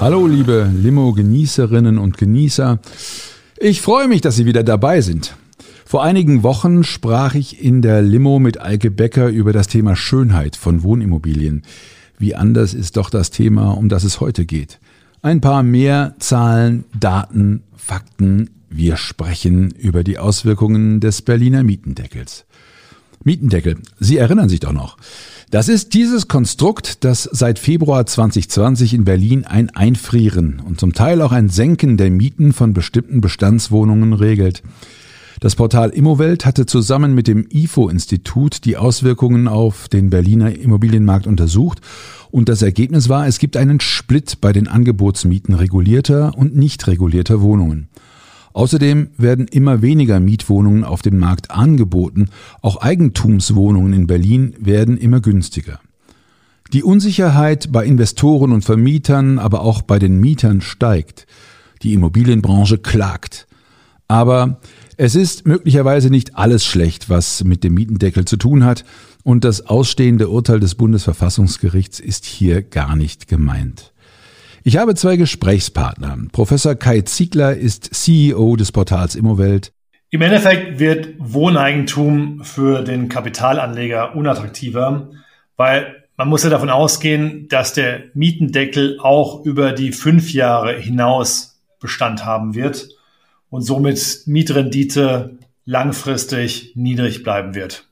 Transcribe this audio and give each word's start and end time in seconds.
Hallo 0.00 0.28
liebe 0.28 0.70
Limo-Genießerinnen 0.80 1.98
und 1.98 2.18
Genießer. 2.18 2.78
Ich 3.58 3.82
freue 3.82 4.06
mich, 4.06 4.20
dass 4.20 4.36
Sie 4.36 4.46
wieder 4.46 4.62
dabei 4.62 5.00
sind. 5.00 5.34
Vor 5.84 6.04
einigen 6.04 6.44
Wochen 6.44 6.84
sprach 6.84 7.34
ich 7.34 7.60
in 7.60 7.82
der 7.82 8.00
Limo 8.00 8.38
mit 8.38 8.62
Eike 8.62 8.92
Becker 8.92 9.28
über 9.28 9.52
das 9.52 9.66
Thema 9.66 9.96
Schönheit 9.96 10.54
von 10.54 10.84
Wohnimmobilien. 10.84 11.62
Wie 12.16 12.36
anders 12.36 12.74
ist 12.74 12.96
doch 12.96 13.10
das 13.10 13.32
Thema, 13.32 13.70
um 13.72 13.88
das 13.88 14.04
es 14.04 14.20
heute 14.20 14.46
geht. 14.46 14.78
Ein 15.20 15.40
paar 15.40 15.64
mehr 15.64 16.14
Zahlen, 16.20 16.84
Daten, 16.98 17.64
Fakten. 17.76 18.50
Wir 18.70 18.96
sprechen 18.96 19.72
über 19.72 20.04
die 20.04 20.18
Auswirkungen 20.18 21.00
des 21.00 21.22
Berliner 21.22 21.64
Mietendeckels. 21.64 22.44
Mietendeckel, 23.24 23.78
Sie 23.98 24.16
erinnern 24.16 24.48
sich 24.48 24.60
doch 24.60 24.72
noch. 24.72 24.96
Das 25.50 25.68
ist 25.68 25.94
dieses 25.94 26.28
Konstrukt, 26.28 27.04
das 27.04 27.22
seit 27.22 27.58
Februar 27.58 28.04
2020 28.04 28.92
in 28.92 29.04
Berlin 29.04 29.46
ein 29.46 29.70
Einfrieren 29.70 30.60
und 30.60 30.78
zum 30.78 30.92
Teil 30.92 31.22
auch 31.22 31.32
ein 31.32 31.48
Senken 31.48 31.96
der 31.96 32.10
Mieten 32.10 32.52
von 32.52 32.74
bestimmten 32.74 33.22
Bestandswohnungen 33.22 34.12
regelt. 34.12 34.62
Das 35.40 35.56
Portal 35.56 35.88
Immowelt 35.88 36.44
hatte 36.44 36.66
zusammen 36.66 37.14
mit 37.14 37.28
dem 37.28 37.46
IFO-Institut 37.50 38.66
die 38.66 38.76
Auswirkungen 38.76 39.48
auf 39.48 39.88
den 39.88 40.10
Berliner 40.10 40.54
Immobilienmarkt 40.54 41.26
untersucht 41.26 41.80
und 42.30 42.50
das 42.50 42.60
Ergebnis 42.60 43.08
war, 43.08 43.26
es 43.26 43.38
gibt 43.38 43.56
einen 43.56 43.80
Split 43.80 44.42
bei 44.42 44.52
den 44.52 44.68
Angebotsmieten 44.68 45.54
regulierter 45.54 46.36
und 46.36 46.56
nicht 46.56 46.86
regulierter 46.88 47.40
Wohnungen. 47.40 47.88
Außerdem 48.52 49.10
werden 49.16 49.46
immer 49.46 49.82
weniger 49.82 50.20
Mietwohnungen 50.20 50.84
auf 50.84 51.02
dem 51.02 51.18
Markt 51.18 51.50
angeboten, 51.50 52.28
auch 52.62 52.78
Eigentumswohnungen 52.78 53.92
in 53.92 54.06
Berlin 54.06 54.54
werden 54.58 54.96
immer 54.96 55.20
günstiger. 55.20 55.80
Die 56.72 56.82
Unsicherheit 56.82 57.72
bei 57.72 57.86
Investoren 57.86 58.52
und 58.52 58.64
Vermietern, 58.64 59.38
aber 59.38 59.62
auch 59.62 59.82
bei 59.82 59.98
den 59.98 60.20
Mietern 60.20 60.60
steigt. 60.60 61.26
Die 61.82 61.94
Immobilienbranche 61.94 62.78
klagt. 62.78 63.46
Aber 64.06 64.60
es 64.96 65.14
ist 65.14 65.46
möglicherweise 65.46 66.10
nicht 66.10 66.36
alles 66.36 66.64
schlecht, 66.64 67.08
was 67.08 67.44
mit 67.44 67.64
dem 67.64 67.74
Mietendeckel 67.74 68.24
zu 68.24 68.36
tun 68.36 68.64
hat, 68.64 68.84
und 69.22 69.44
das 69.44 69.66
ausstehende 69.66 70.28
Urteil 70.28 70.58
des 70.58 70.74
Bundesverfassungsgerichts 70.74 72.00
ist 72.00 72.24
hier 72.24 72.62
gar 72.62 72.96
nicht 72.96 73.28
gemeint. 73.28 73.92
Ich 74.68 74.76
habe 74.76 74.94
zwei 74.94 75.16
Gesprächspartner. 75.16 76.14
Professor 76.30 76.74
Kai 76.74 77.00
Ziegler 77.00 77.56
ist 77.56 77.88
CEO 77.94 78.54
des 78.54 78.70
Portals 78.70 79.14
Immowelt. 79.14 79.72
Im 80.10 80.20
Endeffekt 80.20 80.78
wird 80.78 81.14
Wohneigentum 81.18 82.44
für 82.44 82.82
den 82.82 83.08
Kapitalanleger 83.08 84.14
unattraktiver, 84.14 85.08
weil 85.56 86.04
man 86.18 86.28
muss 86.28 86.44
ja 86.44 86.50
davon 86.50 86.68
ausgehen, 86.68 87.48
dass 87.48 87.72
der 87.72 88.02
Mietendeckel 88.12 88.98
auch 89.00 89.42
über 89.46 89.72
die 89.72 89.90
fünf 89.90 90.34
Jahre 90.34 90.74
hinaus 90.74 91.62
Bestand 91.80 92.26
haben 92.26 92.54
wird 92.54 92.90
und 93.48 93.62
somit 93.62 94.24
Mietrendite 94.26 95.38
langfristig 95.64 96.72
niedrig 96.74 97.22
bleiben 97.22 97.54
wird. 97.54 97.86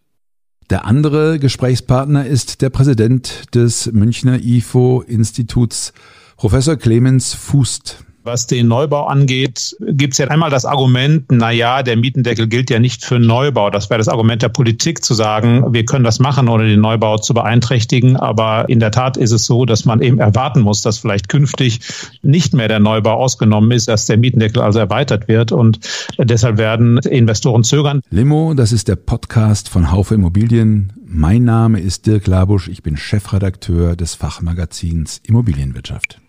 Der 0.69 0.84
andere 0.84 1.39
Gesprächspartner 1.39 2.27
ist 2.27 2.61
der 2.61 2.69
Präsident 2.69 3.55
des 3.55 3.91
Münchner 3.91 4.41
IFO-Instituts 4.43 5.95
Professor 6.37 6.77
Clemens 6.77 7.33
Fußt. 7.33 8.05
Was 8.23 8.49
den 8.49 8.67
Neubau 8.67 9.07
angeht, 9.07 9.77
gibt 9.81 10.15
es 10.15 10.19
ja 10.19 10.27
einmal 10.27 10.51
das 10.51 10.65
Argument, 10.65 11.27
na 11.31 11.53
ja, 11.53 11.85
der 11.85 11.97
Mietendeckel 11.97 12.49
gilt 12.49 12.71
ja 12.71 12.81
nicht 12.81 13.05
für 13.05 13.21
Neubau. 13.21 13.71
Das 13.71 13.89
wäre 13.89 13.99
das 13.99 14.09
Argument 14.09 14.43
der 14.43 14.49
Politik 14.49 15.05
zu 15.05 15.15
sagen, 15.15 15.73
wir 15.73 15.85
können 15.85 16.05
das 16.05 16.19
machen, 16.19 16.49
ohne 16.49 16.69
den 16.69 16.81
Neubau 16.81 17.19
zu 17.19 17.35
beeinträchtigen. 17.35 18.17
Aber 18.17 18.69
in 18.69 18.81
der 18.81 18.91
Tat 18.91 19.17
ist 19.17 19.31
es 19.31 19.47
so, 19.47 19.65
dass 19.65 19.85
man 19.85 20.03
eben 20.03 20.19
erwarten 20.19 20.61
muss, 20.61 20.83
dass 20.83 20.99
vielleicht 20.99 21.29
künftig 21.29 21.81
nicht 22.23 22.53
mehr 22.53 22.67
der 22.67 22.81
Neubau 22.81 23.13
ausgenommen 23.13 23.71
ist, 23.71 23.87
dass 23.87 24.07
der 24.07 24.19
Mietendeckel 24.19 24.61
also 24.61 24.81
erweitert 24.81 25.29
wird. 25.29 25.53
Und 25.53 25.79
deshalb 26.19 26.59
werden 26.59 26.99
Investoren 26.99 27.63
zögern. 27.63 28.01
Limo, 28.11 28.55
das 28.55 28.73
ist 28.73 28.89
der 28.89 28.97
Podcast 28.97 29.69
von 29.69 29.93
Haufe 29.93 30.17
Immobilien. 30.17 30.93
Mein 31.07 31.45
Name 31.45 31.81
ist 31.81 32.07
Dirk 32.07 32.27
Labusch. 32.27 32.67
Ich 32.67 32.83
bin 32.83 32.97
Chefredakteur 32.97 33.95
des 33.95 34.17
Fachmagazins 34.17 35.21
Immobilienwirtschaft. 35.25 36.21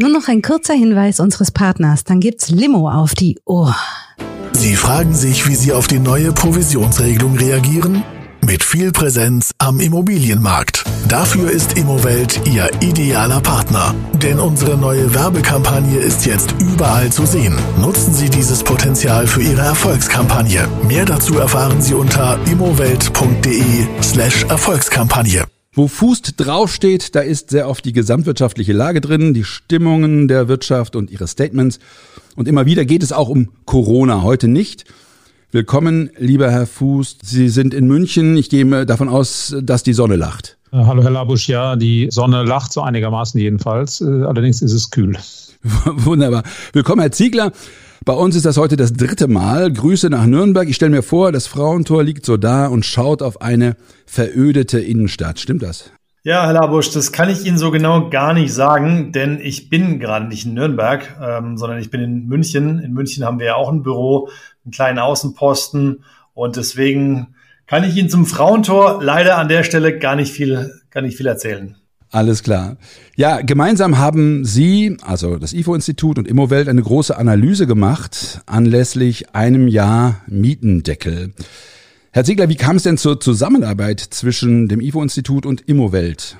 Nur 0.00 0.10
noch 0.10 0.28
ein 0.28 0.42
kurzer 0.42 0.74
Hinweis 0.74 1.18
unseres 1.18 1.50
Partners, 1.50 2.04
dann 2.04 2.20
gibt's 2.20 2.50
Limo 2.50 2.88
auf 2.88 3.16
die 3.16 3.36
Ohr. 3.44 3.74
Sie 4.52 4.76
fragen 4.76 5.12
sich, 5.12 5.48
wie 5.48 5.56
Sie 5.56 5.72
auf 5.72 5.88
die 5.88 5.98
neue 5.98 6.32
Provisionsregelung 6.32 7.36
reagieren? 7.36 8.04
Mit 8.46 8.62
viel 8.62 8.92
Präsenz 8.92 9.50
am 9.58 9.80
Immobilienmarkt. 9.80 10.84
Dafür 11.08 11.50
ist 11.50 11.76
Immowelt 11.76 12.40
Ihr 12.46 12.70
idealer 12.80 13.40
Partner. 13.40 13.92
Denn 14.12 14.38
unsere 14.38 14.76
neue 14.76 15.12
Werbekampagne 15.14 15.98
ist 15.98 16.26
jetzt 16.26 16.54
überall 16.60 17.10
zu 17.10 17.26
sehen. 17.26 17.58
Nutzen 17.80 18.14
Sie 18.14 18.30
dieses 18.30 18.62
Potenzial 18.62 19.26
für 19.26 19.42
Ihre 19.42 19.62
Erfolgskampagne. 19.62 20.68
Mehr 20.86 21.06
dazu 21.06 21.38
erfahren 21.38 21.82
Sie 21.82 21.94
unter 21.94 22.38
immowelt.de 22.46 23.86
slash 24.00 24.44
Erfolgskampagne. 24.44 25.44
Wo 25.78 25.86
Fußt 25.86 26.34
draufsteht, 26.38 27.14
da 27.14 27.20
ist 27.20 27.50
sehr 27.50 27.68
oft 27.68 27.84
die 27.84 27.92
gesamtwirtschaftliche 27.92 28.72
Lage 28.72 29.00
drin, 29.00 29.32
die 29.32 29.44
Stimmungen 29.44 30.26
der 30.26 30.48
Wirtschaft 30.48 30.96
und 30.96 31.08
ihre 31.08 31.28
Statements. 31.28 31.78
Und 32.34 32.48
immer 32.48 32.66
wieder 32.66 32.84
geht 32.84 33.04
es 33.04 33.12
auch 33.12 33.28
um 33.28 33.50
Corona, 33.64 34.24
heute 34.24 34.48
nicht. 34.48 34.86
Willkommen, 35.52 36.10
lieber 36.18 36.50
Herr 36.50 36.66
Fußt. 36.66 37.20
Sie 37.24 37.48
sind 37.48 37.74
in 37.74 37.86
München. 37.86 38.36
Ich 38.36 38.50
gehe 38.50 38.86
davon 38.86 39.08
aus, 39.08 39.54
dass 39.62 39.84
die 39.84 39.92
Sonne 39.92 40.16
lacht. 40.16 40.58
Äh, 40.72 40.78
hallo, 40.78 41.04
Herr 41.04 41.12
Labusch. 41.12 41.48
Ja, 41.48 41.76
die 41.76 42.08
Sonne 42.10 42.42
lacht 42.42 42.72
so 42.72 42.82
einigermaßen 42.82 43.40
jedenfalls. 43.40 44.00
Äh, 44.00 44.06
allerdings 44.24 44.60
ist 44.62 44.72
es 44.72 44.90
kühl. 44.90 45.16
Wunderbar. 45.62 46.42
Willkommen, 46.72 47.02
Herr 47.02 47.12
Ziegler. 47.12 47.52
Bei 48.04 48.12
uns 48.12 48.36
ist 48.36 48.46
das 48.46 48.56
heute 48.56 48.76
das 48.76 48.92
dritte 48.92 49.28
Mal. 49.28 49.72
Grüße 49.72 50.08
nach 50.08 50.26
Nürnberg. 50.26 50.68
Ich 50.68 50.76
stelle 50.76 50.90
mir 50.90 51.02
vor, 51.02 51.32
das 51.32 51.46
Frauentor 51.46 52.02
liegt 52.02 52.24
so 52.24 52.36
da 52.36 52.66
und 52.66 52.86
schaut 52.86 53.22
auf 53.22 53.40
eine 53.40 53.76
verödete 54.06 54.78
Innenstadt. 54.80 55.40
Stimmt 55.40 55.62
das? 55.62 55.90
Ja, 56.22 56.46
Herr 56.46 56.52
Labusch, 56.52 56.90
das 56.90 57.12
kann 57.12 57.30
ich 57.30 57.44
Ihnen 57.44 57.58
so 57.58 57.70
genau 57.70 58.10
gar 58.10 58.34
nicht 58.34 58.52
sagen, 58.52 59.12
denn 59.12 59.40
ich 59.40 59.70
bin 59.70 59.98
gerade 59.98 60.26
nicht 60.26 60.46
in 60.46 60.54
Nürnberg, 60.54 61.16
ähm, 61.22 61.56
sondern 61.56 61.78
ich 61.78 61.90
bin 61.90 62.00
in 62.00 62.26
München. 62.26 62.80
In 62.80 62.92
München 62.92 63.24
haben 63.24 63.38
wir 63.38 63.46
ja 63.46 63.54
auch 63.54 63.70
ein 63.70 63.82
Büro, 63.82 64.28
einen 64.64 64.72
kleinen 64.72 64.98
Außenposten 64.98 66.04
und 66.34 66.56
deswegen 66.56 67.34
kann 67.66 67.84
ich 67.84 67.96
Ihnen 67.96 68.10
zum 68.10 68.26
Frauentor 68.26 69.02
leider 69.02 69.38
an 69.38 69.48
der 69.48 69.62
Stelle 69.62 69.98
gar 69.98 70.16
nicht 70.16 70.32
viel, 70.32 70.72
gar 70.90 71.02
nicht 71.02 71.16
viel 71.16 71.26
erzählen. 71.26 71.76
Alles 72.10 72.42
klar. 72.42 72.78
Ja, 73.16 73.42
gemeinsam 73.42 73.98
haben 73.98 74.44
Sie, 74.44 74.96
also 75.02 75.36
das 75.36 75.52
IFO-Institut 75.52 76.18
und 76.18 76.26
Immowelt, 76.26 76.68
eine 76.68 76.82
große 76.82 77.16
Analyse 77.16 77.66
gemacht 77.66 78.40
anlässlich 78.46 79.34
einem 79.34 79.68
Jahr 79.68 80.22
Mietendeckel. 80.26 81.34
Herr 82.12 82.24
Ziegler, 82.24 82.48
wie 82.48 82.56
kam 82.56 82.76
es 82.76 82.84
denn 82.84 82.96
zur 82.96 83.20
Zusammenarbeit 83.20 84.00
zwischen 84.00 84.68
dem 84.68 84.80
IFO-Institut 84.80 85.44
und 85.44 85.68
Immowelt? 85.68 86.38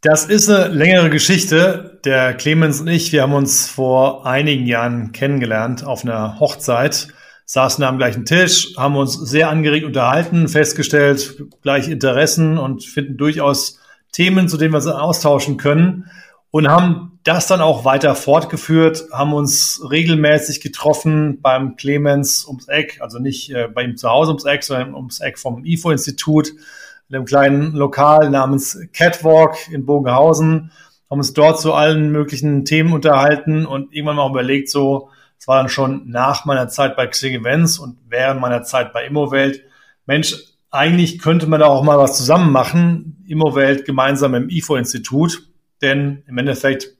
Das 0.00 0.24
ist 0.24 0.48
eine 0.48 0.68
längere 0.68 1.10
Geschichte. 1.10 2.00
Der 2.04 2.32
Clemens 2.32 2.80
und 2.80 2.88
ich, 2.88 3.12
wir 3.12 3.22
haben 3.22 3.34
uns 3.34 3.68
vor 3.68 4.24
einigen 4.26 4.66
Jahren 4.66 5.10
kennengelernt 5.10 5.84
auf 5.84 6.04
einer 6.04 6.38
Hochzeit, 6.38 7.08
saßen 7.46 7.82
am 7.82 7.98
gleichen 7.98 8.24
Tisch, 8.24 8.74
haben 8.78 8.96
uns 8.96 9.14
sehr 9.14 9.50
angeregt 9.50 9.84
unterhalten, 9.84 10.46
festgestellt, 10.46 11.42
gleich 11.62 11.88
Interessen 11.88 12.56
und 12.56 12.84
finden 12.84 13.16
durchaus 13.16 13.79
Themen, 14.12 14.48
zu 14.48 14.56
denen 14.56 14.72
wir 14.72 14.78
uns 14.78 14.86
austauschen 14.86 15.56
können 15.56 16.10
und 16.50 16.68
haben 16.68 17.18
das 17.22 17.46
dann 17.46 17.60
auch 17.60 17.84
weiter 17.84 18.14
fortgeführt, 18.14 19.04
haben 19.12 19.34
uns 19.34 19.80
regelmäßig 19.88 20.60
getroffen 20.60 21.40
beim 21.40 21.76
Clemens 21.76 22.46
ums 22.46 22.66
Eck, 22.68 22.98
also 23.00 23.18
nicht 23.18 23.50
äh, 23.50 23.68
bei 23.68 23.82
ihm 23.82 23.96
zu 23.96 24.08
Hause 24.08 24.30
ums 24.30 24.44
Eck, 24.44 24.64
sondern 24.64 24.94
ums 24.94 25.20
Eck 25.20 25.38
vom 25.38 25.64
IFO-Institut, 25.64 26.52
in 27.08 27.16
einem 27.16 27.24
kleinen 27.24 27.72
Lokal 27.72 28.30
namens 28.30 28.78
Catwalk 28.92 29.68
in 29.70 29.84
Bogenhausen, 29.84 30.70
haben 31.10 31.18
uns 31.18 31.32
dort 31.32 31.60
zu 31.60 31.74
allen 31.74 32.10
möglichen 32.12 32.64
Themen 32.64 32.92
unterhalten 32.92 33.66
und 33.66 33.92
irgendwann 33.92 34.16
mal 34.16 34.30
überlegt, 34.30 34.70
so, 34.70 35.10
es 35.38 35.48
war 35.48 35.58
dann 35.58 35.68
schon 35.68 36.08
nach 36.08 36.44
meiner 36.44 36.68
Zeit 36.68 36.96
bei 36.96 37.06
Xing 37.06 37.34
Events 37.34 37.78
und 37.78 37.96
während 38.08 38.40
meiner 38.40 38.62
Zeit 38.62 38.92
bei 38.92 39.06
Immowelt, 39.06 39.64
Mensch, 40.06 40.36
eigentlich 40.70 41.18
könnte 41.18 41.46
man 41.46 41.60
da 41.60 41.66
auch 41.66 41.82
mal 41.82 41.98
was 41.98 42.16
zusammen 42.16 42.52
machen, 42.52 43.24
Immowelt 43.26 43.84
gemeinsam 43.84 44.34
im 44.34 44.48
IFO-Institut. 44.48 45.48
denn 45.82 46.22
im 46.26 46.36
Endeffekt 46.36 46.96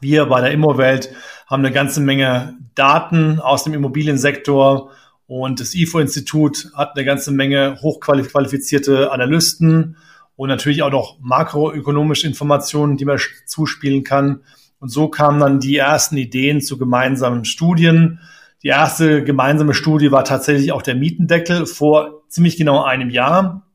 wir 0.00 0.26
bei 0.26 0.40
der 0.40 0.50
Immowelt 0.50 1.10
haben 1.46 1.64
eine 1.64 1.72
ganze 1.72 2.00
Menge 2.00 2.58
Daten 2.74 3.40
aus 3.40 3.64
dem 3.64 3.74
Immobiliensektor 3.74 4.90
und 5.26 5.60
das 5.60 5.74
IFO-Institut 5.74 6.72
hat 6.74 6.96
eine 6.96 7.04
ganze 7.04 7.30
Menge 7.30 7.78
hochqualifizierte 7.80 9.12
Analysten 9.12 9.96
und 10.36 10.48
natürlich 10.48 10.82
auch 10.82 10.90
noch 10.90 11.18
makroökonomische 11.20 12.26
Informationen, 12.26 12.96
die 12.96 13.04
man 13.04 13.18
zuspielen 13.46 14.02
kann. 14.04 14.42
Und 14.78 14.88
so 14.88 15.08
kamen 15.08 15.40
dann 15.40 15.60
die 15.60 15.76
ersten 15.76 16.16
Ideen 16.16 16.60
zu 16.60 16.76
gemeinsamen 16.76 17.44
Studien. 17.44 18.20
Die 18.62 18.68
erste 18.68 19.24
gemeinsame 19.24 19.74
Studie 19.74 20.12
war 20.12 20.24
tatsächlich 20.24 20.72
auch 20.72 20.82
der 20.82 20.94
Mietendeckel 20.94 21.66
vor 21.66 22.22
ziemlich 22.28 22.56
genau 22.56 22.82
einem 22.82 23.10
Jahr. 23.10 23.66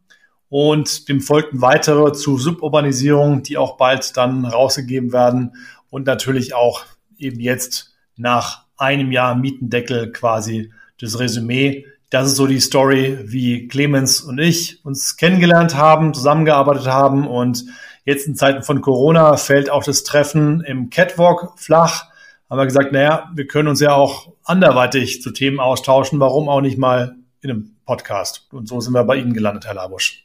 Und 0.49 1.09
dem 1.09 1.19
folgten 1.19 1.61
weitere 1.61 2.13
zu 2.13 2.37
Suburbanisierung, 2.37 3.43
die 3.43 3.57
auch 3.57 3.75
bald 3.77 4.15
dann 4.15 4.45
rausgegeben 4.45 5.11
werden. 5.11 5.55
Und 5.89 6.05
natürlich 6.05 6.53
auch 6.53 6.85
eben 7.17 7.39
jetzt 7.39 7.95
nach 8.15 8.65
einem 8.77 9.11
Jahr 9.11 9.35
Mietendeckel 9.35 10.11
quasi 10.11 10.71
das 11.01 11.19
Resümee. 11.19 11.85
Das 12.09 12.27
ist 12.27 12.37
so 12.37 12.47
die 12.47 12.61
Story, 12.61 13.19
wie 13.25 13.67
Clemens 13.67 14.21
und 14.21 14.39
ich 14.39 14.85
uns 14.85 15.17
kennengelernt 15.17 15.75
haben, 15.75 16.13
zusammengearbeitet 16.13 16.87
haben 16.87 17.27
und 17.27 17.65
Jetzt 18.07 18.25
in 18.25 18.37
Zeiten 18.37 18.63
von 18.63 18.79
Corona 18.79 19.35
fällt 19.35 19.69
auch 19.69 19.83
das 19.83 20.05
Treffen 20.05 20.61
im 20.61 20.89
Catwalk 20.89 21.59
flach. 21.59 22.05
Haben 22.49 22.59
wir 22.59 22.65
gesagt, 22.65 22.93
naja, 22.93 23.29
wir 23.35 23.45
können 23.45 23.67
uns 23.67 23.81
ja 23.81 23.93
auch 23.93 24.31
anderweitig 24.45 25.21
zu 25.21 25.31
Themen 25.31 25.59
austauschen. 25.59 26.19
Warum 26.21 26.47
auch 26.47 26.61
nicht 26.61 26.77
mal 26.77 27.17
in 27.41 27.51
einem 27.51 27.75
Podcast? 27.85 28.47
Und 28.53 28.69
so 28.69 28.79
sind 28.79 28.93
wir 28.93 29.03
bei 29.03 29.17
Ihnen 29.17 29.33
gelandet, 29.33 29.65
Herr 29.65 29.73
Labusch. 29.73 30.23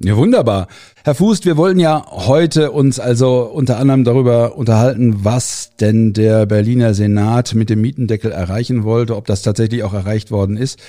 Ja, 0.00 0.16
wunderbar. 0.16 0.68
Herr 1.04 1.14
Fußt, 1.14 1.44
wir 1.44 1.58
wollten 1.58 1.78
ja 1.78 2.06
heute 2.08 2.72
uns 2.72 2.98
also 2.98 3.42
unter 3.42 3.76
anderem 3.78 4.02
darüber 4.02 4.56
unterhalten, 4.56 5.24
was 5.24 5.76
denn 5.78 6.14
der 6.14 6.46
Berliner 6.46 6.94
Senat 6.94 7.54
mit 7.54 7.68
dem 7.68 7.82
Mietendeckel 7.82 8.32
erreichen 8.32 8.82
wollte, 8.84 9.14
ob 9.14 9.26
das 9.26 9.42
tatsächlich 9.42 9.84
auch 9.84 9.92
erreicht 9.92 10.30
worden 10.30 10.56
ist. 10.56 10.80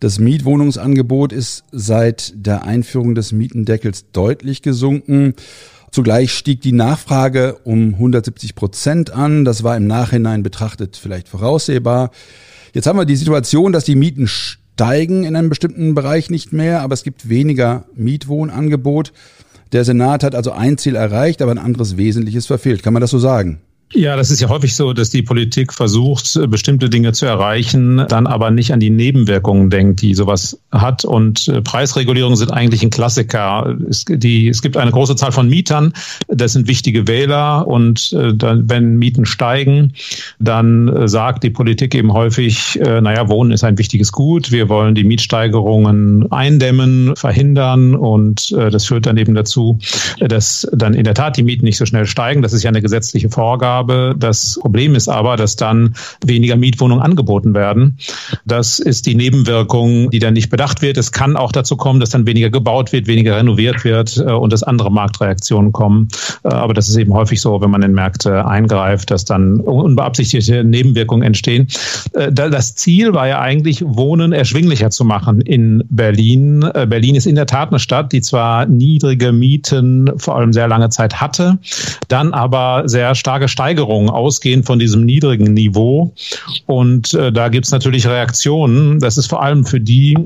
Das 0.00 0.18
Mietwohnungsangebot 0.18 1.32
ist 1.32 1.64
seit 1.72 2.32
der 2.36 2.64
Einführung 2.64 3.14
des 3.14 3.32
Mietendeckels 3.32 4.12
deutlich 4.12 4.60
gesunken. 4.60 5.34
Zugleich 5.90 6.32
stieg 6.32 6.60
die 6.60 6.72
Nachfrage 6.72 7.58
um 7.64 7.94
170 7.94 8.54
Prozent 8.54 9.10
an. 9.10 9.44
Das 9.44 9.64
war 9.64 9.76
im 9.76 9.86
Nachhinein 9.86 10.42
betrachtet 10.42 10.96
vielleicht 10.96 11.28
voraussehbar. 11.28 12.10
Jetzt 12.72 12.86
haben 12.86 12.98
wir 12.98 13.04
die 13.04 13.16
Situation, 13.16 13.72
dass 13.72 13.84
die 13.84 13.96
Mieten 13.96 14.28
steigen 14.28 15.24
in 15.24 15.34
einem 15.34 15.48
bestimmten 15.48 15.94
Bereich 15.94 16.30
nicht 16.30 16.52
mehr, 16.52 16.82
aber 16.82 16.94
es 16.94 17.02
gibt 17.02 17.28
weniger 17.28 17.86
Mietwohnangebot. 17.94 19.12
Der 19.72 19.84
Senat 19.84 20.22
hat 20.22 20.34
also 20.34 20.52
ein 20.52 20.78
Ziel 20.78 20.94
erreicht, 20.94 21.42
aber 21.42 21.50
ein 21.50 21.58
anderes 21.58 21.96
Wesentliches 21.96 22.46
verfehlt. 22.46 22.82
Kann 22.82 22.92
man 22.92 23.00
das 23.00 23.10
so 23.10 23.18
sagen? 23.18 23.60
Ja, 23.92 24.14
das 24.14 24.30
ist 24.30 24.40
ja 24.40 24.48
häufig 24.48 24.76
so, 24.76 24.92
dass 24.92 25.10
die 25.10 25.22
Politik 25.22 25.72
versucht, 25.72 26.38
bestimmte 26.48 26.88
Dinge 26.88 27.12
zu 27.12 27.26
erreichen, 27.26 28.04
dann 28.08 28.28
aber 28.28 28.52
nicht 28.52 28.72
an 28.72 28.78
die 28.78 28.90
Nebenwirkungen 28.90 29.68
denkt, 29.68 30.00
die 30.00 30.14
sowas 30.14 30.60
hat. 30.70 31.04
Und 31.04 31.48
äh, 31.48 31.60
Preisregulierungen 31.60 32.36
sind 32.36 32.52
eigentlich 32.52 32.84
ein 32.84 32.90
Klassiker. 32.90 33.76
Es, 33.88 34.04
die, 34.04 34.48
es 34.48 34.62
gibt 34.62 34.76
eine 34.76 34.92
große 34.92 35.16
Zahl 35.16 35.32
von 35.32 35.48
Mietern, 35.48 35.92
das 36.28 36.52
sind 36.52 36.68
wichtige 36.68 37.08
Wähler. 37.08 37.66
Und 37.66 38.12
äh, 38.12 38.32
dann, 38.32 38.70
wenn 38.70 38.96
Mieten 38.96 39.26
steigen, 39.26 39.94
dann 40.38 40.86
äh, 40.86 41.08
sagt 41.08 41.42
die 41.42 41.50
Politik 41.50 41.96
eben 41.96 42.12
häufig, 42.12 42.78
äh, 42.80 43.00
naja, 43.00 43.28
Wohnen 43.28 43.50
ist 43.50 43.64
ein 43.64 43.76
wichtiges 43.76 44.12
Gut. 44.12 44.52
Wir 44.52 44.68
wollen 44.68 44.94
die 44.94 45.02
Mietsteigerungen 45.02 46.30
eindämmen, 46.30 47.16
verhindern. 47.16 47.96
Und 47.96 48.52
äh, 48.52 48.70
das 48.70 48.84
führt 48.84 49.06
dann 49.06 49.16
eben 49.16 49.34
dazu, 49.34 49.80
dass 50.20 50.64
dann 50.72 50.94
in 50.94 51.02
der 51.02 51.14
Tat 51.14 51.36
die 51.36 51.42
Mieten 51.42 51.64
nicht 51.64 51.76
so 51.76 51.86
schnell 51.86 52.06
steigen. 52.06 52.40
Das 52.40 52.52
ist 52.52 52.62
ja 52.62 52.68
eine 52.68 52.82
gesetzliche 52.82 53.28
Vorgabe 53.28 53.79
habe. 53.80 54.14
Das 54.16 54.58
Problem 54.60 54.94
ist 54.94 55.08
aber, 55.08 55.36
dass 55.36 55.56
dann 55.56 55.94
weniger 56.24 56.56
Mietwohnungen 56.56 57.02
angeboten 57.02 57.54
werden. 57.54 57.96
Das 58.44 58.78
ist 58.78 59.06
die 59.06 59.14
Nebenwirkung, 59.14 60.10
die 60.10 60.18
dann 60.18 60.34
nicht 60.34 60.50
bedacht 60.50 60.82
wird. 60.82 60.98
Es 60.98 61.12
kann 61.12 61.36
auch 61.36 61.52
dazu 61.52 61.76
kommen, 61.76 62.00
dass 62.00 62.10
dann 62.10 62.26
weniger 62.26 62.50
gebaut 62.50 62.92
wird, 62.92 63.06
weniger 63.06 63.36
renoviert 63.36 63.84
wird 63.84 64.18
äh, 64.18 64.32
und 64.32 64.52
dass 64.52 64.62
andere 64.62 64.90
Marktreaktionen 64.92 65.72
kommen. 65.72 66.08
Äh, 66.44 66.48
aber 66.48 66.74
das 66.74 66.88
ist 66.88 66.96
eben 66.96 67.14
häufig 67.14 67.40
so, 67.40 67.60
wenn 67.60 67.70
man 67.70 67.82
in 67.82 67.92
Märkte 67.92 68.46
eingreift, 68.46 69.10
dass 69.10 69.24
dann 69.24 69.60
unbeabsichtigte 69.60 70.62
Nebenwirkungen 70.64 71.22
entstehen. 71.22 71.68
Äh, 72.12 72.32
das 72.32 72.74
Ziel 72.74 73.14
war 73.14 73.26
ja 73.28 73.40
eigentlich, 73.40 73.82
Wohnen 73.84 74.32
erschwinglicher 74.32 74.90
zu 74.90 75.04
machen 75.04 75.40
in 75.40 75.84
Berlin. 75.88 76.60
Berlin 76.60 77.14
ist 77.14 77.26
in 77.26 77.34
der 77.34 77.46
Tat 77.46 77.70
eine 77.70 77.78
Stadt, 77.78 78.12
die 78.12 78.20
zwar 78.20 78.66
niedrige 78.66 79.32
Mieten 79.32 80.10
vor 80.16 80.36
allem 80.36 80.52
sehr 80.52 80.68
lange 80.68 80.90
Zeit 80.90 81.20
hatte, 81.20 81.58
dann 82.08 82.32
aber 82.32 82.82
sehr 82.86 83.14
starke 83.14 83.48
Steigerungen 83.48 83.69
Steigerungen 83.70 84.10
ausgehend 84.10 84.66
von 84.66 84.80
diesem 84.80 85.04
niedrigen 85.04 85.54
Niveau. 85.54 86.12
Und 86.66 87.14
äh, 87.14 87.30
da 87.30 87.48
gibt 87.48 87.66
es 87.66 87.72
natürlich 87.72 88.06
Reaktionen. 88.06 88.98
Das 88.98 89.16
ist 89.16 89.28
vor 89.28 89.42
allem 89.42 89.64
für 89.64 89.80
die 89.80 90.16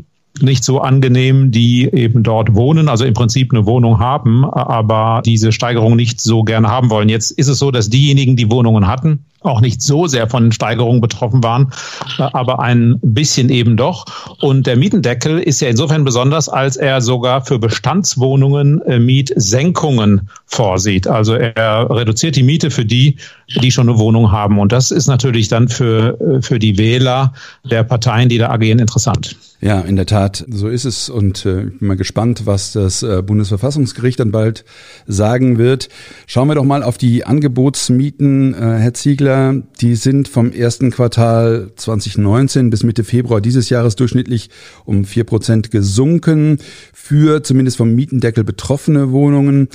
nicht 0.41 0.65
so 0.65 0.81
angenehm, 0.81 1.51
die 1.51 1.85
eben 1.93 2.23
dort 2.23 2.55
wohnen, 2.55 2.89
also 2.89 3.05
im 3.05 3.15
Prinzip 3.15 3.53
eine 3.53 3.67
Wohnung 3.67 4.01
haben, 4.01 4.45
aber 4.45 5.23
diese 5.25 5.53
Steigerung 5.53 5.95
nicht 5.95 6.21
so 6.21 6.43
gerne 6.43 6.69
haben 6.69 6.91
wollen. 6.91 7.09
Jetzt 7.09 7.31
ist 7.31 7.47
es 7.47 7.59
so, 7.59 7.71
dass 7.71 7.89
diejenigen, 7.89 8.35
die 8.35 8.51
Wohnungen 8.51 8.89
hatten, 8.89 9.27
auch 9.45 9.61
nicht 9.61 9.83
so 9.83 10.07
sehr 10.07 10.29
von 10.29 10.53
Steigerungen 10.53 11.01
betroffen 11.01 11.43
waren, 11.43 11.73
äh, 12.19 12.23
aber 12.23 12.61
ein 12.61 12.99
bisschen 13.03 13.51
eben 13.51 13.77
doch. 13.77 14.07
Und 14.41 14.67
der 14.67 14.77
Mietendeckel 14.77 15.39
ist 15.39 15.61
ja 15.61 15.69
insofern 15.69 16.05
besonders, 16.05 16.49
als 16.49 16.77
er 16.77 17.01
sogar 17.01 17.45
für 17.45 17.59
Bestandswohnungen 17.59 18.83
äh, 18.83 18.99
Mietsenkungen 18.99 20.29
vorsieht. 20.47 21.07
Also 21.07 21.35
er 21.35 21.91
reduziert 21.91 22.37
die 22.37 22.43
Miete 22.43 22.71
für 22.71 22.85
die, 22.85 23.17
die 23.61 23.71
schon 23.71 23.89
eine 23.89 23.99
Wohnung 23.99 24.33
haben. 24.33 24.59
Und 24.59 24.73
das 24.73 24.91
ist 24.91 25.07
natürlich 25.07 25.49
dann 25.49 25.69
für, 25.69 26.21
äh, 26.21 26.43
für 26.43 26.59
die 26.59 26.79
Wähler 26.79 27.33
der 27.65 27.85
Parteien, 27.85 28.29
die 28.29 28.39
da 28.39 28.51
agieren, 28.51 28.79
interessant. 28.79 29.37
Ja, 29.61 29.81
in 29.81 29.97
der 29.97 30.05
Tat, 30.05 30.45
so 30.47 30.69
ist 30.69 30.85
es. 30.85 31.09
Und 31.09 31.47
äh, 31.47 31.65
ich 31.65 31.79
bin 31.79 31.89
mal 31.89 31.97
gespannt, 31.97 32.43
was 32.45 32.73
das 32.73 33.03
äh, 33.03 33.23
Bundesverfassungsgericht 33.23 34.21
dann 34.21 34.31
bald 34.31 34.65
sagen 35.07 35.57
wird. 35.57 35.89
Schauen 36.27 36.49
wir 36.49 36.55
doch 36.55 36.65
mal 36.65 36.83
auf 36.83 36.99
die 36.99 37.25
Angebotsmieten, 37.25 38.53
äh, 38.53 38.79
Herr 38.79 38.93
Ziegler. 38.93 39.34
Die 39.81 39.95
sind 39.95 40.29
vom 40.29 40.53
ersten 40.53 40.91
Quartal 40.91 41.71
2019 41.77 42.71
bis 42.71 42.83
Mitte 42.83 43.05
Februar 43.05 43.41
dieses 43.41 43.69
Jahres 43.71 43.97
durchschnittlich 43.97 44.51
um 44.85 45.05
vier 45.05 45.25
Prozent 45.25 45.71
gesunken 45.71 46.59
für 46.93 47.43
zumindest 47.43 47.77
vom 47.77 47.95
Mietendeckel 47.95 48.45
betroffene 48.45 49.13
Wohnungen. 49.13 49.69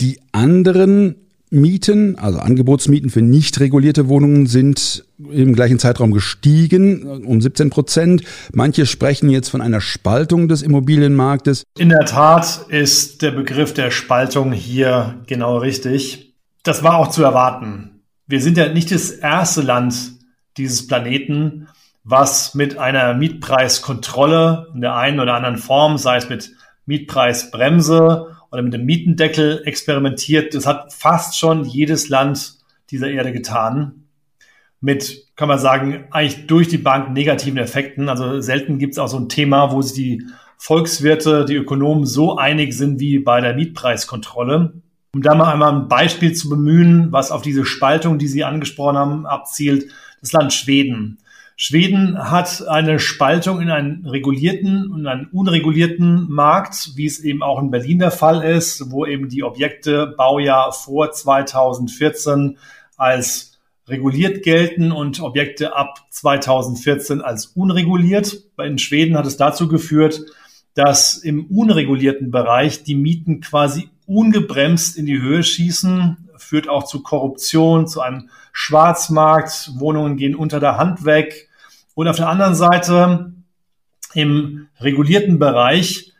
Die 0.00 0.20
anderen 0.32 1.16
Mieten, 1.50 2.18
also 2.18 2.38
Angebotsmieten 2.38 3.10
für 3.10 3.22
nicht 3.22 3.58
regulierte 3.60 4.08
Wohnungen 4.08 4.46
sind 4.46 5.04
im 5.18 5.54
gleichen 5.54 5.78
Zeitraum 5.78 6.12
gestiegen 6.12 7.24
um 7.24 7.40
17 7.40 7.70
Prozent. 7.70 8.22
Manche 8.52 8.86
sprechen 8.86 9.30
jetzt 9.30 9.48
von 9.48 9.62
einer 9.62 9.80
Spaltung 9.80 10.48
des 10.48 10.62
Immobilienmarktes. 10.62 11.64
In 11.78 11.88
der 11.88 12.04
Tat 12.04 12.66
ist 12.68 13.22
der 13.22 13.30
Begriff 13.30 13.72
der 13.72 13.90
Spaltung 13.90 14.52
hier 14.52 15.14
genau 15.26 15.58
richtig. 15.58 16.34
Das 16.64 16.82
war 16.82 16.98
auch 16.98 17.08
zu 17.08 17.22
erwarten. 17.22 17.97
Wir 18.28 18.42
sind 18.42 18.58
ja 18.58 18.68
nicht 18.68 18.92
das 18.92 19.10
erste 19.10 19.62
Land 19.62 20.12
dieses 20.58 20.86
Planeten, 20.86 21.68
was 22.04 22.54
mit 22.54 22.76
einer 22.76 23.14
Mietpreiskontrolle 23.14 24.68
in 24.74 24.82
der 24.82 24.96
einen 24.96 25.18
oder 25.18 25.32
anderen 25.32 25.56
Form, 25.56 25.96
sei 25.96 26.18
es 26.18 26.28
mit 26.28 26.52
Mietpreisbremse 26.84 28.36
oder 28.50 28.62
mit 28.62 28.74
dem 28.74 28.84
Mietendeckel 28.84 29.62
experimentiert. 29.64 30.54
Das 30.54 30.66
hat 30.66 30.92
fast 30.92 31.38
schon 31.38 31.64
jedes 31.64 32.10
Land 32.10 32.58
dieser 32.90 33.10
Erde 33.10 33.32
getan. 33.32 34.04
Mit, 34.82 35.34
kann 35.34 35.48
man 35.48 35.58
sagen, 35.58 36.04
eigentlich 36.10 36.46
durch 36.46 36.68
die 36.68 36.78
Bank 36.78 37.12
negativen 37.12 37.58
Effekten. 37.58 38.10
Also 38.10 38.42
selten 38.42 38.78
gibt 38.78 38.92
es 38.92 38.98
auch 38.98 39.08
so 39.08 39.18
ein 39.18 39.30
Thema, 39.30 39.72
wo 39.72 39.80
sich 39.80 39.94
die 39.94 40.26
Volkswirte, 40.58 41.46
die 41.46 41.56
Ökonomen 41.56 42.04
so 42.04 42.36
einig 42.36 42.74
sind 42.74 43.00
wie 43.00 43.20
bei 43.20 43.40
der 43.40 43.54
Mietpreiskontrolle. 43.54 44.82
Um 45.14 45.22
da 45.22 45.34
mal 45.34 45.52
einmal 45.52 45.72
ein 45.72 45.88
Beispiel 45.88 46.34
zu 46.34 46.48
bemühen, 46.48 47.12
was 47.12 47.30
auf 47.30 47.42
diese 47.42 47.64
Spaltung, 47.64 48.18
die 48.18 48.28
Sie 48.28 48.44
angesprochen 48.44 48.96
haben, 48.96 49.26
abzielt, 49.26 49.90
das 50.20 50.32
Land 50.32 50.52
Schweden. 50.52 51.18
Schweden 51.60 52.30
hat 52.30 52.68
eine 52.68 53.00
Spaltung 53.00 53.60
in 53.60 53.68
einen 53.68 54.06
regulierten 54.06 54.92
und 54.92 55.08
einen 55.08 55.26
unregulierten 55.26 56.30
Markt, 56.30 56.92
wie 56.94 57.06
es 57.06 57.18
eben 57.18 57.42
auch 57.42 57.60
in 57.60 57.72
Berlin 57.72 57.98
der 57.98 58.12
Fall 58.12 58.44
ist, 58.44 58.92
wo 58.92 59.06
eben 59.06 59.28
die 59.28 59.42
Objekte 59.42 60.14
Baujahr 60.16 60.72
vor 60.72 61.10
2014 61.10 62.58
als 62.96 63.58
reguliert 63.88 64.44
gelten 64.44 64.92
und 64.92 65.20
Objekte 65.20 65.74
ab 65.74 66.06
2014 66.10 67.22
als 67.22 67.46
unreguliert. 67.46 68.40
In 68.58 68.78
Schweden 68.78 69.16
hat 69.16 69.26
es 69.26 69.36
dazu 69.36 69.66
geführt, 69.66 70.26
dass 70.74 71.16
im 71.16 71.46
unregulierten 71.46 72.30
Bereich 72.30 72.84
die 72.84 72.94
Mieten 72.94 73.40
quasi 73.40 73.90
ungebremst 74.08 74.96
in 74.96 75.06
die 75.06 75.20
Höhe 75.20 75.42
schießen, 75.42 76.30
führt 76.36 76.68
auch 76.68 76.84
zu 76.84 77.02
Korruption, 77.02 77.86
zu 77.86 78.00
einem 78.00 78.30
Schwarzmarkt, 78.52 79.72
Wohnungen 79.76 80.16
gehen 80.16 80.34
unter 80.34 80.58
der 80.60 80.78
Hand 80.78 81.04
weg, 81.04 81.48
und 81.94 82.08
auf 82.08 82.16
der 82.16 82.28
anderen 82.28 82.54
Seite 82.54 83.32
im 84.14 84.68
regulierten 84.80 85.38
Bereich 85.38 86.12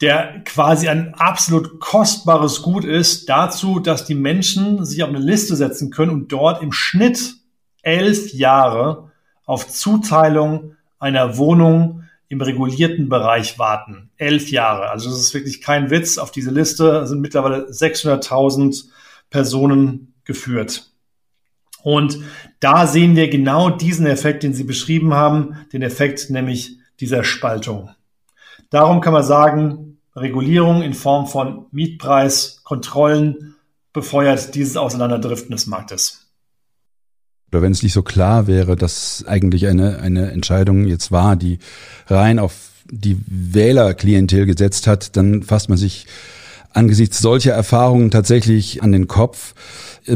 der 0.00 0.42
quasi 0.44 0.88
ein 0.88 1.14
absolut 1.14 1.80
kostbares 1.80 2.62
Gut 2.62 2.84
ist, 2.84 3.28
dazu, 3.28 3.80
dass 3.80 4.04
die 4.04 4.14
Menschen 4.14 4.84
sich 4.84 5.02
auf 5.02 5.08
eine 5.08 5.18
Liste 5.18 5.56
setzen 5.56 5.90
können 5.90 6.12
und 6.12 6.32
dort 6.32 6.62
im 6.62 6.72
Schnitt 6.72 7.34
elf 7.82 8.32
Jahre 8.32 9.10
auf 9.44 9.66
Zuteilung 9.66 10.76
einer 10.98 11.36
Wohnung 11.36 12.04
im 12.28 12.40
regulierten 12.40 13.08
Bereich 13.08 13.58
warten. 13.58 14.10
Elf 14.16 14.50
Jahre. 14.50 14.90
Also 14.90 15.10
das 15.10 15.20
ist 15.20 15.34
wirklich 15.34 15.60
kein 15.60 15.90
Witz. 15.90 16.18
Auf 16.18 16.30
diese 16.30 16.50
Liste 16.50 17.06
sind 17.06 17.20
mittlerweile 17.20 17.68
600.000 17.70 18.86
Personen 19.30 20.14
geführt. 20.24 20.90
Und 21.82 22.18
da 22.60 22.86
sehen 22.86 23.16
wir 23.16 23.28
genau 23.28 23.70
diesen 23.70 24.06
Effekt, 24.06 24.42
den 24.42 24.52
Sie 24.52 24.64
beschrieben 24.64 25.14
haben, 25.14 25.56
den 25.72 25.82
Effekt 25.82 26.28
nämlich 26.28 26.78
dieser 27.00 27.24
Spaltung. 27.24 27.90
Darum 28.70 29.00
kann 29.00 29.12
man 29.12 29.22
sagen, 29.22 29.98
Regulierung 30.14 30.82
in 30.82 30.92
Form 30.92 31.26
von 31.26 31.66
Mietpreiskontrollen 31.70 33.54
befeuert 33.92 34.54
dieses 34.54 34.76
Auseinanderdriften 34.76 35.52
des 35.52 35.66
Marktes. 35.66 36.27
Oder 37.50 37.62
wenn 37.62 37.72
es 37.72 37.82
nicht 37.82 37.92
so 37.94 38.02
klar 38.02 38.46
wäre, 38.46 38.76
dass 38.76 39.24
eigentlich 39.26 39.66
eine, 39.66 40.00
eine 40.00 40.30
Entscheidung 40.32 40.86
jetzt 40.86 41.10
war, 41.10 41.36
die 41.36 41.58
rein 42.06 42.38
auf 42.38 42.54
die 42.90 43.18
Wählerklientel 43.26 44.46
gesetzt 44.46 44.86
hat, 44.86 45.16
dann 45.16 45.42
fasst 45.42 45.68
man 45.68 45.78
sich 45.78 46.06
angesichts 46.72 47.18
solcher 47.18 47.52
Erfahrungen 47.52 48.10
tatsächlich 48.10 48.82
an 48.82 48.92
den 48.92 49.08
Kopf. 49.08 49.54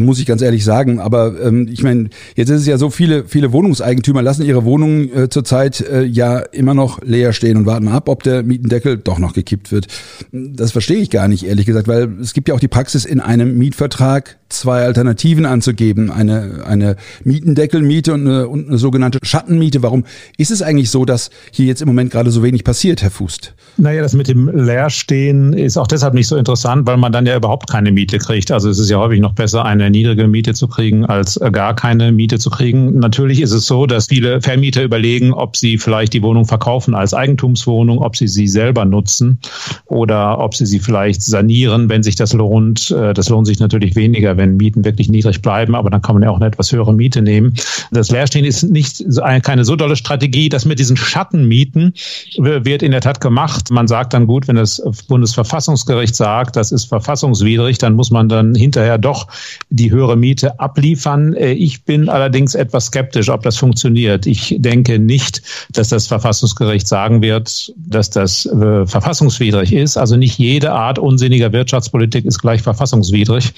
Muss 0.00 0.18
ich 0.18 0.26
ganz 0.26 0.42
ehrlich 0.42 0.64
sagen. 0.64 1.00
Aber 1.00 1.40
ähm, 1.40 1.68
ich 1.70 1.82
meine, 1.82 2.08
jetzt 2.36 2.50
ist 2.50 2.60
es 2.60 2.66
ja 2.66 2.78
so, 2.78 2.90
viele, 2.90 3.24
viele 3.24 3.52
Wohnungseigentümer 3.52 4.22
lassen 4.22 4.44
ihre 4.44 4.64
Wohnungen 4.64 5.14
äh, 5.14 5.28
zurzeit 5.28 5.80
äh, 5.80 6.02
ja 6.02 6.38
immer 6.38 6.74
noch 6.74 7.02
leer 7.02 7.32
stehen 7.32 7.56
und 7.56 7.66
warten 7.66 7.88
ab, 7.88 8.08
ob 8.08 8.22
der 8.22 8.42
Mietendeckel 8.42 8.98
doch 8.98 9.18
noch 9.18 9.32
gekippt 9.32 9.72
wird. 9.72 9.86
Das 10.32 10.72
verstehe 10.72 10.98
ich 10.98 11.10
gar 11.10 11.28
nicht, 11.28 11.44
ehrlich 11.44 11.66
gesagt, 11.66 11.88
weil 11.88 12.08
es 12.20 12.32
gibt 12.32 12.48
ja 12.48 12.54
auch 12.54 12.60
die 12.60 12.68
Praxis, 12.68 13.04
in 13.04 13.20
einem 13.20 13.58
Mietvertrag 13.58 14.38
zwei 14.52 14.84
Alternativen 14.84 15.46
anzugeben. 15.46 16.10
Eine, 16.10 16.64
eine 16.66 16.96
Mietendeckelmiete 17.24 18.12
und 18.12 18.26
eine, 18.26 18.48
und 18.48 18.68
eine 18.68 18.78
sogenannte 18.78 19.18
Schattenmiete. 19.22 19.82
Warum 19.82 20.04
ist 20.36 20.50
es 20.50 20.62
eigentlich 20.62 20.90
so, 20.90 21.04
dass 21.04 21.30
hier 21.50 21.66
jetzt 21.66 21.82
im 21.82 21.88
Moment 21.88 22.10
gerade 22.10 22.30
so 22.30 22.42
wenig 22.42 22.64
passiert, 22.64 23.02
Herr 23.02 23.10
Fußt? 23.10 23.54
Naja, 23.78 24.02
das 24.02 24.12
mit 24.12 24.28
dem 24.28 24.48
Leerstehen 24.48 25.52
ist 25.52 25.76
auch 25.76 25.86
deshalb 25.86 26.14
nicht 26.14 26.28
so 26.28 26.36
interessant, 26.36 26.86
weil 26.86 26.98
man 26.98 27.12
dann 27.12 27.26
ja 27.26 27.36
überhaupt 27.36 27.70
keine 27.70 27.90
Miete 27.90 28.18
kriegt. 28.18 28.50
Also 28.50 28.68
es 28.68 28.78
ist 28.78 28.90
ja 28.90 28.98
häufig 28.98 29.20
noch 29.20 29.32
besser, 29.32 29.64
eine 29.64 29.81
niedrige 29.90 30.28
Miete 30.28 30.54
zu 30.54 30.68
kriegen, 30.68 31.06
als 31.06 31.40
gar 31.52 31.74
keine 31.74 32.12
Miete 32.12 32.38
zu 32.38 32.50
kriegen. 32.50 32.98
Natürlich 32.98 33.40
ist 33.40 33.52
es 33.52 33.66
so, 33.66 33.86
dass 33.86 34.06
viele 34.06 34.40
Vermieter 34.40 34.82
überlegen, 34.82 35.32
ob 35.32 35.56
sie 35.56 35.78
vielleicht 35.78 36.12
die 36.12 36.22
Wohnung 36.22 36.44
verkaufen 36.44 36.94
als 36.94 37.14
Eigentumswohnung, 37.14 37.98
ob 37.98 38.16
sie 38.16 38.28
sie 38.28 38.48
selber 38.48 38.84
nutzen 38.84 39.38
oder 39.86 40.38
ob 40.38 40.54
sie 40.54 40.66
sie 40.66 40.80
vielleicht 40.80 41.22
sanieren, 41.22 41.88
wenn 41.88 42.02
sich 42.02 42.16
das 42.16 42.32
lohnt. 42.32 42.90
Äh, 42.90 43.14
das 43.14 43.28
lohnt 43.28 43.46
sich 43.46 43.60
natürlich 43.60 43.96
weniger, 43.96 44.36
wenn 44.36 44.56
Mieten 44.56 44.84
wirklich 44.84 45.08
niedrig 45.08 45.42
bleiben, 45.42 45.74
aber 45.74 45.90
dann 45.90 46.02
kann 46.02 46.14
man 46.14 46.22
ja 46.22 46.30
auch 46.30 46.36
eine 46.36 46.46
etwas 46.46 46.72
höhere 46.72 46.92
Miete 46.92 47.22
nehmen. 47.22 47.54
Das 47.90 48.10
Leerstehen 48.10 48.44
ist 48.44 48.62
nicht 48.64 49.04
keine 49.42 49.64
so 49.64 49.76
dolle 49.76 49.96
Strategie. 49.96 50.48
Das 50.48 50.64
mit 50.64 50.78
diesen 50.78 50.96
Schattenmieten 50.96 51.94
wird 52.38 52.82
in 52.82 52.92
der 52.92 53.00
Tat 53.00 53.20
gemacht. 53.20 53.70
Man 53.70 53.88
sagt 53.88 54.14
dann 54.14 54.26
gut, 54.26 54.48
wenn 54.48 54.56
das 54.56 54.82
Bundesverfassungsgericht 55.08 56.14
sagt, 56.14 56.56
das 56.56 56.72
ist 56.72 56.86
verfassungswidrig, 56.86 57.78
dann 57.78 57.94
muss 57.94 58.10
man 58.10 58.28
dann 58.28 58.54
hinterher 58.54 58.98
doch 58.98 59.28
die 59.72 59.90
höhere 59.90 60.16
Miete 60.16 60.60
abliefern. 60.60 61.34
Äh, 61.34 61.52
ich 61.52 61.84
bin 61.84 62.08
allerdings 62.08 62.54
etwas 62.54 62.86
skeptisch, 62.86 63.28
ob 63.28 63.42
das 63.42 63.56
funktioniert. 63.56 64.26
Ich 64.26 64.54
denke 64.58 64.98
nicht, 64.98 65.42
dass 65.72 65.88
das 65.88 66.06
Verfassungsgericht 66.06 66.86
sagen 66.86 67.22
wird, 67.22 67.72
dass 67.76 68.10
das 68.10 68.46
äh, 68.46 68.86
verfassungswidrig 68.86 69.72
ist. 69.72 69.96
Also 69.96 70.16
nicht 70.16 70.38
jede 70.38 70.72
Art 70.72 70.98
unsinniger 70.98 71.52
Wirtschaftspolitik 71.52 72.24
ist 72.24 72.40
gleich 72.40 72.62
verfassungswidrig. 72.62 73.52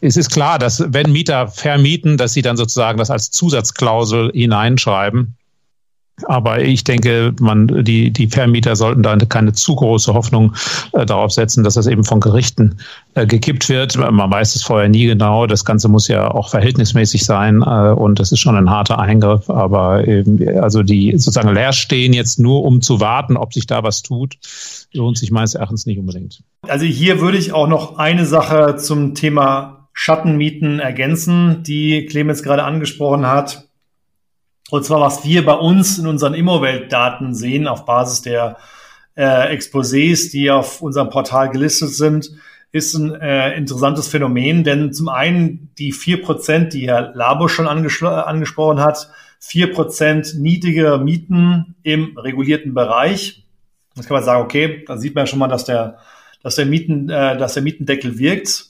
Es 0.00 0.16
ist 0.16 0.30
klar, 0.30 0.58
dass 0.58 0.82
wenn 0.88 1.12
Mieter 1.12 1.48
vermieten, 1.48 2.16
dass 2.16 2.32
sie 2.32 2.42
dann 2.42 2.56
sozusagen 2.56 2.98
das 2.98 3.10
als 3.10 3.30
Zusatzklausel 3.30 4.30
hineinschreiben. 4.32 5.36
Aber 6.24 6.60
ich 6.60 6.84
denke, 6.84 7.34
man, 7.40 7.84
die, 7.84 8.10
die 8.10 8.28
Vermieter 8.28 8.76
sollten 8.76 9.02
da 9.02 9.16
keine 9.16 9.52
zu 9.52 9.74
große 9.74 10.12
Hoffnung 10.14 10.54
äh, 10.92 11.06
darauf 11.06 11.32
setzen, 11.32 11.64
dass 11.64 11.74
das 11.74 11.86
eben 11.86 12.04
von 12.04 12.20
Gerichten 12.20 12.78
äh, 13.14 13.26
gekippt 13.26 13.68
wird. 13.68 13.96
Man 13.96 14.30
weiß 14.30 14.54
es 14.54 14.62
vorher 14.62 14.88
nie 14.88 15.06
genau. 15.06 15.46
Das 15.46 15.64
Ganze 15.64 15.88
muss 15.88 16.08
ja 16.08 16.30
auch 16.30 16.50
verhältnismäßig 16.50 17.24
sein 17.24 17.62
äh, 17.62 17.92
und 17.92 18.18
das 18.18 18.32
ist 18.32 18.40
schon 18.40 18.56
ein 18.56 18.70
harter 18.70 18.98
Eingriff. 18.98 19.48
Aber 19.48 20.06
eben, 20.06 20.46
also 20.58 20.82
die 20.82 21.12
sozusagen 21.12 21.54
leer 21.54 21.72
stehen 21.72 22.12
jetzt 22.12 22.38
nur, 22.38 22.64
um 22.64 22.82
zu 22.82 23.00
warten, 23.00 23.36
ob 23.36 23.54
sich 23.54 23.66
da 23.66 23.82
was 23.82 24.02
tut, 24.02 24.36
lohnt 24.92 25.18
sich 25.18 25.30
meines 25.30 25.54
Erachtens 25.54 25.86
nicht 25.86 25.98
unbedingt. 25.98 26.42
Also 26.68 26.84
hier 26.84 27.20
würde 27.20 27.38
ich 27.38 27.52
auch 27.52 27.68
noch 27.68 27.96
eine 27.96 28.26
Sache 28.26 28.76
zum 28.76 29.14
Thema 29.14 29.88
Schattenmieten 29.92 30.78
ergänzen, 30.78 31.62
die 31.62 32.06
Clemens 32.06 32.42
gerade 32.42 32.64
angesprochen 32.64 33.26
hat. 33.26 33.69
Und 34.70 34.84
zwar, 34.84 35.00
was 35.00 35.24
wir 35.24 35.44
bei 35.44 35.54
uns 35.54 35.98
in 35.98 36.06
unseren 36.06 36.34
Immowelt-Daten 36.34 37.34
sehen, 37.34 37.66
auf 37.66 37.84
Basis 37.84 38.22
der 38.22 38.56
äh, 39.16 39.54
Exposés, 39.54 40.30
die 40.30 40.50
auf 40.50 40.80
unserem 40.80 41.10
Portal 41.10 41.50
gelistet 41.50 41.94
sind, 41.94 42.30
ist 42.72 42.94
ein 42.94 43.14
äh, 43.20 43.56
interessantes 43.56 44.08
Phänomen, 44.08 44.62
denn 44.62 44.92
zum 44.92 45.08
einen 45.08 45.70
die 45.78 45.92
vier 45.92 46.22
Prozent, 46.22 46.72
die 46.72 46.86
Herr 46.86 47.12
Labo 47.14 47.48
schon 47.48 47.66
angesprochen 47.66 48.80
hat, 48.80 49.10
vier 49.40 49.72
Prozent 49.72 50.36
niedrige 50.38 50.98
Mieten 51.02 51.74
im 51.82 52.16
regulierten 52.16 52.72
Bereich. 52.72 53.44
Das 53.96 54.06
kann 54.06 54.14
man 54.16 54.24
sagen, 54.24 54.44
okay, 54.44 54.84
da 54.86 54.96
sieht 54.96 55.16
man 55.16 55.26
schon 55.26 55.40
mal, 55.40 55.48
dass 55.48 55.64
der, 55.64 55.98
dass 56.44 56.54
der 56.54 56.66
Mieten, 56.66 57.10
äh, 57.10 57.36
dass 57.36 57.54
der 57.54 57.64
Mietendeckel 57.64 58.18
wirkt. 58.18 58.69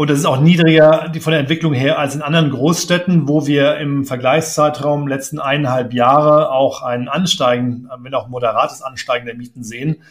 Und 0.00 0.10
das 0.10 0.20
ist 0.20 0.26
auch 0.26 0.40
niedriger 0.40 1.12
von 1.20 1.32
der 1.32 1.40
Entwicklung 1.40 1.72
her 1.72 1.98
als 1.98 2.14
in 2.14 2.22
anderen 2.22 2.50
Großstädten, 2.50 3.26
wo 3.26 3.48
wir 3.48 3.78
im 3.78 4.04
Vergleichszeitraum 4.04 5.08
letzten 5.08 5.40
eineinhalb 5.40 5.92
Jahre 5.92 6.52
auch 6.52 6.82
ein 6.82 7.08
Ansteigen, 7.08 7.88
wenn 7.98 8.14
auch 8.14 8.28
moderates 8.28 8.80
Ansteigen 8.80 9.26
der 9.26 9.34
Mieten 9.34 9.64
sehen. 9.64 10.04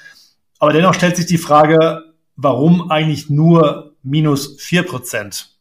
Aber 0.60 0.74
dennoch 0.74 0.94
stellt 0.94 1.15
sich 1.15 1.25
die 1.25 1.38
Frage, 1.38 2.03
warum 2.36 2.91
eigentlich 2.91 3.29
nur 3.29 3.96
minus 4.03 4.62
vier 4.62 4.84
Prozent? 4.84 5.56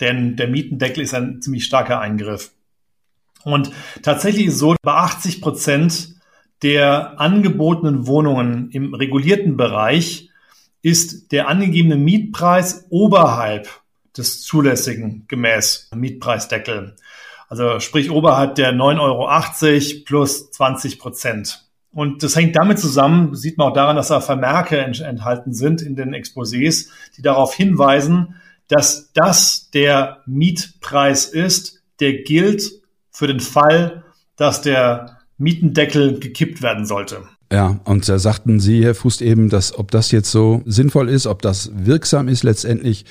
Denn 0.00 0.34
der 0.34 0.48
Mietendeckel 0.48 1.04
ist 1.04 1.14
ein 1.14 1.40
ziemlich 1.40 1.64
starker 1.64 2.00
Eingriff. 2.00 2.50
Und 3.44 3.70
tatsächlich 4.02 4.46
ist 4.46 4.58
so, 4.58 4.74
bei 4.82 4.92
80 4.92 5.40
Prozent 5.40 6.16
der 6.64 7.20
angebotenen 7.20 8.08
Wohnungen 8.08 8.70
im 8.72 8.92
regulierten 8.92 9.56
Bereich 9.56 10.31
ist 10.82 11.32
der 11.32 11.48
angegebene 11.48 11.96
Mietpreis 11.96 12.86
oberhalb 12.90 13.68
des 14.16 14.42
zulässigen 14.42 15.24
gemäß 15.28 15.88
Mietpreisdeckel. 15.94 16.96
Also 17.48 17.80
sprich 17.80 18.10
oberhalb 18.10 18.56
der 18.56 18.72
9,80 18.72 19.00
Euro 19.00 20.04
plus 20.04 20.50
20 20.50 20.98
Prozent. 20.98 21.68
Und 21.92 22.22
das 22.22 22.34
hängt 22.36 22.56
damit 22.56 22.78
zusammen, 22.78 23.34
sieht 23.34 23.58
man 23.58 23.68
auch 23.68 23.74
daran, 23.74 23.96
dass 23.96 24.08
da 24.08 24.20
Vermerke 24.20 24.78
enthalten 24.78 25.52
sind 25.52 25.82
in 25.82 25.94
den 25.94 26.14
Exposés, 26.14 26.88
die 27.16 27.22
darauf 27.22 27.54
hinweisen, 27.54 28.36
dass 28.68 29.12
das 29.12 29.70
der 29.70 30.22
Mietpreis 30.24 31.26
ist, 31.26 31.82
der 32.00 32.22
gilt 32.22 32.70
für 33.10 33.26
den 33.26 33.40
Fall, 33.40 34.04
dass 34.36 34.62
der 34.62 35.18
Mietendeckel 35.36 36.18
gekippt 36.18 36.62
werden 36.62 36.86
sollte. 36.86 37.28
Ja, 37.52 37.80
und 37.84 38.08
da 38.08 38.18
sagten 38.18 38.60
Sie, 38.60 38.82
Herr 38.82 38.94
Fußt, 38.94 39.20
eben, 39.20 39.50
dass 39.50 39.78
ob 39.78 39.90
das 39.90 40.10
jetzt 40.10 40.30
so 40.30 40.62
sinnvoll 40.64 41.10
ist, 41.10 41.26
ob 41.26 41.42
das 41.42 41.70
wirksam 41.74 42.28
ist 42.28 42.44
letztendlich, 42.44 43.04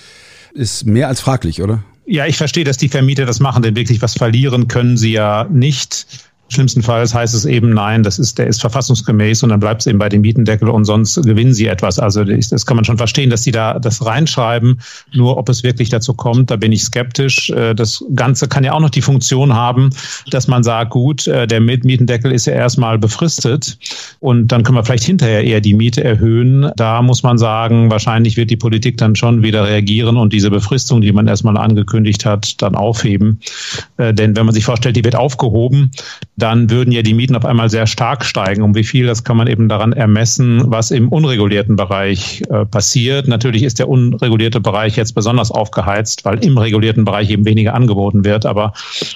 ist 0.56 0.88
mehr 0.88 1.08
als 1.10 1.22
fraglich, 1.22 1.62
oder? 1.62 1.84
Ja, 2.08 2.26
ich 2.26 2.38
verstehe, 2.38 2.64
dass 2.64 2.78
die 2.78 2.90
Vermieter 2.90 3.28
das 3.28 3.40
machen, 3.40 3.62
denn 3.62 3.76
wirklich 3.76 4.02
was 4.02 4.16
verlieren 4.16 4.68
können 4.68 4.98
sie 4.98 5.12
ja 5.12 5.48
nicht. 5.52 6.08
Schlimmstenfalls 6.52 7.14
heißt 7.14 7.34
es 7.34 7.46
eben, 7.46 7.70
nein, 7.70 8.04
das 8.04 8.20
ist, 8.20 8.38
der 8.38 8.48
ist 8.48 8.60
verfassungsgemäß 8.60 9.42
und 9.44 9.50
dann 9.50 9.62
bleibt 9.62 9.82
es 9.82 9.88
eben 9.88 10.00
bei 10.00 10.10
dem 10.10 10.20
Mietendeckel 10.20 10.68
und 10.68 10.84
sonst 10.84 11.16
gewinnen 11.24 11.54
sie 11.54 11.68
etwas. 11.68 11.98
Also 11.98 12.26
das 12.26 12.66
kann 12.66 12.76
man 12.76 12.84
schon 12.84 12.98
verstehen, 12.98 13.30
dass 13.30 13.44
sie 13.44 13.52
da 13.52 13.80
das 13.80 14.06
reinschreiben. 14.06 14.82
Nur 15.14 15.38
ob 15.38 15.48
es 15.48 15.64
wirklich 15.64 15.88
dazu 15.88 16.14
kommt, 16.14 16.52
da 16.52 16.58
bin 16.58 16.74
ich 16.74 16.84
skeptisch. 16.84 17.52
Äh, 17.52 17.74
das 17.74 18.04
Ganze 18.14 18.50
kann 18.50 18.66
ja 18.66 18.74
auch 18.74 18.82
noch 18.82 18.90
die 18.90 19.02
Funktion 19.02 19.54
haben, 19.54 19.92
dass 20.30 20.50
man 20.50 20.64
sagt, 20.64 20.92
gut, 20.92 21.26
äh, 21.26 21.48
der 21.48 21.62
Mietendeckel 21.62 22.34
ist 22.34 22.48
ja 22.48 22.54
erstmal 22.54 23.00
befristet 23.00 23.78
und 24.20 24.52
dann 24.52 24.64
können 24.64 24.78
wir 24.78 24.84
vielleicht 24.84 25.06
hinterher 25.06 25.46
eher 25.46 25.62
die 25.62 25.74
Miete 25.74 26.04
erhöhen. 26.04 26.70
Da 26.76 27.02
muss 27.02 27.24
man 27.24 27.38
sagen, 27.38 27.90
wahrscheinlich 27.90 28.36
wird 28.36 28.50
die 28.50 28.58
Politik 28.58 28.98
dann 28.98 29.16
schon 29.16 29.42
wieder 29.42 29.66
reagieren 29.68 30.18
und 30.18 30.34
diese 30.34 30.50
Befristung, 30.50 31.00
die 31.00 31.14
man 31.14 31.30
erstmal 31.30 31.56
angekündigt 31.56 32.26
hat, 32.26 32.62
dann 32.62 32.76
aufheben. 32.76 33.40
Äh, 33.96 34.14
denn 34.14 34.36
wenn 34.36 34.46
man 34.46 34.54
sich 34.54 34.66
vorstellt, 34.66 34.98
die 34.98 35.06
wird 35.06 35.16
aufgehoben, 35.16 35.92
dann 36.42 36.70
würden 36.70 36.92
ja 36.92 37.02
die 37.02 37.14
Mieten 37.14 37.36
auf 37.36 37.46
einmal 37.46 37.70
sehr 37.70 37.86
stark 37.88 38.26
steigen. 38.26 38.64
Um 38.64 38.74
wie 38.76 38.84
viel, 38.84 39.06
das 39.06 39.24
kann 39.24 39.38
man 39.38 39.48
eben 39.48 39.70
daran 39.70 39.94
ermessen, 39.94 40.64
was 40.66 40.92
im 40.92 41.10
unregulierten 41.10 41.76
Bereich 41.76 42.42
äh, 42.50 42.66
passiert. 42.66 43.28
Natürlich 43.28 43.64
ist 43.64 43.80
der 43.80 43.90
unregulierte 43.90 44.60
Bereich 44.60 44.96
jetzt 44.96 45.14
besonders 45.14 45.52
aufgeheizt, 45.52 46.26
weil 46.26 46.44
im 46.44 46.58
regulierten 46.58 47.06
Bereich 47.06 47.30
eben 47.30 47.46
weniger 47.46 47.74
angeboten 47.74 48.26
wird. 48.26 48.46
Aber 48.46 48.74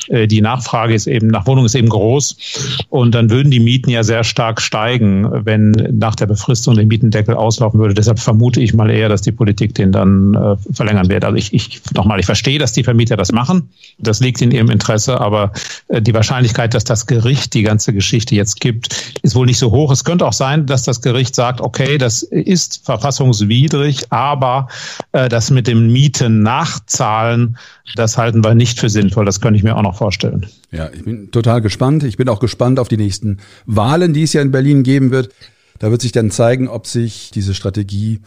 äh, 0.08 0.28
die 0.28 0.42
Nachfrage 0.42 0.94
ist 0.94 1.08
eben 1.08 1.28
nach 1.28 1.48
Wohnung 1.48 1.66
ist 1.66 1.76
eben 1.76 1.90
groß. 1.90 2.86
Und 2.90 3.16
dann 3.16 3.30
würden 3.30 3.50
die 3.50 3.60
Mieten 3.60 3.90
ja 3.90 4.04
sehr 4.04 4.24
stark 4.24 4.62
steigen, 4.62 5.28
wenn 5.46 5.72
nach 5.72 6.16
der 6.16 6.28
Befristung 6.28 6.76
der 6.76 6.86
Mietendeckel 6.86 7.36
auslaufen 7.36 7.80
würde. 7.80 7.94
Deshalb 7.94 8.20
vermute 8.20 8.62
ich 8.62 8.74
mal 8.74 8.90
eher, 8.90 9.10
dass 9.10 9.22
die 9.22 9.32
Politik 9.32 9.74
den 9.74 9.92
dann 9.92 10.36
äh, 10.36 10.56
verlängern 10.74 11.10
wird. 11.10 11.26
Also 11.26 11.38
ich, 11.38 11.54
ich 11.54 11.82
nochmal, 11.94 12.20
ich 12.20 12.26
verstehe, 12.26 12.60
dass 12.60 12.74
die 12.74 12.84
Vermieter 12.84 13.18
das 13.18 13.32
machen. 13.32 13.70
Das 13.98 14.20
liegt 14.20 14.42
in 14.42 14.52
ihrem 14.52 14.70
Interesse, 14.70 15.20
aber 15.20 15.52
die 15.90 16.14
Wahrscheinlichkeit, 16.14 16.74
dass 16.74 16.84
das 16.84 17.08
Gericht 17.16 17.54
die 17.54 17.64
ganze 17.64 17.94
Geschichte 17.94 18.36
jetzt 18.36 18.60
gibt, 18.60 19.18
ist 19.22 19.36
wohl 19.36 19.46
nicht 19.46 19.58
so 19.58 19.72
hoch. 19.72 19.90
Es 19.90 20.04
könnte 20.04 20.28
auch 20.28 20.34
sein, 20.34 20.66
dass 20.66 20.84
das 20.84 21.00
Gericht 21.02 21.34
sagt, 21.34 21.62
okay, 21.62 21.98
das 21.98 22.24
ist 22.24 22.82
verfassungswidrig, 22.84 24.12
aber 24.12 24.68
äh, 25.14 25.30
das 25.30 25.50
mit 25.50 25.68
dem 25.68 25.94
Mieten 25.94 26.42
nachzahlen, 26.42 27.58
das 27.96 28.18
halten 28.18 28.44
wir 28.44 28.54
nicht 28.54 28.82
für 28.82 28.90
sinnvoll. 28.90 29.24
Das 29.24 29.40
könnte 29.40 29.58
ich 29.58 29.64
mir 29.64 29.78
auch 29.78 29.82
noch 29.82 29.96
vorstellen. 29.96 30.46
Ja, 30.72 30.90
ich 30.94 31.06
bin 31.06 31.32
total 31.32 31.62
gespannt. 31.62 32.04
Ich 32.04 32.18
bin 32.18 32.28
auch 32.28 32.42
gespannt 32.42 32.80
auf 32.80 32.90
die 32.90 32.98
nächsten 32.98 33.38
Wahlen, 33.66 34.14
die 34.14 34.24
es 34.24 34.34
ja 34.34 34.42
in 34.42 34.52
Berlin 34.52 34.84
geben 34.84 35.12
wird. 35.12 35.30
Da 35.80 35.92
wird 35.92 36.02
sich 36.02 36.12
dann 36.12 36.32
zeigen, 36.32 36.68
ob 36.68 36.86
sich 36.86 37.32
diese 37.34 37.54
Strategie 37.54 38.20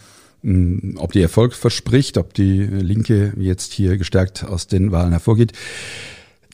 hm, 0.42 0.94
ob 0.98 1.12
die 1.12 1.20
Erfolg 1.20 1.52
verspricht, 1.52 2.16
ob 2.16 2.32
die 2.32 2.62
Linke 2.62 3.34
jetzt 3.36 3.74
hier 3.74 3.98
gestärkt 3.98 4.44
aus 4.44 4.66
den 4.66 4.92
Wahlen 4.92 5.10
hervorgeht. 5.10 5.52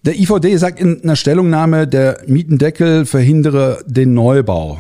Der 0.05 0.19
IVD 0.19 0.59
sagt 0.59 0.81
in 0.81 1.03
einer 1.03 1.17
Stellungnahme, 1.17 1.89
der 1.89 2.21
Mietendeckel 2.27 3.07
verhindere 3.07 3.83
den 3.87 4.13
Neubau. 4.13 4.79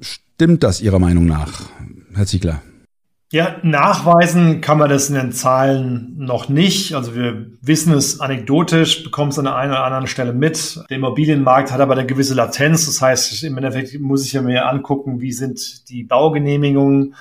Stimmt 0.00 0.62
das 0.62 0.80
Ihrer 0.80 0.98
Meinung 0.98 1.26
nach, 1.26 1.64
Herr 2.14 2.24
Ziegler? 2.24 2.62
Ja, 3.30 3.56
nachweisen 3.62 4.62
kann 4.62 4.78
man 4.78 4.88
das 4.88 5.10
in 5.10 5.16
den 5.16 5.32
Zahlen 5.32 6.14
noch 6.16 6.48
nicht. 6.48 6.94
Also 6.94 7.14
wir 7.14 7.50
wissen 7.60 7.92
es 7.92 8.20
anekdotisch, 8.20 9.04
bekommen 9.04 9.30
es 9.30 9.38
an 9.38 9.44
der 9.44 9.56
einen 9.56 9.72
oder 9.72 9.84
anderen 9.84 10.06
Stelle 10.06 10.32
mit. 10.32 10.80
Der 10.88 10.96
Immobilienmarkt 10.96 11.70
hat 11.70 11.80
aber 11.80 11.92
eine 11.92 12.06
gewisse 12.06 12.32
Latenz. 12.32 12.86
Das 12.86 13.02
heißt, 13.02 13.44
im 13.44 13.58
Endeffekt 13.58 14.00
muss 14.00 14.24
ich 14.24 14.32
ja 14.32 14.40
mir 14.40 14.66
angucken, 14.66 15.20
wie 15.20 15.32
sind 15.32 15.90
die 15.90 16.02
Baugenehmigungen, 16.02 17.14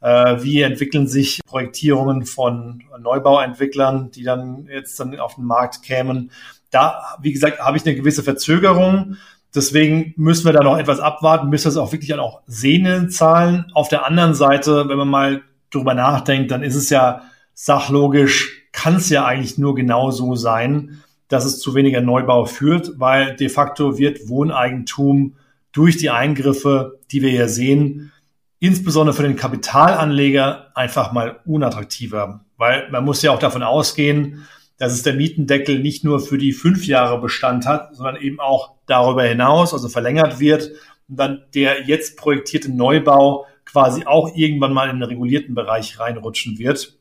äh, 0.00 0.42
wie 0.42 0.62
entwickeln 0.62 1.06
sich 1.06 1.40
Projektierungen 1.46 2.26
von 2.26 2.82
Neubauentwicklern, 3.00 4.10
die 4.10 4.24
dann 4.24 4.66
jetzt 4.72 4.98
dann 4.98 5.18
auf 5.20 5.36
den 5.36 5.44
Markt 5.44 5.82
kämen. 5.82 6.32
Da, 6.76 7.16
wie 7.22 7.32
gesagt, 7.32 7.58
habe 7.58 7.78
ich 7.78 7.86
eine 7.86 7.96
gewisse 7.96 8.22
Verzögerung. 8.22 9.16
Deswegen 9.54 10.12
müssen 10.18 10.44
wir 10.44 10.52
da 10.52 10.62
noch 10.62 10.76
etwas 10.76 11.00
abwarten, 11.00 11.48
bis 11.48 11.64
wir 11.64 11.70
es 11.70 11.78
auch 11.78 11.90
wirklich 11.90 12.10
dann 12.10 12.20
auch 12.20 12.42
sehen 12.46 12.84
in 12.84 12.92
den 12.92 13.10
Zahlen. 13.10 13.64
Auf 13.72 13.88
der 13.88 14.04
anderen 14.04 14.34
Seite, 14.34 14.86
wenn 14.86 14.98
man 14.98 15.08
mal 15.08 15.42
drüber 15.70 15.94
nachdenkt, 15.94 16.50
dann 16.50 16.62
ist 16.62 16.74
es 16.74 16.90
ja 16.90 17.22
sachlogisch, 17.54 18.68
kann 18.72 18.96
es 18.96 19.08
ja 19.08 19.24
eigentlich 19.24 19.56
nur 19.56 19.74
genau 19.74 20.10
so 20.10 20.34
sein, 20.34 21.02
dass 21.28 21.46
es 21.46 21.60
zu 21.60 21.74
weniger 21.74 22.02
Neubau 22.02 22.44
führt, 22.44 22.90
weil 22.98 23.34
de 23.36 23.48
facto 23.48 23.96
wird 23.96 24.28
Wohneigentum 24.28 25.36
durch 25.72 25.96
die 25.96 26.10
Eingriffe, 26.10 26.98
die 27.10 27.22
wir 27.22 27.30
hier 27.30 27.48
sehen, 27.48 28.12
insbesondere 28.58 29.16
für 29.16 29.22
den 29.22 29.36
Kapitalanleger 29.36 30.72
einfach 30.74 31.12
mal 31.12 31.40
unattraktiver, 31.46 32.44
weil 32.58 32.90
man 32.90 33.02
muss 33.02 33.22
ja 33.22 33.30
auch 33.30 33.38
davon 33.38 33.62
ausgehen, 33.62 34.46
dass 34.78 34.92
es 34.92 35.02
der 35.02 35.14
Mietendeckel 35.14 35.78
nicht 35.78 36.04
nur 36.04 36.20
für 36.20 36.38
die 36.38 36.52
fünf 36.52 36.86
Jahre 36.86 37.20
Bestand 37.20 37.66
hat, 37.66 37.94
sondern 37.96 38.16
eben 38.16 38.40
auch 38.40 38.74
darüber 38.86 39.24
hinaus, 39.24 39.72
also 39.72 39.88
verlängert 39.88 40.38
wird 40.38 40.72
und 41.08 41.16
dann 41.16 41.42
der 41.54 41.84
jetzt 41.86 42.16
projektierte 42.16 42.70
Neubau 42.70 43.46
quasi 43.64 44.04
auch 44.06 44.36
irgendwann 44.36 44.72
mal 44.72 44.88
in 44.88 44.96
den 44.96 45.08
regulierten 45.08 45.54
Bereich 45.54 45.98
reinrutschen 45.98 46.58
wird. 46.58 46.98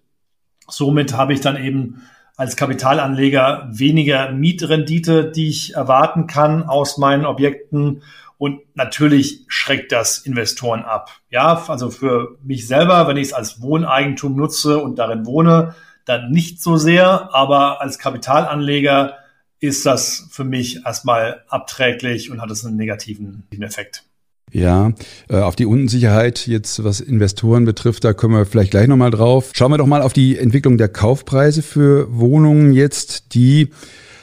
Somit 0.67 1.13
habe 1.13 1.33
ich 1.33 1.41
dann 1.41 1.61
eben 1.61 2.01
als 2.37 2.55
Kapitalanleger 2.55 3.69
weniger 3.71 4.31
Mietrendite, 4.31 5.31
die 5.31 5.49
ich 5.49 5.75
erwarten 5.75 6.27
kann 6.27 6.63
aus 6.63 6.97
meinen 6.97 7.25
Objekten. 7.25 8.01
Und 8.37 8.59
natürlich 8.73 9.45
schreckt 9.47 9.93
das 9.93 10.17
Investoren 10.17 10.83
ab. 10.83 11.11
Ja, 11.29 11.63
also 11.67 11.89
für 11.89 12.37
mich 12.43 12.67
selber, 12.67 13.07
wenn 13.07 13.15
ich 13.15 13.27
es 13.27 13.33
als 13.33 13.61
Wohneigentum 13.61 14.35
nutze 14.35 14.79
und 14.79 14.99
darin 14.99 15.25
wohne, 15.25 15.75
dann 16.05 16.31
nicht 16.31 16.61
so 16.61 16.77
sehr, 16.77 17.33
aber 17.33 17.81
als 17.81 17.99
Kapitalanleger 17.99 19.17
ist 19.59 19.85
das 19.85 20.27
für 20.31 20.43
mich 20.43 20.85
erstmal 20.85 21.43
abträglich 21.49 22.29
und 22.29 22.41
hat 22.41 22.51
es 22.51 22.65
einen 22.65 22.77
negativen 22.77 23.47
Effekt. 23.61 24.03
Ja, 24.51 24.93
äh, 25.27 25.37
auf 25.37 25.55
die 25.55 25.65
Unsicherheit 25.65 26.47
jetzt, 26.47 26.83
was 26.83 27.01
Investoren 27.01 27.65
betrifft, 27.65 28.03
da 28.03 28.13
kommen 28.13 28.35
wir 28.35 28.45
vielleicht 28.45 28.71
gleich 28.71 28.87
nochmal 28.87 29.11
drauf. 29.11 29.51
Schauen 29.53 29.71
wir 29.71 29.77
doch 29.77 29.87
mal 29.87 30.01
auf 30.01 30.13
die 30.13 30.37
Entwicklung 30.37 30.77
der 30.77 30.87
Kaufpreise 30.87 31.61
für 31.61 32.07
Wohnungen 32.17 32.71
jetzt. 32.73 33.33
Die 33.33 33.69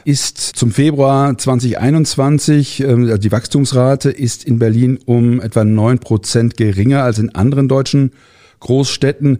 ist 0.04 0.38
zum 0.38 0.70
Februar 0.70 1.36
2021, 1.36 2.80
ähm, 2.80 3.04
also 3.04 3.18
die 3.18 3.32
Wachstumsrate 3.32 4.10
ist 4.10 4.44
in 4.44 4.58
Berlin 4.58 4.98
um 5.04 5.40
etwa 5.40 5.64
neun 5.64 5.98
Prozent 5.98 6.56
geringer 6.56 7.02
als 7.02 7.18
in 7.18 7.34
anderen 7.34 7.68
deutschen 7.68 8.12
Großstädten. 8.60 9.38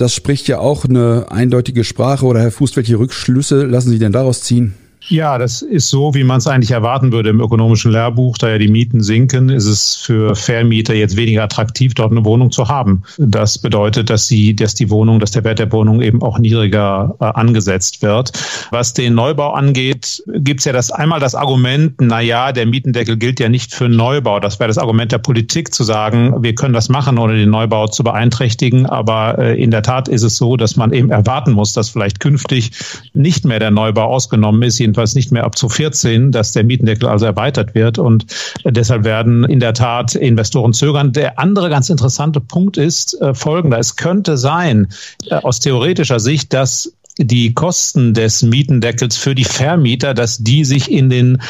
Das 0.00 0.14
spricht 0.14 0.48
ja 0.48 0.60
auch 0.60 0.86
eine 0.86 1.26
eindeutige 1.30 1.84
Sprache. 1.84 2.24
Oder 2.24 2.40
Herr 2.40 2.50
Fuß, 2.50 2.74
welche 2.74 2.98
Rückschlüsse 2.98 3.66
lassen 3.66 3.90
Sie 3.90 3.98
denn 3.98 4.12
daraus 4.12 4.40
ziehen? 4.40 4.72
Ja, 5.08 5.38
das 5.38 5.62
ist 5.62 5.88
so, 5.88 6.14
wie 6.14 6.24
man 6.24 6.38
es 6.38 6.46
eigentlich 6.46 6.72
erwarten 6.72 7.12
würde 7.12 7.30
im 7.30 7.40
ökonomischen 7.40 7.90
Lehrbuch. 7.90 8.36
Da 8.38 8.50
ja 8.50 8.58
die 8.58 8.68
Mieten 8.68 9.02
sinken, 9.02 9.48
ist 9.48 9.66
es 9.66 9.96
für 9.96 10.34
Vermieter 10.34 10.94
jetzt 10.94 11.16
weniger 11.16 11.42
attraktiv, 11.42 11.94
dort 11.94 12.12
eine 12.12 12.24
Wohnung 12.24 12.50
zu 12.50 12.68
haben. 12.68 13.02
Das 13.18 13.58
bedeutet, 13.58 14.10
dass 14.10 14.28
sie, 14.28 14.54
dass 14.54 14.74
die 14.74 14.90
Wohnung, 14.90 15.18
dass 15.18 15.30
der 15.30 15.44
Wert 15.44 15.58
der 15.58 15.72
Wohnung 15.72 16.02
eben 16.02 16.22
auch 16.22 16.38
niedriger 16.38 17.16
äh, 17.20 17.24
angesetzt 17.24 18.02
wird. 18.02 18.32
Was 18.70 18.92
den 18.92 19.14
Neubau 19.14 19.52
angeht, 19.52 20.22
gibt 20.26 20.60
es 20.60 20.66
ja 20.66 20.72
das 20.72 20.90
einmal 20.90 21.20
das 21.20 21.34
Argument, 21.34 21.94
na 22.00 22.20
ja, 22.20 22.52
der 22.52 22.66
Mietendeckel 22.66 23.16
gilt 23.16 23.40
ja 23.40 23.48
nicht 23.48 23.74
für 23.74 23.88
Neubau. 23.88 24.38
Das 24.38 24.60
wäre 24.60 24.68
das 24.68 24.78
Argument 24.78 25.12
der 25.12 25.18
Politik 25.18 25.72
zu 25.72 25.82
sagen, 25.82 26.42
wir 26.42 26.54
können 26.54 26.74
das 26.74 26.88
machen, 26.88 27.18
ohne 27.18 27.36
den 27.36 27.50
Neubau 27.50 27.86
zu 27.86 28.04
beeinträchtigen. 28.04 28.86
Aber 28.86 29.38
äh, 29.38 29.60
in 29.60 29.70
der 29.70 29.82
Tat 29.82 30.08
ist 30.08 30.22
es 30.22 30.36
so, 30.36 30.56
dass 30.56 30.76
man 30.76 30.92
eben 30.92 31.10
erwarten 31.10 31.52
muss, 31.52 31.72
dass 31.72 31.88
vielleicht 31.88 32.20
künftig 32.20 32.72
nicht 33.14 33.44
mehr 33.44 33.58
der 33.58 33.70
Neubau 33.70 34.04
ausgenommen 34.04 34.62
ist, 34.62 34.78
jedenfalls 34.90 35.14
nicht 35.14 35.30
mehr 35.30 35.44
ab 35.44 35.56
zu 35.56 35.68
14, 35.68 36.32
dass 36.32 36.52
der 36.52 36.64
Mietendeckel 36.64 37.08
also 37.08 37.26
erweitert 37.26 37.74
wird. 37.74 37.98
Und 37.98 38.26
deshalb 38.64 39.04
werden 39.04 39.44
in 39.44 39.60
der 39.60 39.72
Tat 39.72 40.14
Investoren 40.14 40.72
zögern. 40.72 41.12
Der 41.12 41.38
andere 41.38 41.70
ganz 41.70 41.88
interessante 41.90 42.40
Punkt 42.40 42.76
ist 42.76 43.20
äh, 43.20 43.34
folgender. 43.34 43.78
Es 43.78 43.96
könnte 43.96 44.36
sein, 44.36 44.88
äh, 45.26 45.34
aus 45.34 45.60
theoretischer 45.60 46.18
Sicht, 46.18 46.52
dass 46.52 46.92
die 47.18 47.54
Kosten 47.54 48.14
des 48.14 48.42
Mietendeckels 48.42 49.16
für 49.16 49.34
die 49.34 49.44
Vermieter, 49.44 50.14
dass 50.14 50.38
die 50.38 50.64
sich 50.64 50.90
in 50.90 51.10
den 51.10 51.42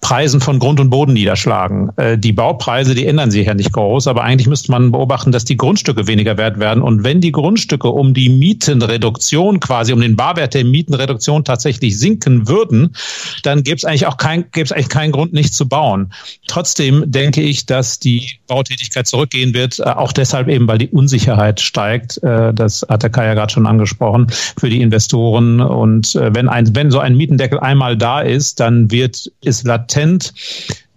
Preisen 0.00 0.40
von 0.40 0.58
Grund 0.58 0.78
und 0.78 0.90
Boden 0.90 1.12
niederschlagen. 1.12 1.90
Äh, 1.96 2.18
die 2.18 2.32
Baupreise, 2.32 2.94
die 2.94 3.06
ändern 3.06 3.30
sich 3.30 3.46
ja 3.46 3.54
nicht 3.54 3.72
groß, 3.72 4.06
aber 4.06 4.22
eigentlich 4.22 4.46
müsste 4.46 4.70
man 4.70 4.92
beobachten, 4.92 5.32
dass 5.32 5.44
die 5.44 5.56
Grundstücke 5.56 6.06
weniger 6.06 6.36
wert 6.38 6.58
werden. 6.58 6.82
Und 6.82 7.02
wenn 7.02 7.20
die 7.20 7.32
Grundstücke 7.32 7.88
um 7.88 8.14
die 8.14 8.28
Mietenreduktion 8.28 9.60
quasi, 9.60 9.92
um 9.92 10.00
den 10.00 10.16
Barwert 10.16 10.54
der 10.54 10.64
Mietenreduktion 10.64 11.44
tatsächlich 11.44 11.98
sinken 11.98 12.48
würden, 12.48 12.94
dann 13.42 13.64
gäbe 13.64 13.76
es 13.76 13.84
eigentlich 13.84 14.06
auch 14.06 14.16
kein, 14.16 14.44
gäbe 14.52 14.64
es 14.64 14.72
eigentlich 14.72 14.88
keinen 14.88 15.12
Grund, 15.12 15.32
nicht 15.32 15.52
zu 15.52 15.68
bauen. 15.68 16.12
Trotzdem 16.46 17.10
denke 17.10 17.42
ich, 17.42 17.66
dass 17.66 17.98
die 17.98 18.38
Bautätigkeit 18.46 19.06
zurückgehen 19.06 19.52
wird, 19.52 19.80
äh, 19.80 19.82
auch 19.82 20.12
deshalb 20.12 20.48
eben, 20.48 20.68
weil 20.68 20.78
die 20.78 20.88
Unsicherheit 20.88 21.60
steigt. 21.60 22.22
Äh, 22.22 22.54
das 22.54 22.86
hat 22.88 23.02
der 23.02 23.10
Kai 23.10 23.26
ja 23.26 23.34
gerade 23.34 23.52
schon 23.52 23.66
angesprochen, 23.66 24.28
für 24.30 24.70
die 24.70 24.80
Investoren. 24.80 25.60
Und 25.60 26.14
wenn 26.14 26.48
ein, 26.48 26.74
wenn 26.74 26.90
so 26.90 27.00
ein 27.00 27.16
Mietendeckel 27.16 27.58
einmal 27.58 27.96
da 27.96 28.20
ist, 28.20 28.60
dann 28.60 28.90
wird 28.90 29.30
es 29.44 29.64
latent 29.88 30.34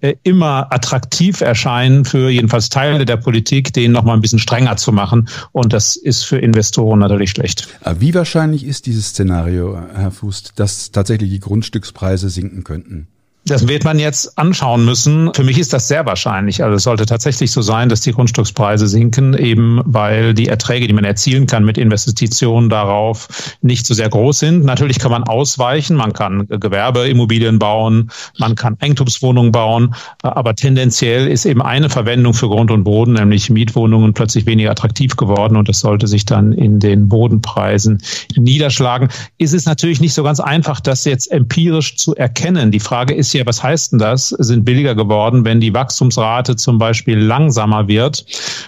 äh, 0.02 0.16
immer 0.24 0.72
attraktiv 0.72 1.42
erscheinen 1.42 2.06
für 2.06 2.30
jedenfalls 2.30 2.70
Teile 2.70 3.06
der 3.06 3.18
Politik, 3.18 3.72
den 3.74 3.92
noch 3.92 4.04
mal 4.04 4.14
ein 4.14 4.22
bisschen 4.22 4.40
strenger 4.40 4.76
zu 4.78 4.92
machen. 4.92 5.30
Und 5.52 5.74
das 5.74 5.96
ist 5.96 6.24
für 6.24 6.38
Investoren 6.38 7.00
natürlich 7.00 7.32
schlecht. 7.32 7.68
Wie 8.00 8.14
wahrscheinlich 8.14 8.66
ist 8.66 8.88
dieses 8.88 9.10
Szenario, 9.10 9.80
Herr 9.94 10.12
Fuß, 10.12 10.54
dass 10.56 10.92
tatsächlich 10.92 11.30
die 11.30 11.40
Grundstückspreise 11.40 12.30
sinken 12.30 12.64
könnten? 12.64 13.08
Das 13.46 13.68
wird 13.68 13.84
man 13.84 13.98
jetzt 13.98 14.38
anschauen 14.38 14.86
müssen. 14.86 15.34
Für 15.34 15.44
mich 15.44 15.58
ist 15.58 15.74
das 15.74 15.88
sehr 15.88 16.06
wahrscheinlich. 16.06 16.64
Also 16.64 16.76
es 16.76 16.84
sollte 16.84 17.08
tatsächlich 17.08 17.52
so 17.52 17.64
sein, 17.64 17.90
dass 17.90 18.02
die 18.02 18.12
Grundstückspreise 18.12 18.88
sinken, 18.88 19.34
eben 19.34 19.82
weil 19.84 20.36
die 20.36 20.48
Erträge, 20.48 20.88
die 20.88 20.94
man 20.94 21.06
erzielen 21.06 21.48
kann 21.48 21.66
mit 21.66 21.80
Investitionen 21.80 22.70
darauf, 22.70 23.58
nicht 23.64 23.88
so 23.88 23.96
sehr 23.96 24.10
groß 24.10 24.38
sind. 24.38 24.64
Natürlich 24.64 25.00
kann 25.00 25.10
man 25.10 25.24
ausweichen, 25.24 25.96
man 25.98 26.14
kann 26.14 26.48
Gewerbeimmobilien 26.48 27.58
bauen, 27.58 28.12
man 28.38 28.54
kann 28.54 28.78
Eigentumswohnungen 28.80 29.52
bauen, 29.52 29.96
aber 30.22 30.54
tendenziell 30.54 31.28
ist 31.28 31.46
eben 31.46 31.64
eine 31.64 31.90
Verwendung 31.90 32.36
für 32.36 32.48
Grund 32.48 32.70
und 32.70 32.84
Boden, 32.84 33.14
nämlich 33.14 33.50
Mietwohnungen, 33.50 34.14
plötzlich 34.14 34.46
weniger 34.46 34.70
attraktiv 34.70 35.16
geworden 35.16 35.56
und 35.56 35.68
das 35.68 35.80
sollte 35.80 36.06
sich 36.06 36.26
dann 36.26 36.54
in 36.54 36.80
den 36.80 37.10
Bodenpreisen 37.10 38.04
niederschlagen. 38.36 39.10
Ist 39.40 39.56
es 39.56 39.66
natürlich 39.66 40.00
nicht 40.00 40.14
so 40.14 40.22
ganz 40.22 40.40
einfach, 40.40 40.80
das 40.80 41.06
jetzt 41.06 41.32
empirisch 41.32 41.98
zu 41.98 42.16
erkennen. 42.16 42.70
Die 42.70 42.80
Frage 42.80 43.16
ist 43.16 43.31
Ja, 43.34 43.46
was 43.46 43.64
heißt 43.64 43.94
denn 43.94 44.00
das? 44.00 44.30
Sind 44.30 44.66
billiger 44.66 44.96
geworden, 44.96 45.46
wenn 45.46 45.60
die 45.60 45.74
Wachstumsrate 45.74 46.56
zum 46.56 46.78
Beispiel 46.78 47.18
langsamer 47.18 47.88
wird? 47.88 48.26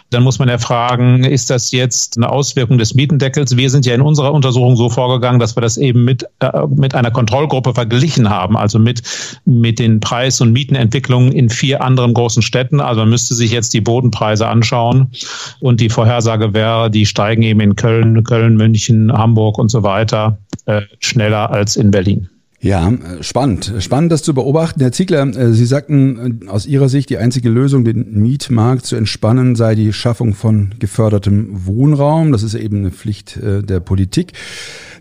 Dann 0.10 0.24
muss 0.24 0.40
man 0.40 0.50
ja 0.50 0.58
fragen, 0.58 1.24
ist 1.24 1.50
das 1.50 1.72
jetzt 1.72 2.18
eine 2.18 2.30
Auswirkung 2.30 2.78
des 2.78 2.94
Mietendeckels? 2.94 3.58
Wir 3.58 3.70
sind 3.70 3.86
ja 3.86 3.94
in 3.94 4.02
unserer 4.02 4.34
Untersuchung 4.34 4.76
so 4.76 4.90
vorgegangen, 4.90 5.40
dass 5.40 5.56
wir 5.58 5.62
das 5.62 5.78
eben 5.78 6.04
mit, 6.04 6.26
äh, 6.40 6.68
mit 6.68 6.96
einer 6.96 7.12
Kontrollgruppe 7.12 7.74
verglichen 7.74 8.30
haben, 8.30 8.58
also 8.58 8.80
mit, 8.80 9.02
mit 9.46 9.80
den 9.80 10.00
Preis- 10.00 10.42
und 10.42 10.52
Mietenentwicklungen 10.52 11.32
in 11.32 11.50
vier 11.50 11.84
anderen 11.84 12.14
großen 12.14 12.42
Städten. 12.42 12.80
Also 12.80 13.02
man 13.02 13.10
müsste 13.10 13.36
sich 13.36 13.52
jetzt 13.52 13.74
die 13.74 13.82
Bodenpreise 13.82 14.48
anschauen 14.48 15.12
und 15.60 15.82
die 15.82 15.90
Vorhersage 15.90 16.54
wäre, 16.54 16.90
die 16.90 17.06
steigen 17.06 17.42
eben 17.42 17.60
in 17.60 17.76
Köln, 17.76 18.24
Köln, 18.24 18.56
München, 18.58 19.12
Hamburg 19.12 19.58
und 19.58 19.70
so 19.70 19.84
weiter 19.84 20.38
äh, 20.66 20.82
schneller 21.00 21.52
als 21.52 21.76
in 21.76 21.92
Berlin. 21.92 22.30
Ja, 22.64 22.94
spannend. 23.20 23.74
Spannend, 23.80 24.14
das 24.14 24.24
zu 24.24 24.34
beobachten. 24.34 24.80
Herr 24.80 24.94
Ziegler, 24.94 25.28
äh, 25.36 25.52
Sie 25.52 25.66
sagten, 25.66 26.44
äh, 26.46 26.48
aus 26.48 26.66
Ihrer 26.66 26.88
Sicht 26.88 27.10
die 27.10 27.18
einzige 27.18 27.50
Lösung, 27.50 27.84
den 27.84 28.14
Mietmarkt 28.22 28.86
zu 28.86 28.96
entspannen, 28.96 29.58
sei 29.58 29.76
die 29.76 29.92
Schaffung 29.92 30.34
von 30.34 30.74
gefördertem 30.80 31.66
Wohnraum. 31.66 32.32
Das 32.32 32.42
ist 32.42 32.54
eben 32.54 32.78
eine 32.78 32.92
Pflicht 32.92 33.36
äh, 33.36 33.64
der 33.64 33.82
Politik. 33.82 34.32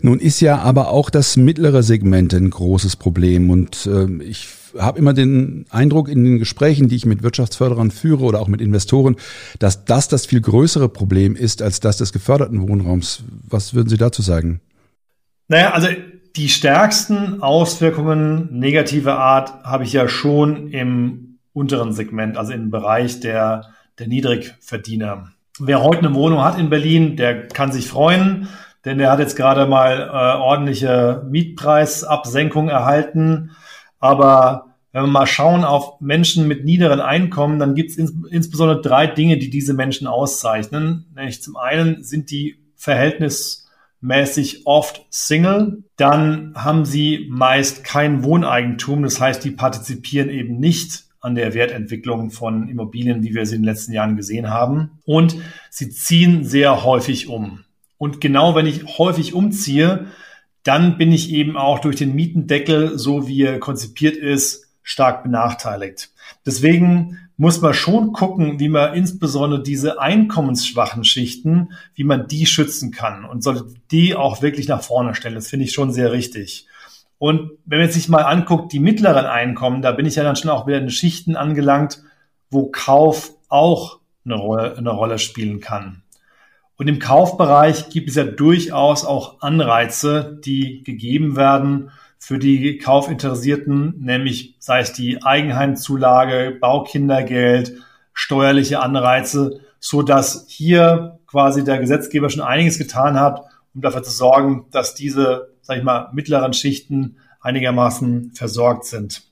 Nun 0.01 0.19
ist 0.19 0.41
ja 0.41 0.57
aber 0.57 0.89
auch 0.89 1.09
das 1.09 1.37
mittlere 1.37 1.83
Segment 1.83 2.33
ein 2.33 2.49
großes 2.49 2.97
Problem 2.97 3.49
und 3.49 3.89
ich 4.19 4.49
habe 4.77 4.99
immer 4.99 5.13
den 5.13 5.65
Eindruck 5.69 6.09
in 6.09 6.25
den 6.25 6.39
Gesprächen, 6.39 6.89
die 6.89 6.97
ich 6.97 7.05
mit 7.05 7.23
Wirtschaftsförderern 7.23 7.89
führe 7.89 8.25
oder 8.25 8.41
auch 8.41 8.49
mit 8.49 8.59
Investoren, 8.59 9.15
dass 9.59 9.85
das 9.85 10.09
das 10.09 10.25
viel 10.25 10.41
größere 10.41 10.89
Problem 10.89 11.37
ist 11.37 11.61
als 11.61 11.79
das 11.79 11.95
des 11.95 12.11
geförderten 12.11 12.67
Wohnraums. 12.67 13.23
Was 13.47 13.73
würden 13.73 13.87
Sie 13.87 13.95
dazu 13.95 14.21
sagen? 14.21 14.59
Naja, 15.47 15.71
also 15.71 15.87
die 16.35 16.49
stärksten 16.49 17.41
Auswirkungen 17.43 18.49
negativer 18.51 19.19
Art 19.19 19.63
habe 19.63 19.83
ich 19.83 19.93
ja 19.93 20.07
schon 20.07 20.69
im 20.69 21.39
unteren 21.53 21.93
Segment, 21.93 22.37
also 22.37 22.53
im 22.53 22.71
Bereich 22.71 23.19
der, 23.19 23.67
der 23.99 24.07
Niedrigverdiener. 24.07 25.31
Wer 25.59 25.83
heute 25.83 25.99
eine 25.99 26.15
Wohnung 26.15 26.43
hat 26.43 26.57
in 26.57 26.71
Berlin, 26.71 27.15
der 27.15 27.47
kann 27.47 27.71
sich 27.71 27.87
freuen, 27.87 28.47
denn 28.85 28.97
der 28.97 29.11
hat 29.11 29.19
jetzt 29.19 29.35
gerade 29.35 29.67
mal 29.67 30.01
äh, 30.01 30.41
ordentliche 30.41 31.23
Mietpreisabsenkung 31.29 32.69
erhalten. 32.69 33.51
Aber 33.99 34.73
wenn 34.91 35.03
wir 35.03 35.07
mal 35.07 35.27
schauen 35.27 35.63
auf 35.63 36.01
Menschen 36.01 36.47
mit 36.47 36.65
niederen 36.65 36.99
Einkommen, 36.99 37.59
dann 37.59 37.75
gibt 37.75 37.91
es 37.91 37.97
ins, 37.97 38.13
insbesondere 38.31 38.81
drei 38.81 39.05
Dinge, 39.05 39.37
die 39.37 39.51
diese 39.51 39.75
Menschen 39.75 40.07
auszeichnen. 40.07 41.05
Nämlich 41.15 41.43
zum 41.43 41.55
einen 41.55 42.03
sind 42.03 42.31
die 42.31 42.57
Verhältnis 42.75 43.62
mäßig 44.03 44.67
oft 44.67 45.05
Single. 45.09 45.83
Dann 45.95 46.53
haben 46.55 46.85
sie 46.85 47.27
meist 47.29 47.83
kein 47.83 48.23
Wohneigentum. 48.23 49.03
Das 49.03 49.19
heißt, 49.19 49.43
die 49.43 49.51
partizipieren 49.51 50.29
eben 50.29 50.59
nicht 50.59 51.05
an 51.21 51.35
der 51.35 51.53
Wertentwicklung 51.53 52.29
von 52.29 52.67
Immobilien, 52.67 53.23
wie 53.23 53.33
wir 53.33 53.45
sie 53.45 53.55
in 53.55 53.61
den 53.61 53.69
letzten 53.69 53.93
Jahren 53.93 54.17
gesehen 54.17 54.49
haben. 54.49 54.99
Und 55.05 55.37
sie 55.69 55.89
ziehen 55.89 56.43
sehr 56.43 56.83
häufig 56.83 57.29
um. 57.29 57.63
Und 57.97 58.19
genau 58.19 58.55
wenn 58.55 58.65
ich 58.65 58.97
häufig 58.97 59.33
umziehe, 59.33 60.07
dann 60.63 60.97
bin 60.97 61.11
ich 61.11 61.31
eben 61.31 61.55
auch 61.55 61.79
durch 61.79 61.95
den 61.95 62.13
Mietendeckel, 62.13 62.97
so 62.97 63.27
wie 63.27 63.43
er 63.43 63.59
konzipiert 63.59 64.17
ist, 64.17 64.62
stark 64.83 65.23
benachteiligt. 65.23 66.11
Deswegen 66.45 67.17
muss 67.37 67.61
man 67.61 67.73
schon 67.73 68.13
gucken, 68.13 68.59
wie 68.59 68.69
man 68.69 68.93
insbesondere 68.93 69.63
diese 69.63 69.99
einkommensschwachen 69.99 71.03
Schichten, 71.03 71.73
wie 71.95 72.03
man 72.03 72.27
die 72.27 72.45
schützen 72.45 72.91
kann 72.91 73.25
und 73.25 73.43
sollte 73.43 73.65
die 73.89 74.15
auch 74.15 74.41
wirklich 74.41 74.67
nach 74.67 74.83
vorne 74.83 75.15
stellen. 75.15 75.35
Das 75.35 75.47
finde 75.47 75.65
ich 75.65 75.73
schon 75.73 75.91
sehr 75.91 76.11
richtig. 76.11 76.67
Und 77.17 77.51
wenn 77.65 77.79
man 77.79 77.89
sich 77.89 78.09
mal 78.09 78.23
anguckt, 78.23 78.73
die 78.73 78.79
mittleren 78.79 79.25
Einkommen, 79.25 79.81
da 79.81 79.93
bin 79.93 80.05
ich 80.05 80.15
ja 80.15 80.23
dann 80.23 80.35
schon 80.35 80.51
auch 80.51 80.67
wieder 80.67 80.77
in 80.77 80.89
Schichten 80.89 81.35
angelangt, 81.35 82.03
wo 82.51 82.69
Kauf 82.69 83.31
auch 83.47 83.99
eine 84.25 84.35
Rolle, 84.35 84.77
eine 84.77 84.91
Rolle 84.91 85.17
spielen 85.19 85.59
kann. 85.59 86.03
Und 86.75 86.87
im 86.87 86.99
Kaufbereich 86.99 87.89
gibt 87.89 88.09
es 88.09 88.15
ja 88.15 88.23
durchaus 88.23 89.05
auch 89.05 89.41
Anreize, 89.41 90.39
die 90.43 90.83
gegeben 90.83 91.35
werden, 91.35 91.91
für 92.23 92.39
die 92.39 92.77
Kaufinteressierten, 92.77 93.95
nämlich 93.99 94.55
sei 94.57 94.79
es 94.79 94.93
die 94.93 95.21
Eigenheimzulage, 95.23 96.57
Baukindergeld, 96.57 97.73
steuerliche 98.13 98.79
Anreize, 98.79 99.59
so 99.81 100.03
dass 100.03 100.45
hier 100.47 101.19
quasi 101.27 101.65
der 101.65 101.79
Gesetzgeber 101.79 102.29
schon 102.29 102.41
einiges 102.41 102.77
getan 102.77 103.19
hat, 103.19 103.41
um 103.75 103.81
dafür 103.81 104.03
zu 104.03 104.11
sorgen, 104.11 104.67
dass 104.71 104.95
diese, 104.95 105.49
sag 105.59 105.79
ich 105.79 105.83
mal, 105.83 106.11
mittleren 106.13 106.53
Schichten 106.53 107.17
einigermaßen 107.41 108.31
versorgt 108.33 108.85
sind. 108.85 109.23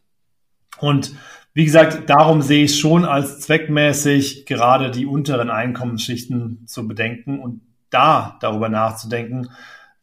Und 0.80 1.14
wie 1.54 1.64
gesagt, 1.64 2.10
darum 2.10 2.42
sehe 2.42 2.66
ich 2.66 2.78
schon 2.78 3.06
als 3.06 3.40
zweckmäßig, 3.40 4.46
gerade 4.46 4.92
die 4.92 5.06
unteren 5.06 5.50
Einkommensschichten 5.50 6.68
zu 6.68 6.90
bedenken 6.90 7.40
und 7.40 7.62
da 7.90 8.38
darüber 8.42 8.68
nachzudenken, 8.68 9.48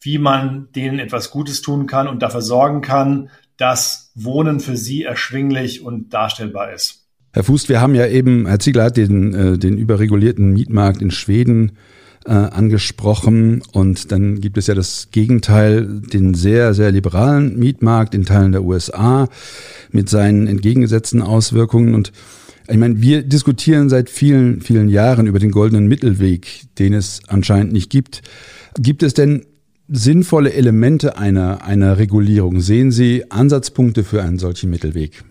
wie 0.00 0.18
man 0.18 0.68
denen 0.74 0.98
etwas 0.98 1.30
Gutes 1.30 1.62
tun 1.62 1.86
kann 1.86 2.08
und 2.08 2.22
dafür 2.22 2.42
sorgen 2.42 2.80
kann, 2.80 3.30
dass 3.56 4.12
Wohnen 4.14 4.60
für 4.60 4.76
sie 4.76 5.02
erschwinglich 5.02 5.82
und 5.82 6.14
darstellbar 6.14 6.72
ist. 6.72 7.06
Herr 7.32 7.44
Fuß, 7.44 7.68
wir 7.68 7.80
haben 7.80 7.94
ja 7.94 8.06
eben, 8.06 8.46
Herr 8.46 8.58
Ziegler 8.58 8.84
hat 8.84 8.96
den, 8.96 9.34
äh, 9.34 9.58
den 9.58 9.76
überregulierten 9.76 10.52
Mietmarkt 10.52 11.02
in 11.02 11.10
Schweden 11.10 11.72
äh, 12.24 12.32
angesprochen 12.32 13.62
und 13.72 14.12
dann 14.12 14.40
gibt 14.40 14.58
es 14.58 14.66
ja 14.66 14.74
das 14.74 15.08
Gegenteil, 15.10 15.86
den 15.86 16.34
sehr, 16.34 16.74
sehr 16.74 16.90
liberalen 16.90 17.58
Mietmarkt 17.58 18.14
in 18.14 18.24
Teilen 18.24 18.52
der 18.52 18.64
USA 18.64 19.28
mit 19.90 20.08
seinen 20.08 20.46
entgegengesetzten 20.46 21.22
Auswirkungen 21.22 21.94
und 21.94 22.12
ich 22.70 22.76
meine, 22.76 23.00
wir 23.00 23.22
diskutieren 23.22 23.88
seit 23.88 24.10
vielen, 24.10 24.60
vielen 24.60 24.90
Jahren 24.90 25.26
über 25.26 25.38
den 25.38 25.50
goldenen 25.50 25.86
Mittelweg, 25.86 26.66
den 26.78 26.92
es 26.92 27.22
anscheinend 27.26 27.72
nicht 27.72 27.88
gibt. 27.88 28.20
Gibt 28.78 29.02
es 29.02 29.14
denn 29.14 29.46
sinnvolle 29.88 30.52
Elemente 30.52 31.16
einer, 31.16 31.64
einer 31.64 31.98
Regulierung? 31.98 32.60
Sehen 32.60 32.92
Sie 32.92 33.30
Ansatzpunkte 33.30 34.04
für 34.04 34.22
einen 34.22 34.38
solchen 34.38 34.70
Mittelweg? 34.70 35.24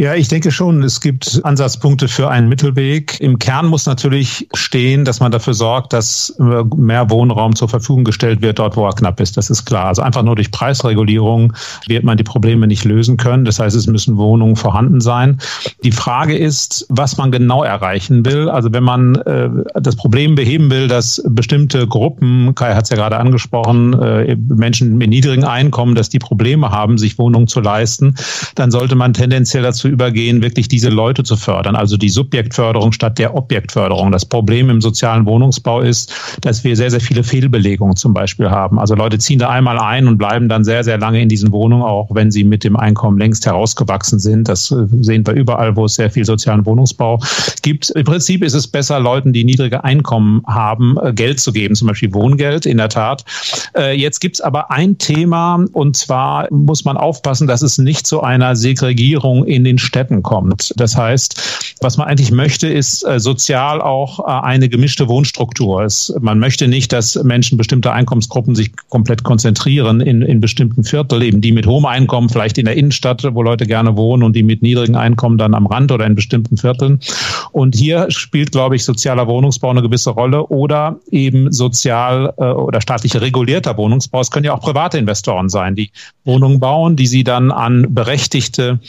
Ja, 0.00 0.14
ich 0.14 0.28
denke 0.28 0.50
schon, 0.50 0.82
es 0.82 1.02
gibt 1.02 1.42
Ansatzpunkte 1.44 2.08
für 2.08 2.30
einen 2.30 2.48
Mittelweg. 2.48 3.20
Im 3.20 3.38
Kern 3.38 3.66
muss 3.66 3.84
natürlich 3.84 4.48
stehen, 4.54 5.04
dass 5.04 5.20
man 5.20 5.30
dafür 5.30 5.52
sorgt, 5.52 5.92
dass 5.92 6.34
mehr 6.38 7.10
Wohnraum 7.10 7.54
zur 7.54 7.68
Verfügung 7.68 8.04
gestellt 8.04 8.40
wird, 8.40 8.60
dort 8.60 8.78
wo 8.78 8.86
er 8.86 8.94
knapp 8.94 9.20
ist. 9.20 9.36
Das 9.36 9.50
ist 9.50 9.66
klar. 9.66 9.88
Also 9.88 10.00
einfach 10.00 10.22
nur 10.22 10.36
durch 10.36 10.50
Preisregulierung 10.50 11.52
wird 11.86 12.04
man 12.04 12.16
die 12.16 12.24
Probleme 12.24 12.66
nicht 12.66 12.86
lösen 12.86 13.18
können. 13.18 13.44
Das 13.44 13.58
heißt, 13.58 13.76
es 13.76 13.88
müssen 13.88 14.16
Wohnungen 14.16 14.56
vorhanden 14.56 15.02
sein. 15.02 15.38
Die 15.84 15.92
Frage 15.92 16.34
ist, 16.34 16.86
was 16.88 17.18
man 17.18 17.30
genau 17.30 17.62
erreichen 17.62 18.24
will. 18.24 18.48
Also 18.48 18.72
wenn 18.72 18.84
man 18.84 19.16
äh, 19.16 19.50
das 19.74 19.96
Problem 19.96 20.34
beheben 20.34 20.70
will, 20.70 20.88
dass 20.88 21.22
bestimmte 21.28 21.86
Gruppen, 21.86 22.54
Kai 22.54 22.74
hat 22.74 22.84
es 22.84 22.88
ja 22.88 22.96
gerade 22.96 23.18
angesprochen, 23.18 23.92
äh, 24.00 24.34
Menschen 24.48 24.96
mit 24.96 25.10
niedrigen 25.10 25.44
Einkommen, 25.44 25.94
dass 25.94 26.08
die 26.08 26.18
Probleme 26.18 26.70
haben, 26.70 26.96
sich 26.96 27.18
Wohnungen 27.18 27.48
zu 27.48 27.60
leisten, 27.60 28.14
dann 28.54 28.70
sollte 28.70 28.94
man 28.94 29.12
tendenziell 29.12 29.62
dazu 29.62 29.89
übergehen, 29.90 30.42
wirklich 30.42 30.68
diese 30.68 30.88
Leute 30.88 31.22
zu 31.22 31.36
fördern, 31.36 31.76
also 31.76 31.96
die 31.96 32.08
Subjektförderung 32.08 32.92
statt 32.92 33.18
der 33.18 33.34
Objektförderung. 33.34 34.12
Das 34.12 34.24
Problem 34.24 34.70
im 34.70 34.80
sozialen 34.80 35.26
Wohnungsbau 35.26 35.80
ist, 35.80 36.12
dass 36.40 36.64
wir 36.64 36.76
sehr, 36.76 36.90
sehr 36.90 37.00
viele 37.00 37.22
Fehlbelegungen 37.22 37.96
zum 37.96 38.14
Beispiel 38.14 38.50
haben. 38.50 38.78
Also 38.78 38.94
Leute 38.94 39.18
ziehen 39.18 39.38
da 39.38 39.48
einmal 39.48 39.78
ein 39.78 40.06
und 40.06 40.18
bleiben 40.18 40.48
dann 40.48 40.64
sehr, 40.64 40.84
sehr 40.84 40.98
lange 40.98 41.20
in 41.20 41.28
diesen 41.28 41.52
Wohnungen, 41.52 41.82
auch 41.82 42.14
wenn 42.14 42.30
sie 42.30 42.44
mit 42.44 42.64
dem 42.64 42.76
Einkommen 42.76 43.18
längst 43.18 43.46
herausgewachsen 43.46 44.18
sind. 44.18 44.48
Das 44.48 44.70
äh, 44.70 44.86
sehen 45.00 45.26
wir 45.26 45.34
überall, 45.34 45.76
wo 45.76 45.84
es 45.84 45.94
sehr 45.94 46.10
viel 46.10 46.24
sozialen 46.24 46.64
Wohnungsbau 46.66 47.20
gibt. 47.62 47.90
Im 47.90 48.04
Prinzip 48.04 48.42
ist 48.42 48.54
es 48.54 48.66
besser, 48.66 49.00
Leuten, 49.00 49.32
die 49.32 49.44
niedrige 49.44 49.84
Einkommen 49.84 50.42
haben, 50.46 50.96
äh, 51.02 51.12
Geld 51.12 51.40
zu 51.40 51.52
geben, 51.52 51.74
zum 51.74 51.88
Beispiel 51.88 52.12
Wohngeld, 52.14 52.66
in 52.66 52.76
der 52.76 52.88
Tat. 52.88 53.24
Äh, 53.76 53.96
jetzt 53.98 54.20
gibt 54.20 54.36
es 54.36 54.40
aber 54.40 54.70
ein 54.70 54.98
Thema, 54.98 55.64
und 55.72 55.96
zwar 55.96 56.48
muss 56.50 56.84
man 56.84 56.96
aufpassen, 56.96 57.46
dass 57.46 57.62
es 57.62 57.78
nicht 57.78 58.06
zu 58.06 58.22
einer 58.22 58.56
Segregierung 58.56 59.44
in 59.44 59.64
den 59.64 59.78
Städten 59.80 60.22
kommt. 60.22 60.72
Das 60.76 60.96
heißt, 60.96 61.76
was 61.80 61.96
man 61.96 62.08
eigentlich 62.08 62.30
möchte, 62.30 62.68
ist 62.68 63.02
äh, 63.06 63.18
sozial 63.18 63.80
auch 63.80 64.20
äh, 64.20 64.46
eine 64.46 64.68
gemischte 64.68 65.08
Wohnstruktur. 65.08 65.86
Man 66.20 66.38
möchte 66.38 66.68
nicht, 66.68 66.92
dass 66.92 67.16
Menschen 67.22 67.56
bestimmte 67.56 67.92
Einkommensgruppen 67.92 68.54
sich 68.54 68.72
komplett 68.88 69.22
konzentrieren 69.22 70.00
in, 70.00 70.22
in 70.22 70.40
bestimmten 70.40 70.84
Viertel, 70.84 71.22
eben 71.22 71.40
die 71.40 71.52
mit 71.52 71.66
hohem 71.66 71.86
Einkommen 71.86 72.28
vielleicht 72.28 72.58
in 72.58 72.66
der 72.66 72.76
Innenstadt, 72.76 73.26
wo 73.32 73.42
Leute 73.42 73.66
gerne 73.66 73.96
wohnen 73.96 74.22
und 74.22 74.36
die 74.36 74.42
mit 74.42 74.62
niedrigen 74.62 74.96
Einkommen 74.96 75.38
dann 75.38 75.54
am 75.54 75.66
Rand 75.66 75.90
oder 75.92 76.06
in 76.06 76.14
bestimmten 76.14 76.56
Vierteln. 76.56 77.00
Und 77.52 77.74
hier 77.74 78.10
spielt, 78.10 78.52
glaube 78.52 78.76
ich, 78.76 78.84
sozialer 78.84 79.26
Wohnungsbau 79.26 79.70
eine 79.70 79.82
gewisse 79.82 80.10
Rolle 80.10 80.46
oder 80.46 80.98
eben 81.10 81.50
sozial 81.52 82.34
äh, 82.36 82.44
oder 82.44 82.80
staatlich 82.80 83.18
regulierter 83.20 83.76
Wohnungsbau. 83.76 84.20
Es 84.20 84.30
können 84.30 84.44
ja 84.44 84.54
auch 84.54 84.60
private 84.60 84.98
Investoren 84.98 85.48
sein, 85.48 85.76
die 85.76 85.90
Wohnungen 86.24 86.60
bauen, 86.60 86.96
die 86.96 87.06
sie 87.06 87.24
dann 87.24 87.50
an 87.50 87.86
berechtigte 87.94 88.80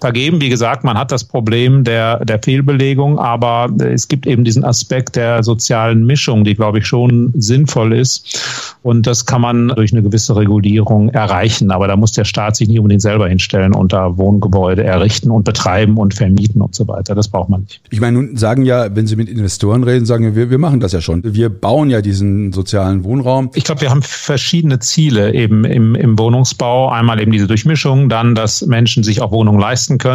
Vergeber 0.00 0.23
geben. 0.24 0.40
Wie 0.40 0.48
gesagt, 0.48 0.84
man 0.84 0.96
hat 0.96 1.12
das 1.12 1.24
Problem 1.24 1.84
der, 1.84 2.24
der 2.24 2.38
Fehlbelegung, 2.42 3.18
aber 3.18 3.68
es 3.78 4.08
gibt 4.08 4.26
eben 4.26 4.44
diesen 4.44 4.64
Aspekt 4.64 5.16
der 5.16 5.42
sozialen 5.42 6.06
Mischung, 6.06 6.44
die, 6.44 6.54
glaube 6.54 6.78
ich, 6.78 6.86
schon 6.86 7.32
sinnvoll 7.36 7.92
ist. 7.92 8.74
Und 8.82 9.06
das 9.06 9.26
kann 9.26 9.40
man 9.40 9.68
durch 9.68 9.92
eine 9.92 10.02
gewisse 10.02 10.34
Regulierung 10.36 11.10
erreichen. 11.10 11.70
Aber 11.70 11.88
da 11.88 11.96
muss 11.96 12.12
der 12.12 12.24
Staat 12.24 12.56
sich 12.56 12.68
nicht 12.68 12.78
unbedingt 12.78 13.02
selber 13.02 13.28
hinstellen 13.28 13.74
und 13.74 13.92
da 13.92 14.16
Wohngebäude 14.16 14.84
errichten 14.84 15.30
und 15.30 15.44
betreiben 15.44 15.96
und 15.98 16.14
vermieten 16.14 16.62
und 16.62 16.74
so 16.74 16.88
weiter. 16.88 17.14
Das 17.14 17.28
braucht 17.28 17.50
man 17.50 17.62
nicht. 17.62 17.80
Ich 17.90 18.00
meine, 18.00 18.16
nun 18.16 18.36
sagen 18.36 18.64
ja, 18.64 18.94
wenn 18.94 19.06
Sie 19.06 19.16
mit 19.16 19.28
Investoren 19.28 19.84
reden, 19.84 20.06
sagen 20.06 20.34
wir, 20.34 20.50
wir 20.50 20.58
machen 20.58 20.80
das 20.80 20.92
ja 20.92 21.00
schon. 21.00 21.22
Wir 21.24 21.50
bauen 21.50 21.90
ja 21.90 22.00
diesen 22.00 22.52
sozialen 22.52 23.04
Wohnraum. 23.04 23.50
Ich 23.54 23.64
glaube, 23.64 23.82
wir 23.82 23.90
haben 23.90 24.02
verschiedene 24.02 24.78
Ziele 24.78 25.34
eben 25.34 25.64
im, 25.64 25.94
im 25.94 26.18
Wohnungsbau. 26.18 26.88
Einmal 26.88 27.20
eben 27.20 27.32
diese 27.32 27.46
Durchmischung, 27.46 28.08
dann, 28.08 28.34
dass 28.34 28.66
Menschen 28.66 29.02
sich 29.02 29.20
auch 29.20 29.32
Wohnungen 29.32 29.60
leisten 29.60 29.98
können. 29.98 30.13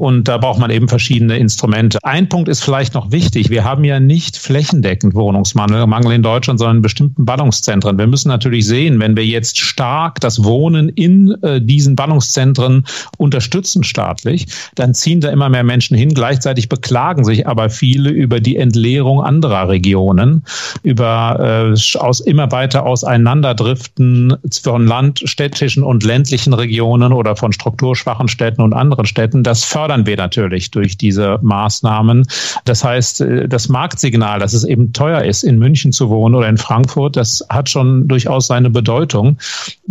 Und 0.00 0.28
da 0.28 0.38
braucht 0.38 0.58
man 0.58 0.70
eben 0.70 0.88
verschiedene 0.88 1.36
Instrumente. 1.36 1.98
Ein 2.02 2.28
Punkt 2.28 2.48
ist 2.48 2.64
vielleicht 2.64 2.94
noch 2.94 3.12
wichtig. 3.12 3.50
Wir 3.50 3.64
haben 3.64 3.84
ja 3.84 4.00
nicht 4.00 4.38
flächendeckend 4.38 5.14
Wohnungsmangel 5.14 5.86
Mangel 5.86 6.12
in 6.12 6.22
Deutschland, 6.22 6.58
sondern 6.58 6.76
in 6.76 6.82
bestimmten 6.82 7.26
Ballungszentren. 7.26 7.98
Wir 7.98 8.06
müssen 8.06 8.28
natürlich 8.28 8.66
sehen, 8.66 8.98
wenn 8.98 9.14
wir 9.14 9.26
jetzt 9.26 9.58
stark 9.58 10.18
das 10.20 10.42
Wohnen 10.42 10.88
in 10.88 11.36
äh, 11.42 11.60
diesen 11.60 11.96
Ballungszentren 11.96 12.86
unterstützen 13.18 13.84
staatlich, 13.84 14.46
dann 14.74 14.94
ziehen 14.94 15.20
da 15.20 15.28
immer 15.28 15.50
mehr 15.50 15.64
Menschen 15.64 15.96
hin. 15.96 16.14
Gleichzeitig 16.14 16.70
beklagen 16.70 17.24
sich 17.24 17.46
aber 17.46 17.68
viele 17.68 18.08
über 18.08 18.40
die 18.40 18.56
Entleerung 18.56 19.22
anderer 19.22 19.68
Regionen, 19.68 20.44
über 20.82 21.74
äh, 21.74 21.98
aus 21.98 22.20
immer 22.20 22.50
weiter 22.52 22.86
auseinanderdriften 22.86 24.36
von 24.62 24.86
landstädtischen 24.86 25.82
und 25.82 26.04
ländlichen 26.04 26.54
Regionen 26.54 27.12
oder 27.12 27.36
von 27.36 27.52
strukturschwachen 27.52 28.28
Städten 28.28 28.62
und 28.62 28.72
anderen 28.72 29.04
Städten. 29.04 29.19
Das 29.28 29.64
fördern 29.64 30.06
wir 30.06 30.16
natürlich 30.16 30.70
durch 30.70 30.96
diese 30.96 31.38
Maßnahmen. 31.42 32.26
Das 32.64 32.84
heißt, 32.84 33.20
äh, 33.20 33.48
das 33.48 33.68
Marktsignal, 33.68 34.38
dass 34.38 34.52
es 34.52 34.64
eben 34.64 34.92
teuer 34.92 35.22
ist, 35.22 35.42
in 35.42 35.58
München 35.58 35.92
zu 35.92 36.08
wohnen 36.08 36.34
oder 36.34 36.48
in 36.48 36.58
Frankfurt, 36.58 37.16
das 37.16 37.44
hat 37.48 37.68
schon 37.68 38.08
durchaus 38.08 38.46
seine 38.46 38.70
Bedeutung. 38.70 39.38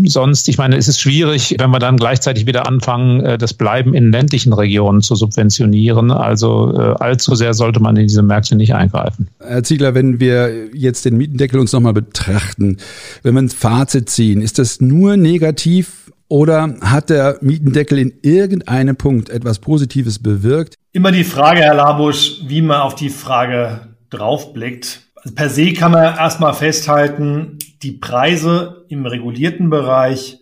Sonst, 0.03 0.49
ich 0.49 0.57
meine, 0.57 0.77
es 0.77 0.87
ist 0.87 0.99
schwierig, 0.99 1.55
wenn 1.59 1.71
wir 1.71 1.79
dann 1.79 1.97
gleichzeitig 1.97 2.45
wieder 2.45 2.67
anfangen, 2.67 3.21
äh, 3.21 3.37
das 3.37 3.53
Bleiben 3.53 3.93
in 3.93 4.11
ländlichen 4.11 4.53
Regionen 4.53 5.01
zu 5.01 5.15
subventionieren. 5.15 6.11
Also 6.11 6.73
äh, 6.75 6.95
allzu 6.99 7.35
sehr 7.35 7.53
sollte 7.53 7.79
man 7.79 7.95
in 7.95 8.07
diese 8.07 8.21
Märkte 8.21 8.55
nicht 8.55 8.73
eingreifen. 8.73 9.27
Herr 9.39 9.63
Ziegler, 9.63 9.93
wenn 9.93 10.19
wir 10.19 10.73
jetzt 10.73 11.05
den 11.05 11.17
Mietendeckel 11.17 11.59
uns 11.59 11.73
nochmal 11.73 11.93
betrachten, 11.93 12.77
wenn 13.23 13.33
wir 13.33 13.41
ein 13.41 13.49
Fazit 13.49 14.09
ziehen, 14.09 14.41
ist 14.41 14.59
das 14.59 14.81
nur 14.81 15.17
negativ 15.17 16.08
oder 16.29 16.75
hat 16.81 17.09
der 17.09 17.37
Mietendeckel 17.41 17.97
in 17.97 18.13
irgendeinem 18.21 18.95
Punkt 18.95 19.29
etwas 19.29 19.59
Positives 19.59 20.19
bewirkt? 20.19 20.75
Immer 20.93 21.11
die 21.11 21.23
Frage, 21.23 21.61
Herr 21.61 21.75
Labusch, 21.75 22.41
wie 22.45 22.61
man 22.61 22.81
auf 22.81 22.95
die 22.95 23.09
Frage 23.09 23.95
draufblickt. 24.09 25.01
Also 25.15 25.35
per 25.35 25.49
se 25.49 25.73
kann 25.73 25.91
man 25.91 26.15
erstmal 26.15 26.53
festhalten, 26.53 27.57
die 27.81 27.91
Preise 27.91 28.85
im 28.89 29.05
regulierten 29.05 29.69
Bereich 29.69 30.39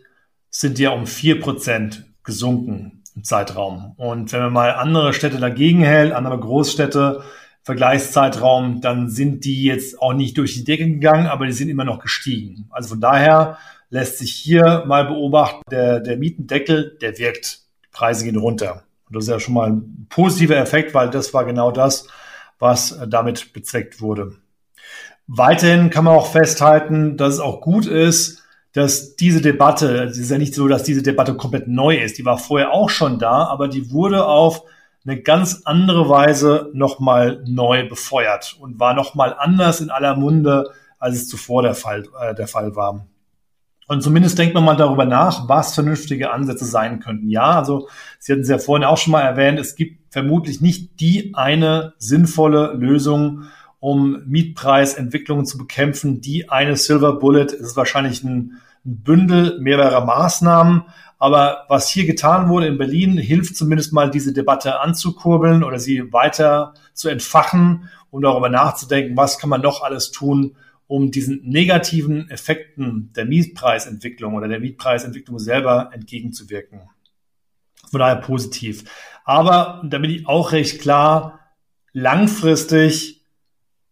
sind 0.49 0.77
ja 0.77 0.91
um 0.91 1.07
vier 1.07 1.39
Prozent 1.39 2.05
gesunken 2.23 3.03
im 3.15 3.23
Zeitraum. 3.23 3.93
Und 3.97 4.31
wenn 4.31 4.41
man 4.41 4.53
mal 4.53 4.71
andere 4.73 5.13
Städte 5.13 5.37
dagegen 5.37 5.81
hält, 5.81 6.13
andere 6.13 6.39
Großstädte, 6.39 7.23
Vergleichszeitraum, 7.63 8.79
dann 8.79 9.09
sind 9.09 9.43
die 9.43 9.63
jetzt 9.63 10.01
auch 10.01 10.13
nicht 10.13 10.37
durch 10.37 10.53
die 10.53 10.63
Decke 10.63 10.85
gegangen, 10.85 11.27
aber 11.27 11.45
die 11.45 11.51
sind 11.51 11.69
immer 11.69 11.83
noch 11.83 11.99
gestiegen. 11.99 12.67
Also 12.69 12.89
von 12.89 13.01
daher 13.01 13.57
lässt 13.89 14.17
sich 14.17 14.31
hier 14.31 14.83
mal 14.87 15.05
beobachten, 15.05 15.61
der, 15.71 15.99
der 15.99 16.17
Mietendeckel, 16.17 16.97
der 17.01 17.17
wirkt. 17.17 17.61
Die 17.85 17.89
Preise 17.91 18.25
gehen 18.25 18.37
runter. 18.37 18.83
Und 19.07 19.15
das 19.15 19.25
ist 19.25 19.29
ja 19.29 19.39
schon 19.39 19.53
mal 19.53 19.69
ein 19.69 20.07
positiver 20.09 20.57
Effekt, 20.57 20.93
weil 20.93 21.09
das 21.09 21.33
war 21.33 21.45
genau 21.45 21.71
das, 21.71 22.07
was 22.59 22.99
damit 23.07 23.53
bezweckt 23.53 24.01
wurde. 24.01 24.33
Weiterhin 25.27 25.89
kann 25.89 26.05
man 26.05 26.15
auch 26.15 26.31
festhalten, 26.31 27.17
dass 27.17 27.35
es 27.35 27.39
auch 27.39 27.61
gut 27.61 27.85
ist, 27.85 28.43
dass 28.73 29.15
diese 29.15 29.41
Debatte, 29.41 30.03
es 30.03 30.17
ist 30.17 30.31
ja 30.31 30.37
nicht 30.37 30.53
so, 30.53 30.67
dass 30.67 30.83
diese 30.83 31.01
Debatte 31.01 31.35
komplett 31.35 31.67
neu 31.67 31.97
ist, 31.97 32.17
die 32.17 32.25
war 32.25 32.37
vorher 32.37 32.71
auch 32.71 32.89
schon 32.89 33.19
da, 33.19 33.45
aber 33.45 33.67
die 33.67 33.91
wurde 33.91 34.25
auf 34.25 34.63
eine 35.05 35.21
ganz 35.21 35.61
andere 35.65 36.09
Weise 36.09 36.69
nochmal 36.73 37.41
neu 37.45 37.87
befeuert 37.87 38.57
und 38.59 38.79
war 38.79 38.93
nochmal 38.93 39.35
anders 39.37 39.81
in 39.81 39.89
aller 39.89 40.15
Munde, 40.15 40.69
als 40.99 41.15
es 41.15 41.27
zuvor 41.27 41.63
der 41.63 41.75
Fall, 41.75 42.05
äh, 42.21 42.35
der 42.35 42.47
Fall 42.47 42.75
war. 42.75 43.07
Und 43.87 44.03
zumindest 44.03 44.37
denkt 44.37 44.53
man 44.53 44.65
mal 44.65 44.75
darüber 44.75 45.05
nach, 45.05 45.47
was 45.47 45.73
vernünftige 45.73 46.31
Ansätze 46.31 46.65
sein 46.65 46.99
könnten. 46.99 47.29
Ja, 47.29 47.51
also 47.51 47.87
Sie 48.19 48.33
hatten 48.33 48.41
es 48.41 48.49
ja 48.49 48.57
vorhin 48.57 48.85
auch 48.85 48.97
schon 48.97 49.11
mal 49.11 49.21
erwähnt, 49.21 49.59
es 49.59 49.75
gibt 49.75 50.11
vermutlich 50.11 50.59
nicht 50.59 50.99
die 50.99 51.33
eine 51.35 51.93
sinnvolle 51.97 52.73
Lösung, 52.73 53.43
um 53.79 54.23
Mietpreisentwicklungen 54.25 55.45
zu 55.45 55.57
bekämpfen. 55.57 56.19
Die 56.19 56.49
eine 56.49 56.75
Silver 56.75 57.13
Bullet 57.13 57.45
ist 57.45 57.77
wahrscheinlich 57.77 58.23
ein, 58.23 58.59
ein 58.85 59.03
Bündel 59.03 59.59
mehrerer 59.61 60.03
Maßnahmen. 60.03 60.83
Aber 61.19 61.65
was 61.69 61.87
hier 61.87 62.05
getan 62.05 62.49
wurde 62.49 62.67
in 62.67 62.77
Berlin, 62.77 63.17
hilft 63.17 63.55
zumindest 63.55 63.93
mal, 63.93 64.11
diese 64.11 64.33
Debatte 64.33 64.81
anzukurbeln 64.81 65.63
oder 65.63 65.79
sie 65.79 66.11
weiter 66.11 66.73
zu 66.93 67.09
entfachen 67.09 67.89
und 68.11 68.19
um 68.19 68.21
darüber 68.23 68.49
nachzudenken, 68.49 69.17
was 69.17 69.39
kann 69.39 69.49
man 69.49 69.61
noch 69.61 69.81
alles 69.81 70.11
tun, 70.11 70.55
um 70.87 71.11
diesen 71.11 71.41
negativen 71.43 72.29
Effekten 72.29 73.11
der 73.13 73.25
Mietpreisentwicklung 73.25 74.35
oder 74.35 74.47
der 74.47 74.59
Mietpreisentwicklung 74.59 75.37
selber 75.37 75.91
entgegenzuwirken. 75.93 76.81
Von 77.89 77.99
daher 77.99 78.17
positiv. 78.17 78.85
Aber 79.25 79.83
da 79.85 79.99
bin 79.99 80.11
ich 80.11 80.27
auch 80.27 80.51
recht 80.53 80.81
klar, 80.81 81.39
langfristig 81.93 83.21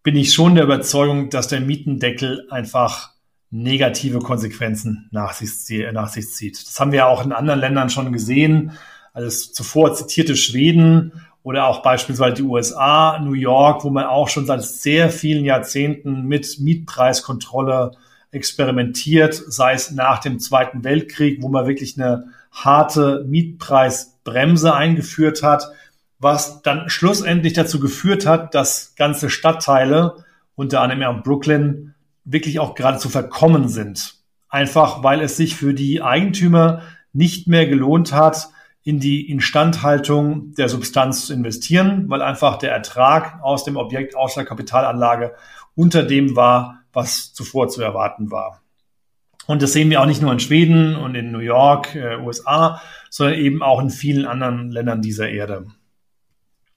bin 0.04 0.16
ich 0.16 0.34
schon 0.34 0.56
der 0.56 0.66
Überzeugung, 0.66 1.30
dass 1.30 1.48
der 1.48 1.62
Mietendeckel 1.62 2.48
einfach 2.50 3.12
negative 3.50 4.20
Konsequenzen 4.20 5.08
nach 5.12 5.34
sich, 5.34 5.84
nach 5.92 6.10
sich 6.10 6.30
zieht. 6.30 6.62
Das 6.62 6.80
haben 6.80 6.92
wir 6.92 7.00
ja 7.00 7.08
auch 7.08 7.26
in 7.26 7.32
anderen 7.32 7.60
Ländern 7.60 7.90
schon 7.90 8.12
gesehen. 8.12 8.74
Also 9.14 9.28
das 9.28 9.54
zuvor 9.54 9.96
zitierte 9.96 10.36
Schweden 10.36 11.14
oder 11.46 11.68
auch 11.68 11.84
beispielsweise 11.84 12.38
die 12.38 12.42
USA, 12.42 13.20
New 13.20 13.34
York, 13.34 13.84
wo 13.84 13.92
man 13.92 14.06
auch 14.06 14.30
schon 14.30 14.48
seit 14.48 14.64
sehr 14.64 15.12
vielen 15.12 15.46
Jahrzehnten 15.46 16.24
mit 16.24 16.60
Mietpreiskontrolle 16.60 17.92
experimentiert, 18.32 19.36
sei 19.36 19.74
es 19.74 19.92
nach 19.92 20.18
dem 20.18 20.40
Zweiten 20.40 20.84
Weltkrieg, 20.84 21.44
wo 21.44 21.50
man 21.50 21.68
wirklich 21.68 22.02
eine 22.02 22.30
harte 22.52 23.24
Mietpreisbremse 23.28 24.74
eingeführt 24.74 25.44
hat, 25.44 25.70
was 26.18 26.64
dann 26.64 26.90
schlussendlich 26.90 27.54
dazu 27.54 27.80
geführt 27.80 28.26
hat, 28.26 28.56
dass 28.56 28.96
ganze 28.96 29.30
Stadtteile, 29.30 30.26
unter 30.56 30.82
anderem 30.82 31.04
auch 31.04 31.22
Brooklyn, 31.22 31.94
wirklich 32.24 32.60
auch 32.60 32.74
geradezu 32.74 33.08
verkommen 33.08 33.68
sind. 33.68 34.16
Einfach 34.50 35.04
weil 35.04 35.22
es 35.22 35.38
sich 35.38 35.56
für 35.56 35.76
die 35.76 36.02
Eigentümer 36.02 36.82
nicht 37.14 37.48
mehr 37.48 37.68
gelohnt 37.68 38.14
hat, 38.14 38.50
in 38.86 39.00
die 39.00 39.30
Instandhaltung 39.30 40.54
der 40.54 40.70
Substanz 40.70 41.26
zu 41.26 41.34
investieren, 41.34 42.06
weil 42.08 42.22
einfach 42.22 42.58
der 42.58 42.72
Ertrag 42.72 43.42
aus 43.42 43.64
dem 43.64 43.78
Objekt, 43.78 44.16
aus 44.16 44.36
der 44.36 44.46
Kapitalanlage 44.46 45.34
unter 45.74 46.04
dem 46.04 46.36
war, 46.36 46.84
was 46.94 47.34
zuvor 47.34 47.68
zu 47.68 47.82
erwarten 47.82 48.30
war. 48.30 48.62
Und 49.48 49.64
das 49.64 49.74
sehen 49.74 49.90
wir 49.90 50.02
auch 50.02 50.06
nicht 50.06 50.22
nur 50.22 50.32
in 50.32 50.40
Schweden 50.40 50.96
und 50.96 51.16
in 51.16 51.32
New 51.32 51.40
York, 51.40 51.96
äh, 51.96 52.18
USA, 52.18 52.80
sondern 53.10 53.40
eben 53.40 53.64
auch 53.64 53.82
in 53.82 53.90
vielen 53.90 54.26
anderen 54.26 54.72
Ländern 54.72 55.02
dieser 55.02 55.30
Erde. 55.30 55.66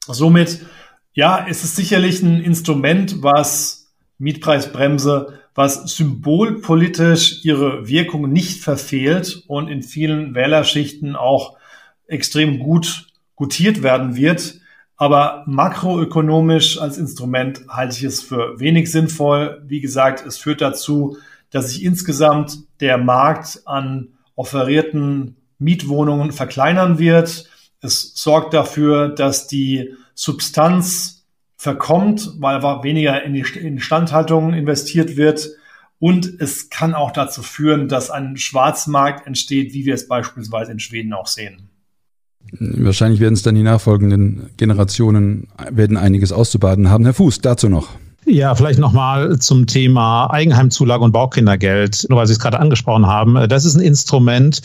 Somit, 0.06 0.64
ja, 1.12 1.36
ist 1.36 1.62
es 1.62 1.76
sicherlich 1.76 2.22
ein 2.22 2.40
Instrument, 2.40 3.22
was 3.22 3.92
Mietpreisbremse, 4.16 5.40
was 5.54 5.94
symbolpolitisch 5.94 7.44
ihre 7.44 7.86
Wirkung 7.86 8.32
nicht 8.32 8.62
verfehlt 8.62 9.44
und 9.46 9.68
in 9.68 9.82
vielen 9.82 10.34
Wählerschichten 10.34 11.14
auch 11.14 11.57
extrem 12.08 12.58
gut 12.58 13.06
gutiert 13.36 13.82
werden 13.82 14.16
wird. 14.16 14.60
Aber 14.96 15.44
makroökonomisch 15.46 16.80
als 16.80 16.98
Instrument 16.98 17.60
halte 17.68 17.96
ich 17.96 18.02
es 18.02 18.20
für 18.20 18.58
wenig 18.58 18.90
sinnvoll. 18.90 19.62
Wie 19.64 19.80
gesagt, 19.80 20.26
es 20.26 20.38
führt 20.38 20.60
dazu, 20.60 21.16
dass 21.50 21.70
sich 21.70 21.84
insgesamt 21.84 22.58
der 22.80 22.98
Markt 22.98 23.62
an 23.64 24.08
offerierten 24.34 25.36
Mietwohnungen 25.60 26.32
verkleinern 26.32 26.98
wird. 26.98 27.48
Es 27.80 28.12
sorgt 28.16 28.54
dafür, 28.54 29.08
dass 29.08 29.46
die 29.46 29.94
Substanz 30.14 31.26
verkommt, 31.56 32.32
weil 32.38 32.60
weniger 32.82 33.22
in 33.22 33.34
die 33.34 33.44
Instandhaltung 33.56 34.52
investiert 34.52 35.16
wird. 35.16 35.48
Und 36.00 36.40
es 36.40 36.70
kann 36.70 36.94
auch 36.94 37.12
dazu 37.12 37.42
führen, 37.42 37.88
dass 37.88 38.10
ein 38.10 38.36
Schwarzmarkt 38.36 39.26
entsteht, 39.26 39.74
wie 39.74 39.84
wir 39.84 39.94
es 39.94 40.06
beispielsweise 40.08 40.72
in 40.72 40.78
Schweden 40.78 41.12
auch 41.12 41.26
sehen. 41.26 41.68
Wahrscheinlich 42.58 43.20
werden 43.20 43.34
es 43.34 43.42
dann 43.42 43.54
die 43.54 43.62
nachfolgenden 43.62 44.50
Generationen 44.56 45.48
werden 45.70 45.96
einiges 45.96 46.32
auszubaden 46.32 46.90
haben. 46.90 47.04
Herr 47.04 47.14
Fuß, 47.14 47.40
dazu 47.40 47.68
noch. 47.68 47.88
Ja, 48.30 48.54
vielleicht 48.54 48.78
nochmal 48.78 49.38
zum 49.38 49.66
Thema 49.66 50.30
Eigenheimzulage 50.30 51.02
und 51.02 51.12
Baukindergeld, 51.12 52.04
nur 52.10 52.18
weil 52.18 52.26
Sie 52.26 52.34
es 52.34 52.38
gerade 52.38 52.60
angesprochen 52.60 53.06
haben. 53.06 53.48
Das 53.48 53.64
ist 53.64 53.74
ein 53.74 53.80
Instrument, 53.80 54.60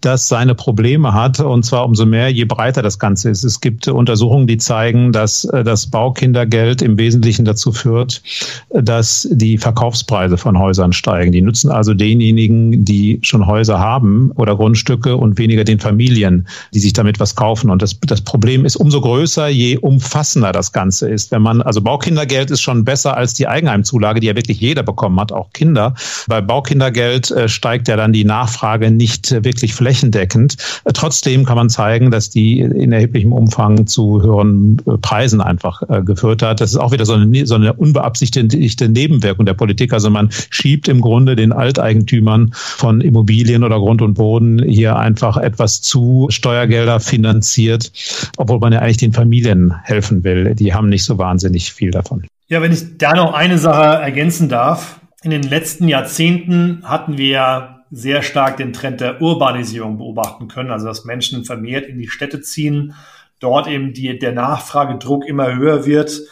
das 0.00 0.28
seine 0.28 0.54
Probleme 0.54 1.14
hat 1.14 1.40
und 1.40 1.64
zwar 1.64 1.84
umso 1.84 2.06
mehr, 2.06 2.28
je 2.28 2.44
breiter 2.44 2.80
das 2.80 3.00
Ganze 3.00 3.30
ist. 3.30 3.42
Es 3.42 3.60
gibt 3.60 3.88
Untersuchungen, 3.88 4.46
die 4.46 4.56
zeigen, 4.56 5.10
dass 5.10 5.44
äh, 5.46 5.64
das 5.64 5.88
Baukindergeld 5.88 6.80
im 6.80 6.96
Wesentlichen 6.96 7.44
dazu 7.44 7.72
führt, 7.72 8.22
dass 8.70 9.28
die 9.32 9.58
Verkaufspreise 9.58 10.38
von 10.38 10.56
Häusern 10.56 10.92
steigen. 10.92 11.32
Die 11.32 11.42
nutzen 11.42 11.72
also 11.72 11.94
denjenigen, 11.94 12.84
die 12.84 13.18
schon 13.22 13.48
Häuser 13.48 13.80
haben 13.80 14.30
oder 14.36 14.54
Grundstücke 14.54 15.16
und 15.16 15.38
weniger 15.38 15.64
den 15.64 15.80
Familien, 15.80 16.46
die 16.72 16.78
sich 16.78 16.92
damit 16.92 17.18
was 17.18 17.34
kaufen. 17.34 17.70
Und 17.70 17.82
das, 17.82 17.98
das 18.00 18.20
Problem 18.20 18.64
ist 18.64 18.76
umso 18.76 19.00
größer, 19.00 19.48
je 19.48 19.76
umfassender 19.76 20.52
das 20.52 20.70
Ganze 20.70 21.08
ist. 21.10 21.32
Wenn 21.32 21.42
man, 21.42 21.62
also 21.62 21.80
Baukindergeld 21.80 22.52
ist 22.52 22.60
schon 22.60 22.84
besser 22.84 23.07
als 23.16 23.34
die 23.34 23.48
Eigenheimzulage, 23.48 24.20
die 24.20 24.26
ja 24.26 24.36
wirklich 24.36 24.60
jeder 24.60 24.82
bekommen 24.82 25.18
hat, 25.20 25.32
auch 25.32 25.52
Kinder. 25.52 25.94
Bei 26.26 26.40
Baukindergeld 26.40 27.30
äh, 27.30 27.48
steigt 27.48 27.88
ja 27.88 27.96
dann 27.96 28.12
die 28.12 28.24
Nachfrage 28.24 28.90
nicht 28.90 29.32
äh, 29.32 29.44
wirklich 29.44 29.74
flächendeckend. 29.74 30.56
Äh, 30.84 30.92
trotzdem 30.92 31.44
kann 31.44 31.56
man 31.56 31.70
zeigen, 31.70 32.10
dass 32.10 32.30
die 32.30 32.60
in 32.60 32.92
erheblichem 32.92 33.32
Umfang 33.32 33.86
zu 33.86 34.22
höheren 34.22 34.76
Preisen 35.02 35.40
einfach 35.40 35.82
geführt 36.04 36.42
hat. 36.42 36.60
Das 36.60 36.70
ist 36.70 36.76
auch 36.76 36.92
wieder 36.92 37.06
so 37.06 37.14
eine, 37.14 37.46
so 37.46 37.54
eine 37.54 37.72
unbeabsichtigte 37.72 38.88
Nebenwirkung 38.88 39.46
der 39.46 39.54
Politik. 39.54 39.92
Also 39.92 40.10
man 40.10 40.30
schiebt 40.50 40.88
im 40.88 41.00
Grunde 41.00 41.36
den 41.36 41.52
Alteigentümern 41.52 42.50
von 42.52 43.00
Immobilien 43.00 43.64
oder 43.64 43.78
Grund 43.78 44.02
und 44.02 44.14
Boden 44.14 44.62
hier 44.62 44.96
einfach 44.96 45.36
etwas 45.36 45.80
zu 45.80 46.26
Steuergelder 46.30 47.00
finanziert, 47.00 47.92
obwohl 48.36 48.58
man 48.58 48.72
ja 48.72 48.80
eigentlich 48.80 48.98
den 48.98 49.12
Familien 49.12 49.74
helfen 49.82 50.24
will. 50.24 50.54
Die 50.54 50.74
haben 50.74 50.88
nicht 50.88 51.04
so 51.04 51.18
wahnsinnig 51.18 51.72
viel 51.72 51.90
davon. 51.90 52.24
Ja, 52.50 52.62
wenn 52.62 52.72
ich 52.72 52.96
da 52.96 53.14
noch 53.14 53.34
eine 53.34 53.58
Sache 53.58 54.00
ergänzen 54.02 54.48
darf. 54.48 55.00
In 55.22 55.30
den 55.30 55.42
letzten 55.42 55.86
Jahrzehnten 55.86 56.82
hatten 56.82 57.18
wir 57.18 57.84
sehr 57.90 58.22
stark 58.22 58.56
den 58.56 58.72
Trend 58.72 59.02
der 59.02 59.20
Urbanisierung 59.20 59.98
beobachten 59.98 60.48
können, 60.48 60.70
also 60.70 60.86
dass 60.86 61.04
Menschen 61.04 61.44
vermehrt 61.44 61.86
in 61.86 61.98
die 61.98 62.08
Städte 62.08 62.40
ziehen, 62.40 62.94
dort 63.38 63.66
eben 63.66 63.92
die, 63.92 64.18
der 64.18 64.32
Nachfragedruck 64.32 65.26
immer 65.26 65.54
höher 65.54 65.84
wird. 65.84 66.22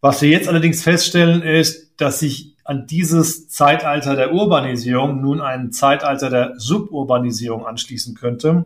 Was 0.00 0.22
wir 0.22 0.30
jetzt 0.30 0.48
allerdings 0.48 0.82
feststellen 0.82 1.42
ist, 1.42 2.00
dass 2.00 2.20
sich 2.20 2.56
an 2.64 2.86
dieses 2.86 3.50
Zeitalter 3.50 4.16
der 4.16 4.32
Urbanisierung 4.32 5.20
nun 5.20 5.42
ein 5.42 5.72
Zeitalter 5.72 6.30
der 6.30 6.54
Suburbanisierung 6.56 7.66
anschließen 7.66 8.14
könnte. 8.14 8.64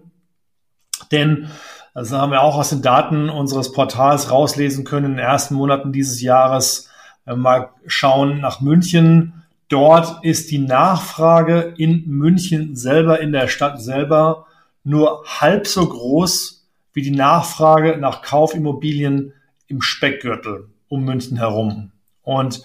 Denn 1.10 1.50
das 1.92 2.12
haben 2.12 2.30
wir 2.30 2.42
auch 2.42 2.56
aus 2.56 2.70
den 2.70 2.82
Daten 2.82 3.28
unseres 3.30 3.72
Portals 3.72 4.30
rauslesen 4.30 4.84
können 4.84 5.06
in 5.06 5.12
den 5.12 5.26
ersten 5.26 5.54
Monaten 5.54 5.92
dieses 5.92 6.20
Jahres 6.22 6.89
mal 7.36 7.70
schauen 7.86 8.40
nach 8.40 8.60
München. 8.60 9.44
Dort 9.68 10.24
ist 10.24 10.50
die 10.50 10.58
Nachfrage 10.58 11.74
in 11.76 12.04
München 12.06 12.76
selber, 12.76 13.20
in 13.20 13.32
der 13.32 13.48
Stadt 13.48 13.80
selber, 13.80 14.46
nur 14.84 15.24
halb 15.26 15.66
so 15.66 15.86
groß 15.86 16.66
wie 16.92 17.02
die 17.02 17.10
Nachfrage 17.10 17.96
nach 17.98 18.22
Kaufimmobilien 18.22 19.32
im 19.68 19.80
Speckgürtel 19.80 20.68
um 20.88 21.04
München 21.04 21.36
herum. 21.36 21.92
Und 22.22 22.62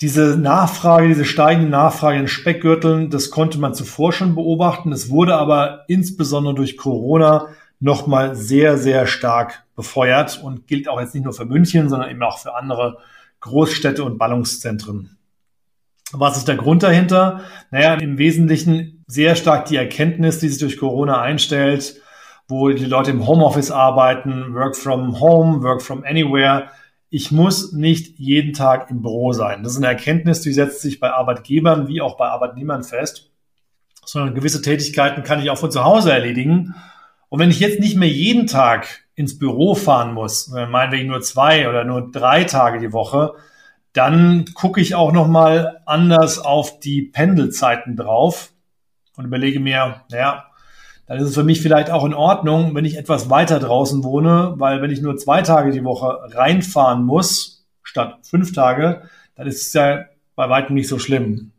diese 0.00 0.36
Nachfrage, 0.36 1.08
diese 1.08 1.24
steigende 1.24 1.70
Nachfrage 1.70 2.18
in 2.18 2.28
Speckgürteln, 2.28 3.08
das 3.08 3.30
konnte 3.30 3.58
man 3.58 3.72
zuvor 3.72 4.12
schon 4.12 4.34
beobachten. 4.34 4.92
Es 4.92 5.08
wurde 5.08 5.36
aber 5.36 5.84
insbesondere 5.88 6.54
durch 6.54 6.76
Corona 6.76 7.48
nochmal 7.80 8.34
sehr, 8.34 8.76
sehr 8.78 9.06
stark 9.06 9.64
befeuert 9.74 10.40
und 10.42 10.66
gilt 10.66 10.88
auch 10.88 11.00
jetzt 11.00 11.14
nicht 11.14 11.24
nur 11.24 11.32
für 11.32 11.44
München, 11.44 11.88
sondern 11.88 12.10
eben 12.10 12.22
auch 12.22 12.38
für 12.38 12.54
andere 12.54 12.98
Großstädte 13.46 14.04
und 14.04 14.18
Ballungszentren. 14.18 15.16
Was 16.12 16.36
ist 16.36 16.48
der 16.48 16.56
Grund 16.56 16.82
dahinter? 16.82 17.40
Naja, 17.70 17.94
im 17.94 18.18
Wesentlichen 18.18 19.04
sehr 19.06 19.36
stark 19.36 19.66
die 19.66 19.76
Erkenntnis, 19.76 20.38
die 20.38 20.48
sich 20.48 20.58
durch 20.58 20.78
Corona 20.78 21.20
einstellt, 21.20 22.00
wo 22.48 22.68
die 22.70 22.84
Leute 22.84 23.10
im 23.10 23.26
Homeoffice 23.26 23.70
arbeiten, 23.70 24.54
Work 24.54 24.76
from 24.76 25.20
Home, 25.20 25.62
Work 25.62 25.82
from 25.82 26.04
Anywhere. 26.04 26.68
Ich 27.10 27.32
muss 27.32 27.72
nicht 27.72 28.18
jeden 28.18 28.52
Tag 28.52 28.90
im 28.90 29.02
Büro 29.02 29.32
sein. 29.32 29.62
Das 29.62 29.72
ist 29.72 29.78
eine 29.78 29.88
Erkenntnis, 29.88 30.40
die 30.40 30.52
setzt 30.52 30.80
sich 30.80 31.00
bei 31.00 31.10
Arbeitgebern 31.10 31.88
wie 31.88 32.00
auch 32.00 32.16
bei 32.16 32.28
Arbeitnehmern 32.28 32.82
fest, 32.82 33.30
sondern 34.04 34.34
gewisse 34.34 34.62
Tätigkeiten 34.62 35.22
kann 35.22 35.40
ich 35.40 35.50
auch 35.50 35.58
von 35.58 35.70
zu 35.70 35.84
Hause 35.84 36.12
erledigen. 36.12 36.74
Und 37.28 37.40
wenn 37.40 37.50
ich 37.50 37.60
jetzt 37.60 37.80
nicht 37.80 37.96
mehr 37.96 38.08
jeden 38.08 38.46
Tag 38.46 39.04
ins 39.14 39.38
Büro 39.38 39.74
fahren 39.74 40.14
muss, 40.14 40.48
meinetwegen 40.48 41.08
nur 41.08 41.22
zwei 41.22 41.68
oder 41.68 41.84
nur 41.84 42.10
drei 42.10 42.44
Tage 42.44 42.78
die 42.78 42.92
Woche, 42.92 43.34
dann 43.92 44.44
gucke 44.54 44.80
ich 44.80 44.94
auch 44.94 45.12
noch 45.12 45.26
mal 45.26 45.80
anders 45.86 46.38
auf 46.38 46.80
die 46.80 47.02
Pendelzeiten 47.02 47.96
drauf 47.96 48.52
und 49.16 49.24
überlege 49.24 49.58
mir, 49.58 50.02
naja, 50.10 50.44
dann 51.06 51.18
ist 51.18 51.28
es 51.28 51.34
für 51.34 51.44
mich 51.44 51.62
vielleicht 51.62 51.90
auch 51.90 52.04
in 52.04 52.14
Ordnung, 52.14 52.74
wenn 52.74 52.84
ich 52.84 52.98
etwas 52.98 53.30
weiter 53.30 53.58
draußen 53.58 54.04
wohne, 54.04 54.54
weil 54.56 54.82
wenn 54.82 54.90
ich 54.90 55.00
nur 55.00 55.16
zwei 55.16 55.42
Tage 55.42 55.70
die 55.70 55.84
Woche 55.84 56.18
reinfahren 56.34 57.04
muss, 57.04 57.64
statt 57.82 58.18
fünf 58.22 58.52
Tage, 58.52 59.02
dann 59.36 59.46
ist 59.46 59.68
es 59.68 59.72
ja 59.72 60.04
bei 60.34 60.50
weitem 60.50 60.74
nicht 60.74 60.88
so 60.88 60.98
schlimm. 60.98 61.52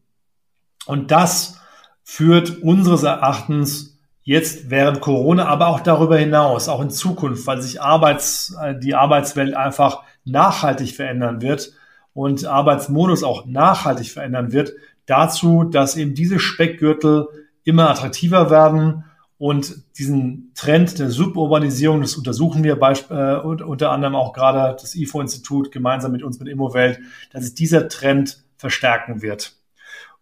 Und 0.86 1.12
das 1.12 1.60
führt 2.04 2.62
unseres 2.62 3.04
Erachtens 3.04 3.97
jetzt 4.28 4.70
während 4.70 5.00
Corona, 5.00 5.46
aber 5.46 5.68
auch 5.68 5.80
darüber 5.80 6.18
hinaus, 6.18 6.68
auch 6.68 6.82
in 6.82 6.90
Zukunft, 6.90 7.48
weil 7.48 7.62
sich 7.62 7.82
Arbeits, 7.82 8.54
äh, 8.62 8.78
die 8.78 8.94
Arbeitswelt 8.94 9.56
einfach 9.56 10.04
nachhaltig 10.26 10.94
verändern 10.94 11.42
wird 11.42 11.72
und 12.12 12.46
Arbeitsmodus 12.46 13.24
auch 13.24 13.46
nachhaltig 13.46 14.12
verändern 14.12 14.52
wird, 14.52 14.74
dazu, 15.06 15.64
dass 15.64 15.96
eben 15.96 16.14
diese 16.14 16.40
Speckgürtel 16.40 17.30
immer 17.64 17.90
attraktiver 17.90 18.50
werden 18.50 19.06
und 19.38 19.86
diesen 19.98 20.52
Trend 20.56 21.00
der 21.00 21.10
Suburbanisierung, 21.10 22.02
das 22.02 22.18
untersuchen 22.18 22.66
wir 22.66 22.74
äh, 22.74 23.64
unter 23.64 23.92
anderem 23.92 24.16
auch 24.16 24.34
gerade 24.34 24.76
das 24.76 24.94
IFO-Institut 24.94 25.72
gemeinsam 25.72 26.12
mit 26.12 26.24
uns 26.24 26.38
mit 26.38 26.50
Immowelt, 26.50 27.00
dass 27.32 27.46
sich 27.46 27.56
dieser 27.56 27.88
Trend 27.88 28.44
verstärken 28.58 29.22
wird. 29.22 29.56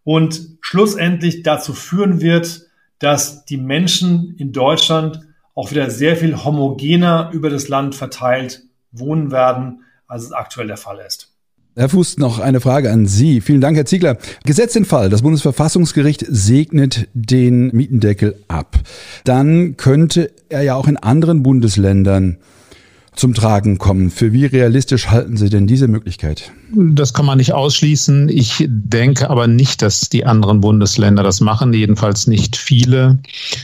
Und 0.04 0.60
schlussendlich 0.62 1.42
dazu 1.42 1.74
führen 1.74 2.22
wird, 2.22 2.65
dass 3.00 3.46
die 3.46 3.58
Menschen 3.58 4.36
in 4.38 4.52
Deutschland 4.52 5.22
auch 5.54 5.72
wieder 5.72 5.90
sehr 5.90 6.18
viel 6.18 6.44
homogener 6.44 7.30
über 7.34 7.50
das 7.50 7.68
Land 7.68 7.96
verteilt 7.96 8.64
wohnen 8.92 9.32
werden, 9.32 9.84
als 10.08 10.24
es 10.24 10.32
aktuell 10.32 10.68
der 10.68 10.78
Fall 10.78 11.00
ist. 11.06 11.32
Herr 11.78 11.90
Fuß, 11.90 12.20
noch 12.20 12.40
eine 12.40 12.62
Frage 12.62 12.90
an 12.90 13.06
Sie. 13.06 13.42
Vielen 13.42 13.60
Dank, 13.60 13.76
Herr 13.76 13.86
Ziegler. 13.86 14.18
Gesetzt 14.46 14.76
den 14.76 14.86
Fall, 14.86 15.10
das 15.10 15.24
Bundesverfassungsgericht 15.24 16.26
segnet 16.26 17.10
den 17.14 17.68
Mietendeckel 17.76 18.38
ab. 18.48 18.80
Dann 19.26 19.76
könnte 19.76 20.32
er 20.48 20.62
ja 20.62 20.76
auch 20.76 20.88
in 20.88 20.96
anderen 20.96 21.44
Bundesländern 21.44 22.38
zum 23.14 23.34
Tragen 23.34 23.78
kommen. 23.78 24.10
Für 24.10 24.32
wie 24.32 24.46
realistisch 24.46 25.08
halten 25.08 25.36
Sie 25.36 25.50
denn 25.50 25.68
diese 25.68 25.90
Möglichkeit? 25.90 26.54
Das 26.74 27.14
kann 27.14 27.26
man 27.26 27.38
nicht 27.38 27.54
ausschließen. 27.54 28.28
Ich 28.30 28.66
denke 28.68 29.30
aber 29.30 29.48
nicht, 29.48 29.82
dass 29.82 30.10
die 30.10 30.26
anderen 30.26 30.62
Bundesländer 30.62 31.22
das 31.22 31.40
machen, 31.40 31.74
jedenfalls 31.74 32.28
nicht 32.28 32.56
viele. 32.56 33.20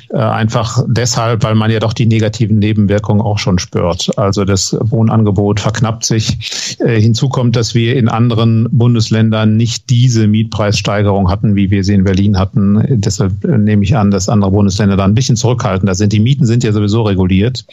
Äh, 0.10 0.18
einfach 0.18 0.84
deshalb, 0.88 1.44
weil 1.44 1.56
man 1.56 1.72
ja 1.72 1.80
doch 1.80 1.94
die 1.94 2.06
negativen 2.06 2.60
Nebenwirkungen 2.60 3.22
auch 3.22 3.40
schon 3.40 3.58
spürt. 3.58 4.18
Also 4.18 4.46
das 4.46 4.78
Wohnangebot 4.80 5.60
verknappt 5.60 6.06
sich. 6.06 6.78
Äh, 6.80 7.02
hinzu 7.02 7.30
kommt, 7.30 7.56
dass 7.56 7.74
wir 7.74 7.96
in 7.96 8.08
anderen 8.08 8.68
Bundesländern 8.72 9.58
nicht 9.58 9.90
diese 9.90 10.28
Mietpreissteigerung 10.28 11.30
hatten, 11.30 11.56
wie 11.56 11.72
wir 11.72 11.84
sie 11.84 11.96
in 11.96 12.04
Berlin 12.04 12.38
hatten. 12.38 12.84
Deshalb 12.88 13.44
äh, 13.44 13.58
nehme 13.58 13.84
ich 13.84 13.98
an, 13.98 14.12
dass 14.12 14.30
andere 14.30 14.52
Bundesländer 14.52 14.96
da 14.96 15.06
ein 15.06 15.16
bisschen 15.16 15.38
zurückhaltender 15.38 15.96
sind. 15.96 16.14
Die 16.14 16.20
Mieten 16.20 16.46
sind 16.46 16.64
ja 16.64 16.72
sowieso 16.72 17.02
reguliert. 17.02 17.66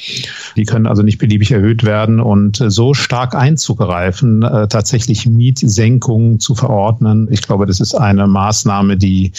Die 0.57 0.65
können 0.65 0.87
also 0.87 1.03
nicht 1.03 1.19
beliebig 1.19 1.51
erhöht 1.51 1.85
werden 1.85 2.21
und 2.21 2.63
so 2.69 2.95
stark 2.95 3.35
einzugreifen, 3.35 4.41
tatsächlich 4.41 5.18
Mietsenkungen 5.27 6.41
zu 6.41 6.55
verordnen. 6.55 7.29
Ich 7.31 7.43
glaube, 7.43 7.67
das 7.67 7.81
ist 7.81 7.95
eine 7.95 8.27
Maßnahme, 8.27 8.97
die 8.97 9.33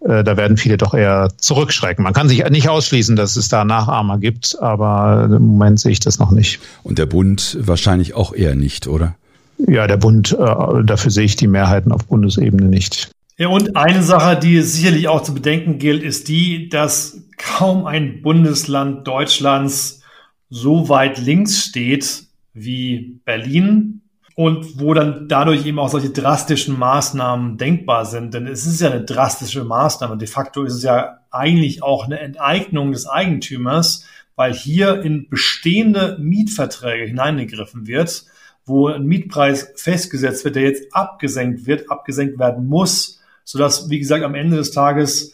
äh, 0.00 0.22
da 0.22 0.36
werden 0.36 0.56
viele 0.56 0.76
doch 0.76 0.94
eher 0.94 1.28
zurückschrecken. 1.36 2.02
Man 2.02 2.12
kann 2.12 2.28
sich 2.28 2.48
nicht 2.50 2.68
ausschließen, 2.68 3.16
dass 3.16 3.36
es 3.36 3.48
da 3.48 3.64
Nachahmer 3.64 4.18
gibt, 4.18 4.56
aber 4.60 5.24
im 5.24 5.46
Moment 5.46 5.80
sehe 5.80 5.92
ich 5.92 6.00
das 6.00 6.18
noch 6.18 6.30
nicht. 6.30 6.60
Und 6.82 6.98
der 6.98 7.06
Bund 7.06 7.58
wahrscheinlich 7.60 8.14
auch 8.14 8.32
eher 8.32 8.54
nicht, 8.54 8.86
oder? 8.86 9.16
Ja, 9.58 9.86
der 9.86 9.96
Bund, 9.96 10.32
äh, 10.32 10.84
dafür 10.84 11.10
sehe 11.10 11.24
ich 11.24 11.36
die 11.36 11.46
Mehrheiten 11.46 11.92
auf 11.92 12.04
Bundesebene 12.04 12.68
nicht. 12.68 13.10
Ja, 13.38 13.48
und 13.48 13.76
eine 13.76 14.02
Sache, 14.02 14.38
die 14.38 14.62
sicherlich 14.62 15.08
auch 15.08 15.22
zu 15.22 15.34
bedenken 15.34 15.78
gilt, 15.78 16.02
ist 16.02 16.28
die, 16.28 16.68
dass 16.68 17.22
kaum 17.36 17.86
ein 17.86 18.22
Bundesland 18.22 19.06
Deutschlands 19.06 20.00
so 20.48 20.88
weit 20.88 21.18
links 21.18 21.64
steht 21.64 22.24
wie 22.54 23.20
Berlin 23.24 24.02
und 24.36 24.78
wo 24.78 24.92
dann 24.92 25.28
dadurch 25.28 25.64
eben 25.64 25.78
auch 25.78 25.88
solche 25.88 26.10
drastischen 26.10 26.78
Maßnahmen 26.78 27.56
denkbar 27.56 28.04
sind. 28.04 28.34
Denn 28.34 28.46
es 28.46 28.66
ist 28.66 28.82
ja 28.82 28.90
eine 28.90 29.02
drastische 29.02 29.64
Maßnahme. 29.64 30.18
De 30.18 30.28
facto 30.28 30.62
ist 30.62 30.74
es 30.74 30.82
ja 30.82 31.20
eigentlich 31.30 31.82
auch 31.82 32.04
eine 32.04 32.20
Enteignung 32.20 32.92
des 32.92 33.08
Eigentümers, 33.08 34.04
weil 34.36 34.52
hier 34.52 35.00
in 35.02 35.30
bestehende 35.30 36.18
Mietverträge 36.20 37.06
hineingegriffen 37.06 37.86
wird, 37.86 38.26
wo 38.66 38.88
ein 38.88 39.06
Mietpreis 39.06 39.72
festgesetzt 39.74 40.44
wird, 40.44 40.56
der 40.56 40.64
jetzt 40.64 40.94
abgesenkt 40.94 41.66
wird, 41.66 41.90
abgesenkt 41.90 42.38
werden 42.38 42.66
muss, 42.66 43.22
sodass, 43.42 43.88
wie 43.88 43.98
gesagt, 43.98 44.22
am 44.22 44.34
Ende 44.34 44.58
des 44.58 44.70
Tages 44.70 45.32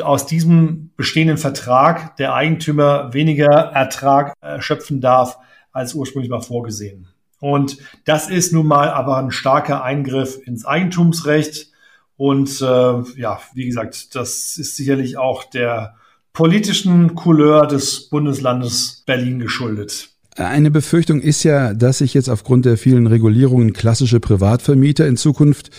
aus 0.00 0.26
diesem 0.26 0.92
bestehenden 0.96 1.38
Vertrag 1.38 2.16
der 2.18 2.34
Eigentümer 2.34 3.12
weniger 3.12 3.48
Ertrag 3.48 4.34
erschöpfen 4.40 5.00
darf, 5.00 5.38
als 5.72 5.94
ursprünglich 5.94 6.30
mal 6.30 6.40
vorgesehen. 6.40 7.08
Und 7.40 7.78
das 8.04 8.28
ist 8.28 8.52
nun 8.52 8.66
mal 8.66 8.90
aber 8.90 9.16
ein 9.18 9.30
starker 9.30 9.82
Eingriff 9.82 10.38
ins 10.44 10.64
Eigentumsrecht. 10.64 11.70
Und 12.16 12.60
äh, 12.60 12.64
ja, 12.64 13.40
wie 13.54 13.66
gesagt, 13.66 14.14
das 14.14 14.56
ist 14.56 14.76
sicherlich 14.76 15.16
auch 15.18 15.44
der 15.44 15.94
politischen 16.32 17.14
Couleur 17.14 17.66
des 17.66 18.08
Bundeslandes 18.08 19.02
Berlin 19.06 19.38
geschuldet. 19.38 20.10
Eine 20.36 20.70
Befürchtung 20.70 21.20
ist 21.20 21.42
ja, 21.42 21.74
dass 21.74 21.98
sich 21.98 22.14
jetzt 22.14 22.28
aufgrund 22.28 22.64
der 22.64 22.76
vielen 22.76 23.08
Regulierungen 23.08 23.72
klassische 23.72 24.20
Privatvermieter 24.20 25.06
in 25.06 25.16
Zukunft 25.16 25.70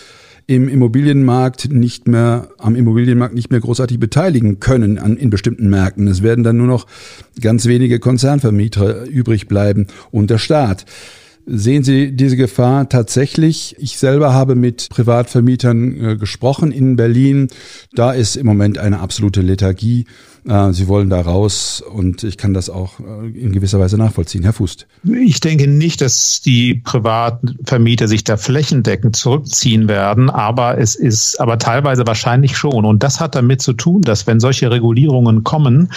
im 0.47 0.67
Immobilienmarkt 0.67 1.71
nicht 1.71 2.07
mehr, 2.07 2.49
am 2.57 2.75
Immobilienmarkt 2.75 3.35
nicht 3.35 3.51
mehr 3.51 3.59
großartig 3.59 3.99
beteiligen 3.99 4.59
können 4.59 4.97
an, 4.97 5.15
in 5.15 5.29
bestimmten 5.29 5.69
Märkten. 5.69 6.07
Es 6.07 6.23
werden 6.23 6.43
dann 6.43 6.57
nur 6.57 6.67
noch 6.67 6.87
ganz 7.39 7.67
wenige 7.67 7.99
Konzernvermieter 7.99 9.05
übrig 9.05 9.47
bleiben 9.47 9.87
und 10.11 10.29
der 10.29 10.39
Staat. 10.39 10.85
Sehen 11.51 11.83
Sie 11.83 12.15
diese 12.15 12.37
Gefahr 12.37 12.89
tatsächlich? 12.89 13.75
Ich 13.79 13.97
selber 13.97 14.33
habe 14.33 14.53
mit 14.53 14.87
Privatvermietern 14.89 16.11
äh, 16.11 16.15
gesprochen 16.15 16.71
in 16.71 16.95
Berlin. 16.95 17.47
Da 17.93 18.11
ist 18.11 18.35
im 18.35 18.45
Moment 18.45 18.77
eine 18.77 18.99
absolute 18.99 19.41
Lethargie. 19.41 20.05
Äh, 20.49 20.73
Sie 20.73 20.87
wollen 20.87 21.09
da 21.09 21.21
raus 21.21 21.81
und 21.81 22.23
ich 22.23 22.37
kann 22.37 22.53
das 22.53 22.69
auch 22.69 22.99
äh, 22.99 23.27
in 23.27 23.51
gewisser 23.51 23.79
Weise 23.79 23.97
nachvollziehen. 23.97 24.43
Herr 24.43 24.53
Fußt. 24.53 24.87
Ich 25.03 25.39
denke 25.39 25.67
nicht, 25.67 26.01
dass 26.01 26.41
die 26.41 26.75
Privatvermieter 26.75 28.07
sich 28.07 28.23
da 28.23 28.35
flächendeckend 28.35 29.15
zurückziehen 29.15 29.87
werden, 29.87 30.29
aber 30.29 30.79
es 30.79 30.95
ist 30.95 31.39
aber 31.39 31.59
teilweise 31.59 32.07
wahrscheinlich 32.07 32.57
schon. 32.57 32.83
Und 32.83 33.03
das 33.03 33.19
hat 33.19 33.35
damit 33.35 33.61
zu 33.61 33.73
tun, 33.73 34.01
dass 34.01 34.25
wenn 34.25 34.39
solche 34.39 34.71
Regulierungen 34.71 35.43
kommen, 35.43 35.91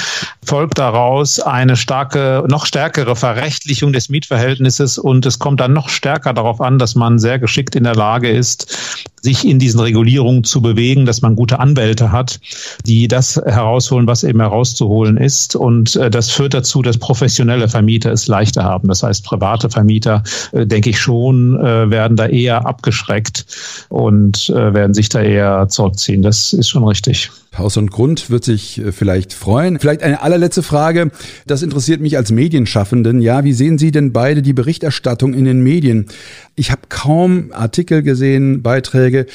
folgt 0.44 0.78
daraus 0.78 1.40
eine 1.40 1.76
starke, 1.76 2.44
noch 2.48 2.66
stärkere 2.66 3.16
Verrechtlichung 3.16 3.94
des 3.94 4.10
Mietverhältnisses 4.10 4.98
und 4.98 5.24
es 5.24 5.38
kommt 5.38 5.60
dann 5.60 5.72
noch 5.72 5.88
stärker 5.88 6.34
darauf 6.34 6.60
an, 6.60 6.78
dass 6.78 6.94
man 6.94 7.18
sehr 7.18 7.38
geschickt 7.38 7.74
in 7.74 7.84
der 7.84 7.94
Lage 7.94 8.30
ist, 8.30 9.08
sich 9.22 9.46
in 9.46 9.58
diesen 9.58 9.80
Regulierungen 9.80 10.44
zu 10.44 10.60
bewegen, 10.60 11.06
dass 11.06 11.22
man 11.22 11.36
gute 11.36 11.60
Anwälte 11.60 12.10
hat, 12.10 12.40
die 12.86 13.08
das 13.08 13.36
herausholen, 13.36 14.06
was 14.06 14.24
eben 14.24 14.40
herauszuholen 14.40 15.16
ist. 15.16 15.54
Und 15.56 15.96
äh, 15.96 16.10
das 16.10 16.30
führt 16.30 16.54
dazu, 16.54 16.82
dass 16.82 16.98
professionelle 16.98 17.68
Vermieter 17.68 18.12
es 18.12 18.26
leichter 18.26 18.64
haben. 18.64 18.88
Das 18.88 19.02
heißt, 19.02 19.24
private 19.24 19.70
Vermieter, 19.70 20.24
äh, 20.50 20.66
denke 20.66 20.90
ich 20.90 21.00
schon, 21.00 21.58
äh, 21.58 21.90
werden 21.90 22.16
da 22.16 22.26
eher 22.26 22.66
abgeschreckt 22.66 23.46
und 23.88 24.48
werden 24.48 24.94
sich 24.94 25.08
da 25.08 25.20
eher 25.20 25.68
zurückziehen. 25.68 26.22
Das 26.22 26.52
ist 26.52 26.68
schon 26.68 26.84
richtig. 26.84 27.30
Haus 27.56 27.76
und 27.76 27.90
Grund 27.90 28.30
wird 28.30 28.44
sich 28.44 28.78
äh, 28.78 28.92
vielleicht 28.92 29.32
freuen. 29.32 29.78
Vielleicht 29.78 30.02
eine 30.02 30.22
allerletzte 30.22 30.62
Frage. 30.62 31.10
Das 31.46 31.62
interessiert 31.62 32.00
mich 32.00 32.16
als 32.16 32.32
Medienschaffenden. 32.32 33.20
Ja, 33.20 33.44
wie 33.44 33.52
sehen 33.52 33.78
Sie 33.78 33.90
denn 33.90 34.12
beide 34.12 34.42
die 34.42 34.54
Berichterstattung 34.54 35.34
in 35.34 35.44
den 35.44 35.62
Medien? 35.62 36.06
Ich 36.54 36.70
habe 36.70 36.82
kaum 36.88 37.50
Artikel 37.52 38.02
gesehen, 38.02 38.62
Beiträge, 38.62 39.26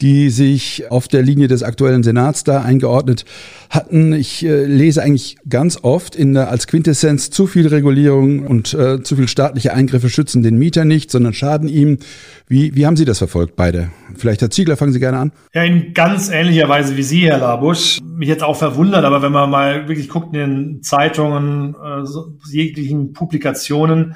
die 0.00 0.30
sich 0.30 0.90
auf 0.90 1.08
der 1.08 1.22
Linie 1.22 1.48
des 1.48 1.62
aktuellen 1.62 2.02
Senats 2.02 2.44
da 2.44 2.62
eingeordnet 2.62 3.24
hatten. 3.68 4.12
Ich 4.12 4.44
äh, 4.44 4.64
lese 4.64 5.02
eigentlich 5.02 5.36
ganz 5.48 5.78
oft 5.82 6.14
in 6.14 6.34
der, 6.34 6.50
als 6.50 6.66
Quintessenz 6.66 7.30
zu 7.30 7.46
viel 7.46 7.66
Regulierung 7.66 8.46
und 8.46 8.74
äh, 8.74 9.02
zu 9.02 9.16
viel 9.16 9.28
staatliche 9.28 9.74
Eingriffe 9.74 10.08
schützen 10.08 10.42
den 10.42 10.56
Mieter 10.56 10.84
nicht, 10.84 11.10
sondern 11.10 11.32
schaden 11.32 11.68
ihm. 11.68 11.98
Wie, 12.46 12.76
wie 12.76 12.86
haben 12.86 12.96
Sie 12.96 13.04
das 13.04 13.18
verfolgt, 13.18 13.56
beide? 13.56 13.90
Vielleicht 14.16 14.40
Herr 14.40 14.50
Ziegler, 14.50 14.76
fangen 14.76 14.92
Sie 14.92 15.00
gerne 15.00 15.18
an. 15.18 15.32
Ja, 15.52 15.64
in 15.64 15.94
ganz 15.94 16.30
ähnlicher 16.30 16.68
Weise 16.68 16.96
wie 16.96 17.02
Sie, 17.02 17.26
Herr 17.26 17.38
Labusch. 17.38 17.98
Mich 18.02 18.28
jetzt 18.28 18.42
auch 18.42 18.56
verwundert, 18.56 19.04
aber 19.04 19.20
wenn 19.22 19.32
man 19.32 19.50
mal 19.50 19.88
wirklich 19.88 20.08
guckt 20.08 20.34
in 20.34 20.40
den 20.40 20.82
Zeitungen, 20.82 21.74
äh, 21.74 22.04
jeglichen 22.50 23.12
Publikationen, 23.12 24.14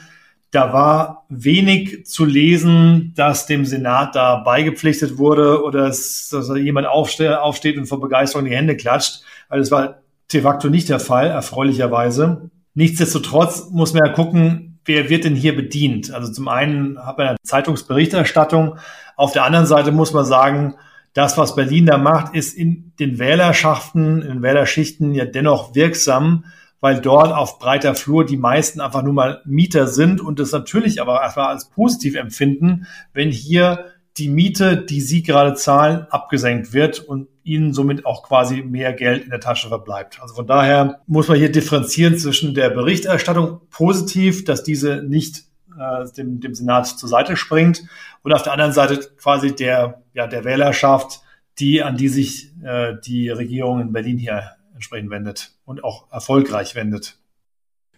da 0.53 0.72
war 0.74 1.24
wenig 1.30 2.05
zu 2.05 2.26
lesen, 2.26 3.14
dass 3.16 3.46
dem 3.46 3.64
Senat 3.64 4.14
da 4.14 4.36
beigepflichtet 4.36 5.16
wurde 5.16 5.64
oder 5.64 5.86
dass, 5.86 6.28
dass 6.30 6.55
jemand 6.57 6.86
aufste 6.86 7.40
aufsteht 7.40 7.78
und 7.78 7.86
vor 7.86 8.00
Begeisterung 8.00 8.44
die 8.44 8.55
Hände 8.55 8.76
klatscht. 8.76 9.22
Also 9.48 9.62
das 9.62 9.70
war 9.70 10.03
de 10.30 10.42
facto 10.42 10.68
nicht 10.68 10.90
der 10.90 11.00
Fall, 11.00 11.28
erfreulicherweise. 11.28 12.50
Nichtsdestotrotz 12.74 13.70
muss 13.70 13.94
man 13.94 14.07
ja 14.07 14.12
gucken, 14.12 14.78
wer 14.84 15.09
wird 15.09 15.24
denn 15.24 15.34
hier 15.34 15.57
bedient? 15.57 16.12
Also 16.12 16.30
zum 16.30 16.48
einen 16.48 16.98
hat 16.98 17.16
man 17.16 17.28
eine 17.28 17.36
Zeitungsberichterstattung. 17.42 18.76
Auf 19.16 19.32
der 19.32 19.44
anderen 19.44 19.66
Seite 19.66 19.90
muss 19.90 20.12
man 20.12 20.26
sagen, 20.26 20.74
das, 21.14 21.38
was 21.38 21.55
Berlin 21.55 21.86
da 21.86 21.96
macht, 21.96 22.34
ist 22.34 22.55
in 22.55 22.92
den 23.00 23.18
Wählerschaften, 23.18 24.20
in 24.20 24.28
den 24.28 24.42
Wählerschichten 24.42 25.14
ja 25.14 25.24
dennoch 25.24 25.74
wirksam 25.74 26.44
weil 26.83 27.01
dort 27.01 27.33
auf 27.33 27.61
breiter 27.61 27.95
Flur 27.95 28.26
die 28.26 28.37
meisten 28.37 28.80
einfach 28.80 29.03
nur 29.03 29.14
mal 29.14 29.41
Mieter 29.47 29.87
sind 29.87 30.20
und 30.20 30.41
es 30.41 30.51
natürlich 30.51 31.01
aber 31.01 31.22
erstmal 31.22 31.47
als 31.47 31.70
positiv 31.70 32.16
empfinden, 32.16 32.89
wenn 33.14 33.30
hier 33.30 33.87
die 34.18 34.28
Miete, 34.28 34.76
die 34.76 35.01
sie 35.01 35.22
gerade 35.22 35.55
zahlen, 35.55 36.07
abgesenkt 36.11 36.72
wird 36.72 36.99
und 36.99 37.28
ihnen 37.45 37.72
somit 37.72 38.05
auch 38.05 38.24
quasi 38.24 38.62
mehr 38.62 38.93
Geld 38.93 39.24
in 39.24 39.30
der 39.30 39.41
Tasche 39.41 39.68
verbleibt. 39.68 40.20
Also 40.20 40.35
von 40.35 40.47
daher 40.47 41.01
muss 41.07 41.28
man 41.28 41.39
hier 41.39 41.53
differenzieren 41.53 42.18
zwischen 42.18 42.53
der 42.53 42.68
Berichterstattung 42.70 43.61
positiv, 43.70 44.45
dass 44.45 44.64
diese 44.64 45.05
nicht 45.05 45.45
äh, 45.78 46.05
dem, 46.16 46.41
dem 46.41 46.55
Senat 46.55 46.89
zur 46.89 47.09
Seite 47.09 47.37
springt 47.37 47.85
und 48.22 48.33
auf 48.33 48.43
der 48.43 48.53
anderen 48.53 48.72
Seite 48.72 48.99
quasi 49.16 49.55
der, 49.55 50.03
ja, 50.14 50.26
der 50.26 50.45
Wählerschaft, 50.45 51.20
die, 51.61 51.83
an 51.83 51.97
die 51.97 52.09
sich 52.09 52.53
äh, 52.64 52.95
die 53.07 53.30
Regierung 53.30 53.80
in 53.80 53.93
Berlin 53.93 54.18
hier 54.18 54.51
entsprechend 54.74 55.11
wendet 55.11 55.53
und 55.73 55.85
auch 55.85 56.12
erfolgreich 56.12 56.75
wendet. 56.75 57.18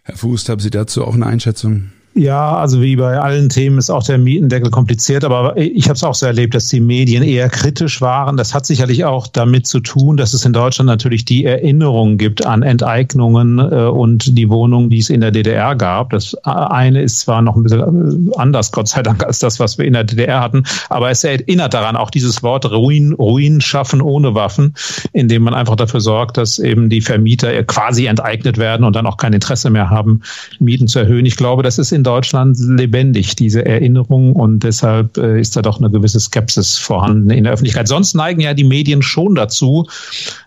Herr 0.03 0.15
Fuß, 0.15 0.47
haben 0.49 0.61
Sie 0.61 0.69
dazu 0.69 1.03
auch 1.03 1.13
eine 1.13 1.25
Einschätzung? 1.25 1.91
Ja, 2.17 2.55
also 2.55 2.81
wie 2.81 2.95
bei 2.95 3.19
allen 3.19 3.49
Themen 3.49 3.77
ist 3.77 3.89
auch 3.89 4.03
der 4.03 4.17
Mietendeckel 4.17 4.71
kompliziert, 4.71 5.25
aber 5.25 5.57
ich 5.57 5.89
habe 5.89 5.95
es 5.95 6.03
auch 6.05 6.15
so 6.15 6.25
erlebt, 6.25 6.55
dass 6.55 6.69
die 6.69 6.79
Medien 6.79 7.23
eher 7.23 7.49
kritisch 7.49 7.99
waren. 7.99 8.37
Das 8.37 8.53
hat 8.53 8.65
sicherlich 8.65 9.03
auch 9.03 9.27
damit 9.27 9.67
zu 9.67 9.81
tun, 9.81 10.15
dass 10.15 10.33
es 10.33 10.45
in 10.45 10.53
Deutschland 10.53 10.87
natürlich 10.87 11.25
die 11.25 11.43
Erinnerung 11.43 12.17
gibt 12.17 12.45
an 12.45 12.63
Enteignungen 12.63 13.59
äh, 13.59 13.87
und 13.87 14.37
die 14.37 14.49
Wohnungen, 14.49 14.89
die 14.89 14.99
es 14.99 15.09
in 15.09 15.19
der 15.19 15.31
DDR 15.31 15.75
gab. 15.75 16.11
Das 16.11 16.35
eine 16.45 17.01
ist 17.01 17.19
zwar 17.19 17.41
noch 17.41 17.57
ein 17.57 17.63
bisschen 17.63 18.29
äh, 18.31 18.37
anders, 18.37 18.71
Gott 18.71 18.87
sei 18.87 19.03
Dank, 19.03 19.21
als 19.25 19.39
das, 19.39 19.59
was 19.59 19.77
wir 19.77 19.83
in 19.83 19.91
der 19.91 20.05
DDR 20.05 20.39
hatten, 20.39 20.63
aber 20.87 21.09
es 21.09 21.21
erinnert 21.25 21.73
daran 21.73 21.97
auch 21.97 22.11
dieses 22.11 22.41
Wort 22.41 22.71
Ruin, 22.71 23.11
Ruin 23.11 23.59
schaffen 23.59 24.01
ohne 24.01 24.33
Waffen, 24.35 24.73
indem 25.11 25.43
man 25.43 25.53
einfach 25.53 25.75
dafür 25.75 25.99
sorgt, 25.99 26.37
dass 26.37 26.59
eben 26.59 26.89
die 26.89 27.01
Vermieter 27.01 27.61
quasi 27.63 28.05
enteignet 28.05 28.57
werden 28.57 28.85
und 28.85 28.95
dann 28.95 29.05
auch 29.05 29.17
kein 29.17 29.33
Interesse 29.33 29.69
mehr 29.69 29.89
haben, 29.89 30.21
Mieten 30.59 30.87
zu 30.87 30.99
erhöhen. 30.99 31.25
Ich 31.25 31.35
glaube, 31.35 31.61
das 31.61 31.77
ist 31.77 31.91
in 31.91 32.04
Deutschland 32.05 32.57
lebendig, 32.57 33.35
diese 33.35 33.65
Erinnerung. 33.65 34.33
Und 34.33 34.59
deshalb 34.59 35.17
äh, 35.17 35.39
ist 35.39 35.57
da 35.57 35.61
doch 35.61 35.79
eine 35.79 35.89
gewisse 35.89 36.19
Skepsis 36.19 36.77
vorhanden 36.77 37.29
in 37.29 37.43
der 37.43 37.53
Öffentlichkeit. 37.53 37.87
Sonst 37.87 38.13
neigen 38.13 38.39
ja 38.39 38.53
die 38.53 38.63
Medien 38.63 39.01
schon 39.01 39.35
dazu, 39.35 39.87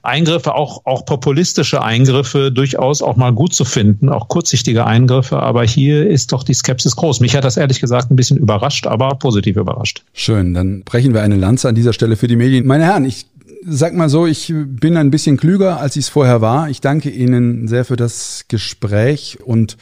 Eingriffe, 0.03 0.55
auch, 0.55 0.87
auch 0.87 1.05
populistische 1.05 1.83
Eingriffe 1.83 2.51
durchaus 2.51 3.03
auch 3.03 3.17
mal 3.17 3.33
gut 3.33 3.55
zu 3.55 3.65
finden, 3.65 4.09
auch 4.09 4.29
kurzsichtige 4.29 4.87
Eingriffe. 4.87 5.41
Aber 5.41 5.65
hier 5.65 6.09
ist 6.09 6.33
doch 6.33 6.45
die 6.45 6.55
Skepsis 6.55 6.97
groß. 6.97 7.21
Mich 7.21 7.37
hat 7.37 7.45
das 7.45 7.57
ehrlich 7.57 7.81
gesagt 7.81 8.11
ein 8.11 8.17
bisschen 8.17 8.39
überrascht, 8.39 8.87
aber 8.87 9.11
positiv 9.11 9.57
überrascht. 9.57 10.03
Schön, 10.15 10.55
dann 10.55 10.83
brechen 10.85 11.13
wir 11.13 11.23
eine 11.23 11.37
Lanze 11.37 11.69
an 11.69 11.75
dieser 11.75 11.93
Stelle 11.93 12.17
für 12.17 12.29
die 12.29 12.37
Medien. 12.37 12.67
Meine 12.67 12.85
Herren, 12.85 13.05
ich 13.05 13.27
sag 13.67 13.95
mal 13.95 14.09
so, 14.09 14.27
ich 14.27 14.53
bin 14.55 14.97
ein 14.97 15.11
bisschen 15.11 15.37
klüger, 15.37 15.81
als 15.81 15.97
ich 15.97 16.05
es 16.05 16.09
vorher 16.09 16.41
war. 16.41 16.69
Ich 16.71 16.81
danke 16.81 17.11
Ihnen 17.11 17.69
sehr 17.69 17.85
für 17.85 17.97
das 17.97 18.45
Gespräch 18.49 19.39
und 19.45 19.77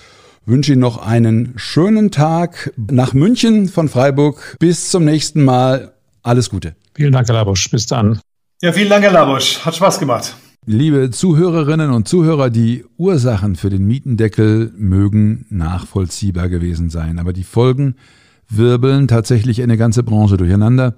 wünsche 0.47 0.73
Ihnen 0.73 0.81
noch 0.81 0.99
einen 0.99 1.53
schönen 1.57 2.11
Tag 2.11 2.73
nach 2.77 3.13
München 3.13 3.69
von 3.69 3.89
Freiburg. 3.89 4.57
Bis 4.59 4.91
zum 4.91 5.05
nächsten 5.05 5.45
Mal. 5.45 5.93
Alles 6.23 6.49
Gute. 6.51 6.75
Vielen 6.95 7.13
Dank, 7.13 7.29
Herr 7.29 7.35
Labusch. 7.35 7.71
Bis 7.71 7.87
dann. 7.87 8.21
Ja, 8.63 8.73
vielen 8.73 8.89
Dank, 8.89 9.05
Herr 9.05 9.13
Labusch. 9.13 9.65
Hat 9.65 9.77
Spaß 9.77 9.99
gemacht. 9.99 10.35
Liebe 10.65 11.11
Zuhörerinnen 11.11 11.91
und 11.91 12.09
Zuhörer, 12.09 12.51
die 12.51 12.85
Ursachen 12.97 13.55
für 13.55 13.71
den 13.71 13.87
Mietendeckel 13.87 14.73
mögen 14.77 15.47
nachvollziehbar 15.49 16.49
gewesen 16.49 16.91
sein, 16.91 17.21
aber 17.21 17.33
die 17.33 17.45
Folgen 17.45 17.95
wirbeln 18.49 19.07
tatsächlich 19.07 19.63
eine 19.63 19.77
ganze 19.77 20.03
Branche 20.03 20.37
durcheinander. 20.37 20.97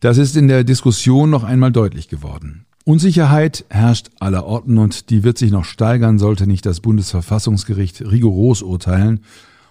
Das 0.00 0.18
ist 0.18 0.36
in 0.36 0.46
der 0.46 0.62
Diskussion 0.62 1.30
noch 1.30 1.42
einmal 1.42 1.72
deutlich 1.72 2.08
geworden. 2.08 2.66
Unsicherheit 2.84 3.64
herrscht 3.70 4.10
aller 4.18 4.44
Orten 4.44 4.78
und 4.78 5.10
die 5.10 5.22
wird 5.22 5.38
sich 5.38 5.52
noch 5.52 5.64
steigern, 5.64 6.18
sollte 6.18 6.46
nicht 6.46 6.66
das 6.66 6.80
Bundesverfassungsgericht 6.80 8.00
rigoros 8.02 8.62
urteilen 8.62 9.20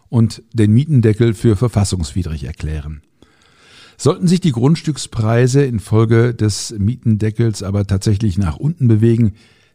und 0.08 0.44
den 0.54 0.72
Mietendeckel 0.72 1.34
für 1.34 1.56
verfassungswidrig 1.56 2.46
erklären. 2.46 3.02
Sollten 3.98 4.28
sich 4.28 4.40
die 4.40 4.52
Grundstückspreise 4.52 5.64
infolge 5.64 6.34
des 6.34 6.74
Mietendeckels 6.78 7.64
aber 7.64 7.86
tatsächlich 7.86 8.38
nach 8.38 8.58
unten 8.58 8.88
bewegen, 8.88 9.34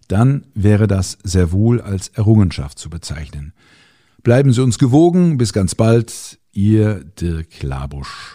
dann 0.08 0.44
wäre 0.54 0.86
das 0.86 1.18
sehr 1.22 1.52
wohl 1.52 1.80
als 1.80 2.08
Errungenschaft 2.08 2.78
zu 2.78 2.90
bezeichnen. 2.90 3.52
Bleiben 4.22 4.52
Sie 4.52 4.62
uns 4.62 4.78
gewogen, 4.78 5.36
bis 5.38 5.52
ganz 5.52 5.74
bald, 5.74 6.38
Ihr 6.52 7.04
Dirk 7.04 7.62
Labusch. 7.62 8.34